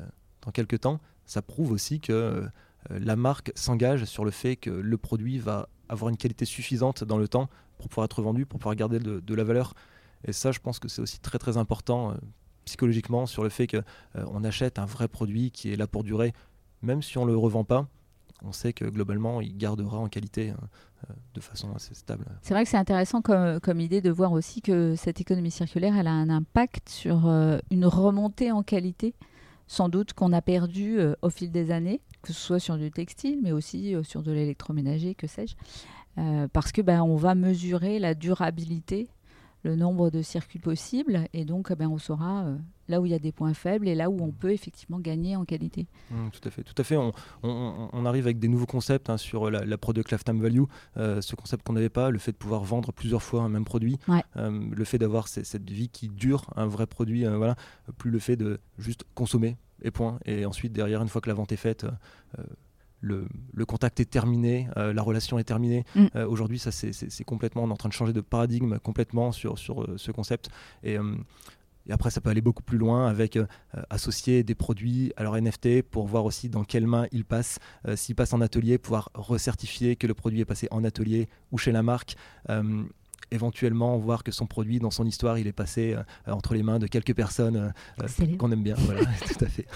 dans 0.42 0.52
quelques 0.52 0.80
temps, 0.80 1.00
ça 1.26 1.42
prouve 1.42 1.72
aussi 1.72 2.00
que 2.00 2.12
euh, 2.12 2.48
la 2.90 3.16
marque 3.16 3.52
s'engage 3.56 4.04
sur 4.04 4.24
le 4.24 4.30
fait 4.30 4.56
que 4.56 4.70
le 4.70 4.96
produit 4.96 5.38
va 5.38 5.68
avoir 5.88 6.08
une 6.08 6.16
qualité 6.16 6.44
suffisante 6.44 7.02
dans 7.04 7.18
le 7.18 7.28
temps 7.28 7.48
pour 7.78 7.88
pouvoir 7.88 8.04
être 8.04 8.22
vendu, 8.22 8.46
pour 8.46 8.60
pouvoir 8.60 8.76
garder 8.76 8.98
de, 9.00 9.34
la 9.34 9.44
valeur. 9.44 9.74
Et 10.24 10.32
ça, 10.32 10.52
je 10.52 10.60
pense 10.60 10.78
que 10.78 10.88
c'est 10.88 11.02
aussi 11.02 11.18
très 11.18 11.38
très 11.38 11.56
important 11.56 12.12
euh, 12.12 12.14
psychologiquement 12.64 13.26
sur 13.26 13.42
le 13.42 13.48
fait 13.48 13.66
qu'on 13.66 14.44
achète 14.44 14.78
un 14.78 14.86
vrai 14.86 15.08
produit 15.08 15.50
qui 15.50 15.72
est 15.72 15.76
là 15.76 15.86
pour 15.86 16.04
durer, 16.04 16.32
même 16.82 17.02
si 17.02 17.18
on 17.18 17.26
ne 17.26 17.30
le 17.30 17.36
revend 17.36 17.64
pas 17.64 17.88
on 18.42 18.52
sait 18.52 18.72
que 18.72 18.84
globalement, 18.84 19.40
il 19.40 19.56
gardera 19.56 19.98
en 19.98 20.08
qualité 20.08 20.50
hein, 20.50 20.68
euh, 21.08 21.14
de 21.34 21.40
façon 21.40 21.72
assez 21.74 21.94
stable. 21.94 22.26
C'est 22.42 22.54
vrai 22.54 22.64
que 22.64 22.70
c'est 22.70 22.76
intéressant 22.76 23.22
comme, 23.22 23.80
idée 23.80 24.00
de 24.00 24.10
voir 24.10 24.32
aussi 24.32 24.62
que 24.62 24.94
cette 24.96 25.20
économie 25.20 25.50
circulaire, 25.50 25.96
elle 25.96 26.06
a 26.06 26.12
un 26.12 26.28
impact 26.28 26.88
sur 26.88 27.26
euh, 27.26 27.58
une 27.70 27.86
remontée 27.86 28.52
en 28.52 28.62
qualité, 28.62 29.14
sans 29.66 29.88
doute 29.88 30.12
qu'on 30.12 30.32
a 30.32 30.42
perdu 30.42 30.98
euh, 30.98 31.14
au 31.22 31.30
fil 31.30 31.50
des 31.50 31.70
années, 31.70 32.00
que 32.22 32.32
ce 32.32 32.40
soit 32.40 32.60
sur 32.60 32.76
du 32.76 32.90
textile, 32.90 33.40
mais 33.42 33.52
aussi 33.52 33.94
sur 34.02 34.22
de 34.22 34.32
l'électroménager, 34.32 35.14
que 35.14 35.26
sais-je, 35.26 35.54
parce 36.52 36.72
que 36.72 36.80
ben, 36.80 37.02
on 37.02 37.14
va 37.14 37.34
mesurer 37.34 37.98
la 37.98 38.14
durabilité 38.14 39.08
le 39.66 39.74
nombre 39.74 40.10
de 40.10 40.22
circuits 40.22 40.60
possibles 40.60 41.26
et 41.32 41.44
donc 41.44 41.72
ben, 41.72 41.88
on 41.88 41.98
saura 41.98 42.44
euh, 42.44 42.56
là 42.88 43.00
où 43.00 43.06
il 43.06 43.10
y 43.10 43.14
a 43.14 43.18
des 43.18 43.32
points 43.32 43.52
faibles 43.52 43.88
et 43.88 43.96
là 43.96 44.08
où 44.08 44.16
on 44.22 44.30
peut 44.30 44.52
effectivement 44.52 45.00
gagner 45.00 45.34
en 45.34 45.44
qualité. 45.44 45.88
Mmh, 46.10 46.28
tout 46.30 46.48
à 46.48 46.50
fait, 46.52 46.62
tout 46.62 46.74
à 46.78 46.84
fait. 46.84 46.96
On, 46.96 47.12
on, 47.42 48.06
arrive 48.06 48.26
avec 48.26 48.38
des 48.38 48.46
nouveaux 48.46 48.66
concepts 48.66 49.10
hein, 49.10 49.16
sur 49.16 49.50
la, 49.50 49.64
la, 49.64 49.76
product 49.76 50.12
lifetime 50.12 50.40
value, 50.40 50.62
euh, 50.96 51.20
ce 51.20 51.34
concept 51.34 51.66
qu'on 51.66 51.72
n'avait 51.72 51.88
pas, 51.88 52.10
le 52.10 52.18
fait 52.20 52.30
de 52.30 52.36
pouvoir 52.36 52.62
vendre 52.62 52.92
plusieurs 52.92 53.24
fois 53.24 53.42
un 53.42 53.48
même 53.48 53.64
produit, 53.64 53.98
euh, 54.36 54.60
le 54.70 54.84
fait 54.84 54.98
d'avoir 54.98 55.26
cette 55.26 55.68
vie 55.68 55.88
qui 55.88 56.08
dure, 56.08 56.48
un 56.54 56.66
vrai 56.66 56.86
produit, 56.86 57.24
voilà, 57.24 57.56
plus 57.98 58.12
le 58.12 58.20
fait 58.20 58.36
de 58.36 58.60
juste 58.78 59.04
consommer 59.14 59.56
et 59.82 59.90
point. 59.90 60.20
Et 60.26 60.46
ensuite 60.46 60.72
derrière, 60.72 61.02
une 61.02 61.08
fois 61.08 61.20
que 61.20 61.28
la 61.28 61.34
vente 61.34 61.50
est 61.50 61.56
faite 61.56 61.86
le, 63.00 63.66
contact 63.66 64.00
est 64.00 64.10
terminé, 64.10 64.68
euh, 64.76 64.92
la 64.92 65.02
relation 65.02 65.38
est 65.38 65.44
terminée. 65.44 65.84
Mm. 65.94 66.06
Euh, 66.16 66.26
aujourd'hui, 66.26 66.58
ça 66.58 66.70
c'est 66.72 67.24
complètement, 67.24 67.64
on 67.64 67.68
est 67.68 67.72
en 67.72 67.76
train 67.76 67.88
de 67.88 67.94
changer 67.94 68.12
de 68.12 68.20
paradigme 68.20 68.78
complètement 68.78 69.32
sur, 69.32 69.58
sur 69.58 69.82
euh, 69.82 69.94
ce 69.96 70.12
concept. 70.12 70.48
Et, 70.82 70.94
et, 70.94 71.92
après, 71.92 72.10
ça 72.10 72.20
peut 72.20 72.30
aller 72.30 72.40
beaucoup 72.40 72.64
plus 72.64 72.78
loin 72.78 73.06
avec 73.06 73.38
associer 73.90 74.42
des 74.42 74.56
produits 74.56 75.12
à 75.16 75.22
leur 75.22 75.40
NFT 75.40 75.82
pour 75.82 76.08
voir 76.08 76.24
aussi 76.24 76.48
dans 76.48 76.64
quelles 76.64 76.86
mains 76.86 77.06
ils 77.12 77.24
passent. 77.24 77.60
S'ils 77.94 78.16
passent 78.16 78.32
en 78.32 78.40
atelier, 78.40 78.76
pouvoir 78.76 79.10
recertifier 79.14 79.94
que 79.94 80.08
le 80.08 80.14
produit 80.14 80.40
est 80.40 80.44
passé 80.44 80.66
en 80.72 80.82
atelier 80.82 81.28
ou 81.52 81.58
chez 81.58 81.70
la 81.70 81.84
marque 81.84 82.16
éventuellement 83.30 83.96
voir 83.98 84.24
que 84.24 84.32
son 84.32 84.46
produit, 84.46 84.80
dans 84.80 84.90
son 84.90 85.06
histoire, 85.06 85.38
il 85.38 85.46
est 85.46 85.52
passé 85.52 85.96
entre 86.26 86.54
les 86.54 86.64
mains 86.64 86.80
de 86.80 86.88
quelques 86.88 87.14
personnes 87.14 87.72
qu'on 88.36 88.50
aime 88.50 88.64
bien. 88.64 88.74
Voilà, 88.78 89.02
tout 89.28 89.44
à 89.44 89.48
fait. 89.48 89.66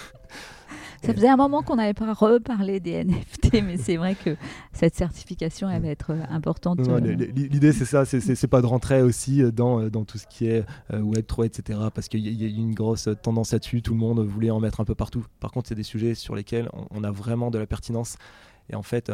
Ça 1.03 1.13
faisait 1.13 1.29
un 1.29 1.35
moment 1.35 1.63
qu'on 1.63 1.77
n'avait 1.77 1.95
pas 1.95 2.13
reparlé 2.13 2.79
des 2.79 3.03
NFT, 3.03 3.53
mais 3.63 3.77
c'est 3.77 3.97
vrai 3.97 4.15
que 4.15 4.35
cette 4.71 4.95
certification, 4.95 5.69
elle 5.69 5.81
va 5.81 5.87
être 5.89 6.11
euh, 6.11 6.23
importante. 6.29 6.79
Euh. 6.87 6.99
L'idée, 6.99 7.73
c'est 7.73 7.85
ça, 7.85 8.05
c'est 8.05 8.47
pas 8.47 8.61
de 8.61 8.67
rentrer 8.67 9.01
aussi 9.01 9.41
euh, 9.41 9.51
dans, 9.51 9.89
dans 9.89 10.05
tout 10.05 10.17
ce 10.17 10.27
qui 10.27 10.47
est 10.47 10.63
Web3, 10.91 11.45
etc., 11.45 11.79
parce 11.93 12.07
qu'il 12.07 12.19
y, 12.19 12.45
a 12.45 12.47
une 12.47 12.75
grosse 12.75 13.09
tendance 13.23 13.51
là-dessus, 13.51 13.81
tout 13.81 13.93
le 13.93 13.99
monde 13.99 14.19
voulait 14.19 14.51
en 14.51 14.59
mettre 14.59 14.79
un 14.79 14.85
peu 14.85 14.95
partout. 14.95 15.25
Par 15.39 15.51
contre, 15.51 15.69
c'est 15.69 15.75
des 15.75 15.83
sujets 15.83 16.13
sur 16.13 16.35
lesquels 16.35 16.69
on, 16.91 17.03
a 17.03 17.11
vraiment 17.11 17.49
de 17.49 17.57
la 17.57 17.65
pertinence. 17.65 18.17
Et 18.69 18.75
en 18.75 18.83
fait, 18.83 19.11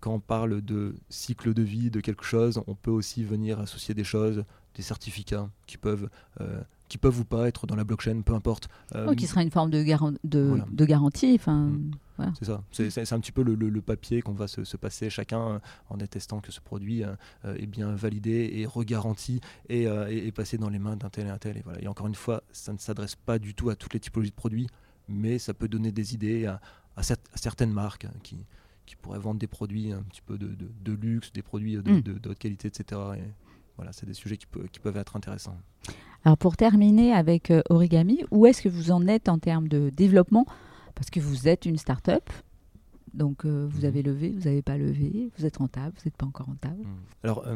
quand 0.00 0.14
on 0.14 0.20
parle 0.20 0.62
de 0.62 0.94
cycle 1.08 1.52
de 1.52 1.62
vie 1.62 1.90
de 1.90 2.00
quelque 2.00 2.24
chose, 2.24 2.62
on 2.66 2.74
peut 2.74 2.90
aussi 2.90 3.24
venir 3.24 3.58
associer 3.58 3.94
des 3.94 4.04
choses, 4.04 4.44
des 4.76 4.82
certificats 4.82 5.48
qui 5.66 5.78
peuvent 5.78 6.08
qui 6.94 6.98
peuvent 6.98 7.18
ou 7.18 7.24
pas 7.24 7.48
être 7.48 7.66
dans 7.66 7.74
la 7.74 7.82
blockchain, 7.82 8.20
peu 8.20 8.34
importe. 8.34 8.68
Euh, 8.94 9.16
qui 9.16 9.26
sera 9.26 9.42
une 9.42 9.50
forme 9.50 9.68
de, 9.68 9.82
de, 10.22 10.60
de 10.70 10.84
garantie. 10.84 11.34
Enfin, 11.34 11.72
mm. 12.18 12.34
C'est 12.38 12.44
ça. 12.44 12.62
C'est 12.70 13.12
un 13.12 13.18
petit 13.18 13.32
peu 13.32 13.42
le, 13.42 13.80
papier 13.80 14.22
qu'on 14.22 14.32
va 14.32 14.46
se, 14.46 14.76
passer 14.76 15.10
chacun 15.10 15.40
euh, 15.40 15.58
en 15.90 15.98
attestant 15.98 16.38
que 16.38 16.52
ce 16.52 16.60
produit 16.60 17.02
euh, 17.02 17.16
est 17.56 17.66
bien 17.66 17.96
validé 17.96 18.52
et 18.54 18.64
regaranti 18.64 19.40
et, 19.68 19.86
et, 19.86 20.30
passé 20.30 20.56
dans 20.56 20.68
les 20.68 20.78
mains 20.78 20.94
d'un 20.94 21.10
tel 21.10 21.26
et 21.26 21.30
un 21.30 21.38
tel. 21.38 21.56
Et, 21.56 21.62
voilà. 21.64 21.82
et 21.82 21.88
encore 21.88 22.06
une 22.06 22.14
fois, 22.14 22.44
ça 22.52 22.72
ne 22.72 22.78
s'adresse 22.78 23.16
pas 23.16 23.40
du 23.40 23.54
tout 23.54 23.70
à 23.70 23.74
toutes 23.74 23.92
les 23.94 23.98
typologies 23.98 24.30
de 24.30 24.36
produits, 24.36 24.68
mais 25.08 25.40
ça 25.40 25.52
peut 25.52 25.66
donner 25.66 25.90
des 25.90 26.14
idées 26.14 26.46
à, 26.46 26.60
à, 26.94 27.02
certaines 27.02 27.72
marques 27.72 28.06
qui, 28.22 28.38
qui 28.86 28.94
pourraient 28.94 29.18
vendre 29.18 29.40
des 29.40 29.48
produits 29.48 29.90
un 29.90 30.02
petit 30.02 30.22
peu 30.22 30.38
de, 30.38 30.54
de 30.56 30.92
luxe, 30.92 31.32
des 31.32 31.42
produits 31.42 31.74
de, 31.74 31.90
mm. 31.90 32.02
de, 32.02 32.28
haute 32.28 32.38
qualité, 32.38 32.68
etc. 32.68 33.00
voilà, 33.76 33.92
c'est 33.92 34.06
des 34.06 34.14
sujets 34.14 34.36
qui, 34.36 34.46
qui, 34.72 34.80
peuvent 34.80 34.96
être 34.96 35.16
intéressants. 35.16 35.56
Alors 36.24 36.38
pour 36.38 36.56
terminer 36.56 37.12
avec 37.12 37.52
Origami, 37.68 38.24
où 38.30 38.46
est-ce 38.46 38.62
que 38.62 38.68
vous 38.68 38.90
en 38.90 39.06
êtes 39.06 39.28
en 39.28 39.38
termes 39.38 39.68
de 39.68 39.90
développement? 39.90 40.46
Parce 40.94 41.10
que 41.10 41.20
vous 41.20 41.48
êtes 41.48 41.66
une 41.66 41.76
start-up, 41.76 42.30
donc 43.12 43.44
vous 43.44 43.80
mhm. 43.80 43.84
avez 43.84 44.02
levé, 44.02 44.30
vous 44.30 44.44
n'avez 44.44 44.62
pas 44.62 44.78
levé, 44.78 45.30
vous 45.36 45.44
êtes 45.44 45.56
rentable, 45.58 45.94
vous 45.96 46.02
n'êtes 46.06 46.16
pas 46.16 46.26
encore 46.26 46.46
rentable. 46.46 46.82
Mhm. 46.82 46.96
Alors 47.24 47.46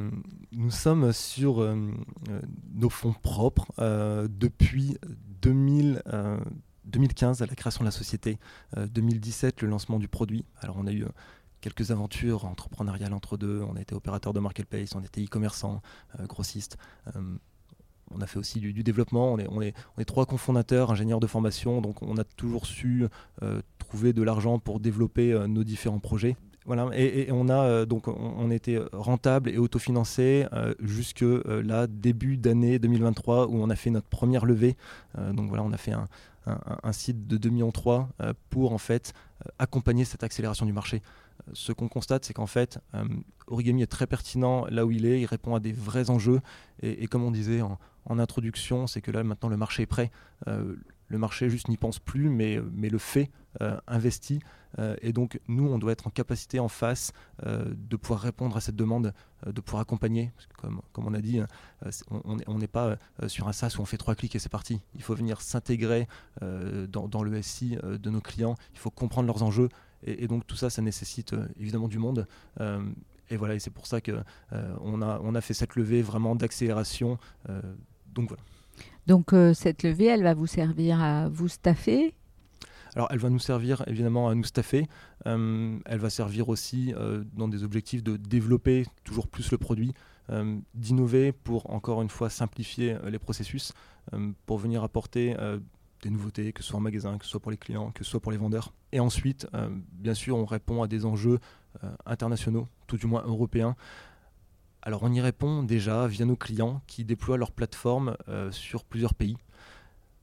nous 0.52 0.70
sommes 0.70 1.12
sur 1.12 1.74
nos 2.74 2.90
fonds 2.90 3.14
propres 3.22 3.66
depuis 4.28 4.98
2000. 5.42 6.02
2015, 6.88 7.42
à 7.42 7.46
la 7.46 7.54
création 7.54 7.80
de 7.80 7.86
la 7.86 7.90
société, 7.90 8.38
2017, 8.74 9.60
le 9.60 9.68
lancement 9.68 9.98
du 9.98 10.08
produit. 10.08 10.46
Alors 10.60 10.76
on 10.78 10.86
a 10.86 10.92
eu 10.92 11.04
quelques 11.60 11.90
aventures 11.90 12.44
entrepreneuriales 12.44 13.12
entre 13.12 13.36
deux. 13.36 13.62
On 13.68 13.76
a 13.76 13.80
été 13.80 13.94
opérateur 13.94 14.32
de 14.32 14.40
marketplace, 14.40 14.94
on 14.94 15.02
était 15.02 15.22
e-commerçant, 15.22 15.82
euh, 16.18 16.26
grossiste. 16.26 16.76
Euh, 17.16 17.20
on 18.10 18.22
a 18.22 18.26
fait 18.26 18.38
aussi 18.38 18.58
du, 18.58 18.82
développement. 18.82 19.36
On 19.50 19.60
est, 19.60 20.04
trois 20.06 20.24
cofondateurs, 20.24 20.90
ingénieurs 20.90 21.20
de 21.20 21.26
formation, 21.26 21.82
donc 21.82 22.02
on 22.02 22.16
a 22.16 22.24
toujours 22.24 22.64
su 22.64 23.06
euh, 23.42 23.60
trouver 23.78 24.14
de 24.14 24.22
l'argent 24.22 24.58
pour 24.58 24.80
développer 24.80 25.38
nos 25.46 25.62
différents 25.62 25.98
projets. 25.98 26.34
Voilà, 26.64 26.88
et, 26.94 27.28
on 27.32 27.50
a 27.50 27.84
donc 27.84 28.08
on, 28.08 28.50
était 28.50 28.78
rentable 28.92 29.50
et 29.50 29.58
autofinancé 29.58 30.46
jusque 30.80 31.24
là 31.46 31.86
début 31.86 32.38
d'année 32.38 32.78
2023 32.78 33.46
où 33.48 33.56
on 33.56 33.68
a 33.68 33.76
fait 33.76 33.90
notre 33.90 34.08
première 34.08 34.46
levée. 34.46 34.76
donc 35.32 35.48
voilà, 35.48 35.62
on 35.62 35.72
a 35.72 35.78
fait 35.78 35.92
un, 35.92 36.92
site 36.92 37.26
de 37.26 37.36
2,3 37.36 37.50
millions 37.50 37.72
pour 38.48 38.72
en 38.72 38.78
fait 38.78 39.12
accompagner 39.58 40.06
cette 40.06 40.24
accélération 40.24 40.64
du 40.64 40.72
marché 40.72 41.02
ce 41.52 41.72
qu'on 41.72 41.88
constate, 41.88 42.24
c'est 42.24 42.34
qu'en 42.34 42.46
fait, 42.46 42.78
euh, 42.94 43.04
Origami 43.46 43.82
est 43.82 43.86
très 43.86 44.06
pertinent 44.06 44.66
là 44.70 44.86
où 44.86 44.90
il 44.90 45.06
est, 45.06 45.20
il 45.20 45.26
répond 45.26 45.54
à 45.54 45.60
des 45.60 45.72
vrais 45.72 46.10
enjeux. 46.10 46.40
Et, 46.82 47.06
comme 47.06 47.24
on 47.24 47.30
disait 47.30 47.62
en, 47.62 47.78
introduction, 48.18 48.86
c'est 48.86 49.00
que 49.00 49.10
là, 49.10 49.22
maintenant, 49.22 49.48
le 49.48 49.56
marché 49.56 49.82
est 49.82 49.86
prêt. 49.86 50.10
Euh, 50.46 50.76
le 51.08 51.18
marché 51.18 51.50
juste 51.50 51.68
n'y 51.68 51.76
pense 51.76 51.98
plus, 51.98 52.28
mais, 52.28 52.58
mais 52.72 52.88
le 52.88 52.98
fait, 52.98 53.30
euh, 53.60 53.78
investi. 53.86 54.40
et 55.00 55.12
donc, 55.12 55.40
nous, 55.48 55.66
on 55.66 55.78
doit 55.78 55.92
être 55.92 56.06
en 56.06 56.10
capacité 56.10 56.60
en 56.60 56.68
face 56.68 57.12
de 57.44 57.96
pouvoir 57.96 58.20
répondre 58.20 58.56
à 58.56 58.60
cette 58.60 58.76
demande, 58.76 59.14
de 59.46 59.60
pouvoir 59.62 59.80
accompagner. 59.80 60.30
Comme, 60.58 60.82
comme 60.92 61.06
on 61.06 61.14
a 61.14 61.20
dit, 61.20 61.40
on 62.46 62.58
n'est 62.58 62.68
pas 62.68 62.98
sur 63.26 63.48
un 63.48 63.52
SaaS 63.52 63.76
où 63.78 63.80
on 63.80 63.86
fait 63.86 63.96
trois 63.96 64.14
clics 64.14 64.36
et 64.36 64.38
c'est 64.38 64.50
parti. 64.50 64.80
Il 64.94 65.02
faut 65.02 65.14
venir 65.14 65.40
s'intégrer 65.40 66.06
dans, 66.42 67.08
dans, 67.08 67.22
le 67.22 67.40
SI 67.40 67.78
de 67.82 68.10
nos 68.10 68.20
clients. 68.20 68.56
Il 68.74 68.78
faut 68.78 68.90
comprendre 68.90 69.26
leurs 69.26 69.42
enjeux. 69.42 69.70
Et, 70.04 70.28
donc 70.28 70.46
tout 70.46 70.56
ça, 70.56 70.70
ça 70.70 70.82
nécessite 70.82 71.32
euh, 71.32 71.46
évidemment 71.58 71.88
du 71.88 71.98
monde. 71.98 72.26
Euh, 72.60 72.80
et 73.30 73.36
voilà, 73.36 73.54
et 73.54 73.58
c'est 73.58 73.70
pour 73.70 73.86
ça 73.86 74.00
qu'on 74.00 74.22
euh, 74.52 74.74
on 74.80 75.02
a, 75.02 75.20
on 75.22 75.34
a 75.34 75.40
fait 75.40 75.54
cette 75.54 75.76
levée 75.76 76.02
vraiment 76.02 76.34
d'accélération. 76.34 77.18
donc 78.14 78.28
voilà. 78.28 78.42
Donc 79.06 79.34
cette 79.54 79.82
levée, 79.82 80.06
elle 80.06 80.22
va 80.22 80.34
vous 80.34 80.46
servir 80.46 81.02
à 81.02 81.28
vous 81.28 81.48
staffer? 81.48 82.14
Alors, 82.94 83.08
elle 83.10 83.18
va 83.18 83.28
nous 83.28 83.38
servir 83.38 83.84
évidemment 83.86 84.28
à 84.28 84.34
nous 84.34 84.44
staffer. 84.44 84.86
elle 85.26 85.98
va 85.98 86.10
servir 86.10 86.48
aussi 86.48 86.94
dans 87.34 87.48
des 87.48 87.64
objectifs 87.64 88.02
de 88.02 88.16
développer 88.16 88.86
toujours 89.04 89.28
plus 89.28 89.50
le 89.50 89.58
produit, 89.58 89.92
d'innover 90.74 91.32
pour 91.32 91.70
encore 91.70 92.00
une 92.00 92.08
fois 92.08 92.30
simplifier 92.30 92.96
les 93.04 93.18
processus, 93.18 93.72
pour 94.46 94.56
venir 94.56 94.82
apporter 94.82 95.36
des 96.02 96.10
nouveautés, 96.10 96.52
que 96.52 96.62
ce 96.62 96.70
soit 96.70 96.78
en 96.78 96.82
magasin, 96.82 97.18
que 97.18 97.24
ce 97.24 97.30
soit 97.30 97.40
pour 97.40 97.50
les 97.50 97.56
clients, 97.56 97.90
que 97.90 98.04
ce 98.04 98.10
soit 98.10 98.20
pour 98.20 98.32
les 98.32 98.38
vendeurs. 98.38 98.72
Et 98.92 99.00
ensuite, 99.00 99.46
euh, 99.54 99.68
bien 99.92 100.14
sûr, 100.14 100.36
on 100.36 100.44
répond 100.44 100.82
à 100.82 100.88
des 100.88 101.04
enjeux 101.04 101.40
euh, 101.84 101.90
internationaux, 102.06 102.68
tout 102.86 102.96
du 102.96 103.06
moins 103.06 103.22
européens. 103.24 103.76
Alors 104.82 105.02
on 105.02 105.12
y 105.12 105.20
répond 105.20 105.62
déjà 105.62 106.06
via 106.06 106.24
nos 106.24 106.36
clients 106.36 106.82
qui 106.86 107.04
déploient 107.04 107.36
leur 107.36 107.52
plateforme 107.52 108.16
euh, 108.28 108.50
sur 108.52 108.84
plusieurs 108.84 109.14
pays. 109.14 109.36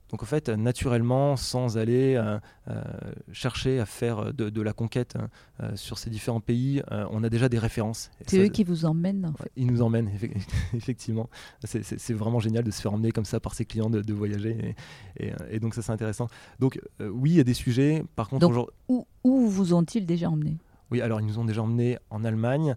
Donc 0.10 0.22
en 0.22 0.26
fait, 0.26 0.50
naturellement, 0.50 1.36
sans 1.36 1.78
aller 1.78 2.16
euh, 2.16 2.40
euh, 2.70 2.84
chercher 3.32 3.80
à 3.80 3.86
faire 3.86 4.34
de, 4.34 4.62
la 4.62 4.74
conquête 4.74 5.18
euh, 5.60 5.76
sur 5.76 5.98
ces 5.98 6.10
différents 6.10 6.40
pays, 6.40 6.82
on 7.12 7.24
a 7.24 7.30
déjà 7.30 7.50
des 7.50 7.60
références. 7.60 8.12
C'est 8.28 8.40
eux 8.40 8.48
qui 8.48 8.64
vous 8.64 8.86
emmènent 8.86 9.34
Ils 9.56 9.68
nous 9.68 9.82
emmènent, 9.82 10.12
effectivement. 10.74 11.30
C'est 11.64 12.14
vraiment 12.14 12.40
génial 12.40 12.64
de 12.64 12.72
se 12.72 12.82
faire 12.82 12.94
emmener 12.94 13.12
comme 13.12 13.26
ça 13.26 13.40
par 13.40 13.54
ses 13.54 13.66
clients, 13.66 13.90
de, 13.90 14.14
voyager. 14.14 14.76
Et, 15.18 15.60
donc 15.60 15.74
ça, 15.74 15.82
c'est 15.82 15.92
intéressant. 15.92 16.28
Donc 16.60 16.80
oui, 17.00 17.32
il 17.32 17.38
y 17.38 17.40
a 17.40 17.44
des 17.44 17.54
sujets. 17.54 18.04
Par 18.16 18.30
contre, 18.30 18.48
donc, 18.48 18.70
où, 18.88 19.08
où 19.24 19.48
vous 19.48 19.74
ont-ils 19.74 20.06
déjà 20.06 20.30
emmenés? 20.30 20.58
Oui, 20.92 21.02
alors 21.02 21.20
ils 21.20 21.26
nous 21.26 21.40
ont 21.40 21.46
déjà 21.46 21.64
emmenés 21.64 21.98
en 22.10 22.24
Allemagne, 22.24 22.76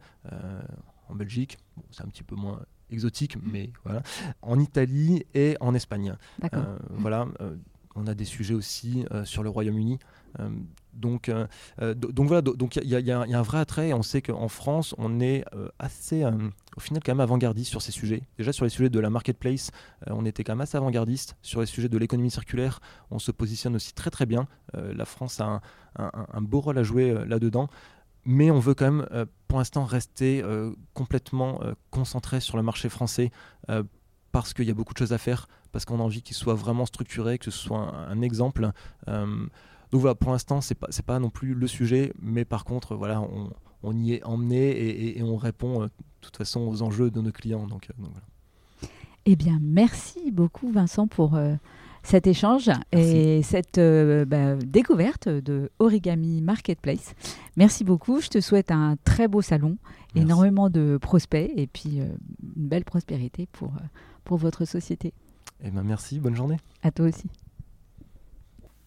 en 1.09 1.14
Belgique. 1.14 1.59
c'est 1.91 2.03
un 2.03 2.09
petit 2.09 2.22
peu 2.22 2.37
moins 2.37 2.61
exotique, 2.91 3.36
mais 3.43 3.70
voilà, 3.84 4.03
en 4.43 4.59
Italie 4.59 5.24
et 5.34 5.57
en 5.61 5.74
Espagne. 5.74 6.14
Euh, 6.55 6.78
voilà, 6.91 7.26
euh, 7.41 7.57
on 7.95 8.07
a 8.07 8.14
des 8.14 8.24
sujets 8.24 8.55
aussi 8.55 9.05
euh, 9.12 9.24
sur 9.24 9.43
le 9.43 9.51
Royaume-Uni. 9.51 9.99
donc, 10.95 11.30
donc 11.80 12.26
voilà, 12.26 12.43
donc 12.43 12.76
il 12.76 12.89
y, 12.89 13.12
a 13.12 13.20
un 13.20 13.43
vrai 13.43 13.59
attrait. 13.59 13.93
On 13.93 14.03
sait 14.03 14.22
qu'en 14.22 14.49
France, 14.49 14.95
on 14.99 15.20
est 15.20 15.45
assez, 15.78 16.24
au 16.24 16.80
final, 16.80 17.03
quand 17.05 17.12
même 17.12 17.20
avant-gardiste 17.20 17.70
sur 17.70 17.82
ces 17.82 17.93
sujets. 17.93 18.22
Déjà 18.36 18.53
sur 18.53 18.64
les 18.64 18.70
sujets 18.70 18.91
de 18.91 19.01
la 19.01 19.11
marketplace, 19.11 19.70
on 20.07 20.24
était 20.26 20.45
quand 20.45 20.53
même 20.53 20.61
assez 20.61 20.76
avant-gardiste. 20.76 21.36
Sur 21.43 21.61
les 21.61 21.66
sujets 21.66 21.89
de 21.89 21.99
l'économie 21.99 22.30
circulaire, 22.30 22.80
on 23.11 23.18
se 23.18 23.32
positionne 23.32 23.74
aussi 23.76 23.95
très 23.95 24.11
très 24.11 24.26
bien. 24.26 24.47
la 24.74 25.05
France 25.05 25.41
a 25.41 25.61
un, 25.97 26.12
un 26.32 26.43
beau 26.43 26.61
rôle 26.61 26.78
à 26.78 26.82
jouer 26.82 27.16
là-dedans 27.26 27.68
mais 28.24 28.50
on 28.50 28.58
veut 28.58 28.74
quand 28.74 28.84
même 28.84 29.06
euh, 29.12 29.26
pour 29.46 29.58
l'instant 29.58 29.84
rester 29.84 30.42
euh, 30.42 30.72
complètement 30.94 31.60
euh, 31.62 31.74
concentré 31.90 32.40
sur 32.40 32.56
le 32.56 32.62
marché 32.62 32.88
français 32.88 33.30
parce 34.30 34.52
qu'il 34.52 34.66
y 34.66 34.70
a 34.70 34.74
beaucoup 34.74 34.92
de 34.92 34.98
choses 34.98 35.14
à 35.14 35.18
faire, 35.18 35.48
parce 35.72 35.84
qu'on 35.84 36.00
a 36.00 36.02
envie 36.02 36.22
qu'il 36.22 36.36
soit 36.36 36.54
vraiment 36.54 36.84
structuré, 36.84 37.38
que 37.38 37.46
ce 37.46 37.50
soit 37.50 37.78
un, 37.78 38.20
exemple. 38.20 38.70
donc 39.06 39.50
voilà, 39.90 40.14
pour 40.14 40.32
l'instant, 40.32 40.60
c'est 40.60 40.74
pas, 40.74 40.88
pas 41.06 41.18
non 41.18 41.30
plus 41.30 41.54
le 41.54 41.66
sujet, 41.66 42.12
mais 42.20 42.44
par 42.44 42.64
contre, 42.64 42.94
voilà, 42.94 43.22
on, 43.82 43.96
y 43.96 44.12
est 44.12 44.24
emmené 44.24 45.16
et, 45.18 45.22
on 45.22 45.36
répond 45.36 45.80
de 45.80 45.90
toute 46.20 46.36
façon 46.36 46.60
aux 46.60 46.82
enjeux 46.82 47.10
de 47.10 47.20
nos 47.20 47.32
clients. 47.32 47.66
Donc. 47.66 47.88
Eh 49.24 49.34
bien, 49.34 49.58
merci 49.60 50.30
beaucoup 50.30 50.70
Vincent 50.70 51.08
pour 51.08 51.38
cet 52.09 52.26
échange 52.26 52.70
et 52.92 53.42
cette 53.42 53.76
euh, 53.76 54.24
bah, 54.24 54.56
découverte 54.56 55.28
de 55.28 55.70
Origami 55.78 56.40
Marketplace. 56.40 57.14
Merci 57.59 57.84
beaucoup. 57.84 58.22
Je 58.22 58.28
te 58.28 58.40
souhaite 58.40 58.70
un 58.70 58.96
très 59.04 59.28
beau 59.28 59.42
salon, 59.42 59.76
énormément 60.14 60.70
de 60.70 60.98
prospects 60.98 61.52
et 61.54 61.66
puis 61.66 62.00
euh, 62.00 62.06
une 62.56 62.68
belle 62.68 62.86
prospérité 62.86 63.46
pour, 63.52 63.68
euh, 63.68 63.86
pour 64.24 64.38
votre 64.38 64.64
société. 64.64 65.12
Eh 65.62 65.70
ben 65.70 65.82
merci, 65.82 66.18
bonne 66.18 66.34
journée. 66.34 66.56
À 66.82 66.90
toi 66.90 67.06
aussi. 67.06 67.28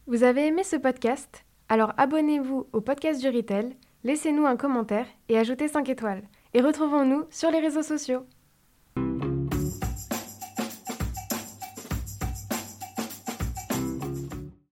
Vous 0.08 0.24
avez 0.24 0.48
aimé 0.48 0.64
ce 0.64 0.78
podcast? 0.78 1.46
Alors 1.70 1.94
abonnez-vous 1.98 2.68
au 2.74 2.82
podcast 2.82 3.22
du 3.22 3.30
Retail, 3.30 3.76
laissez-nous 4.04 4.48
un 4.48 4.56
commentaire 4.56 5.06
et 5.30 5.38
ajoutez 5.38 5.68
5 5.68 5.88
étoiles. 5.90 6.24
Et 6.56 6.62
retrouvons-nous 6.62 7.26
sur 7.30 7.52
les 7.52 7.60
réseaux 7.60 7.84
sociaux. 7.84 8.26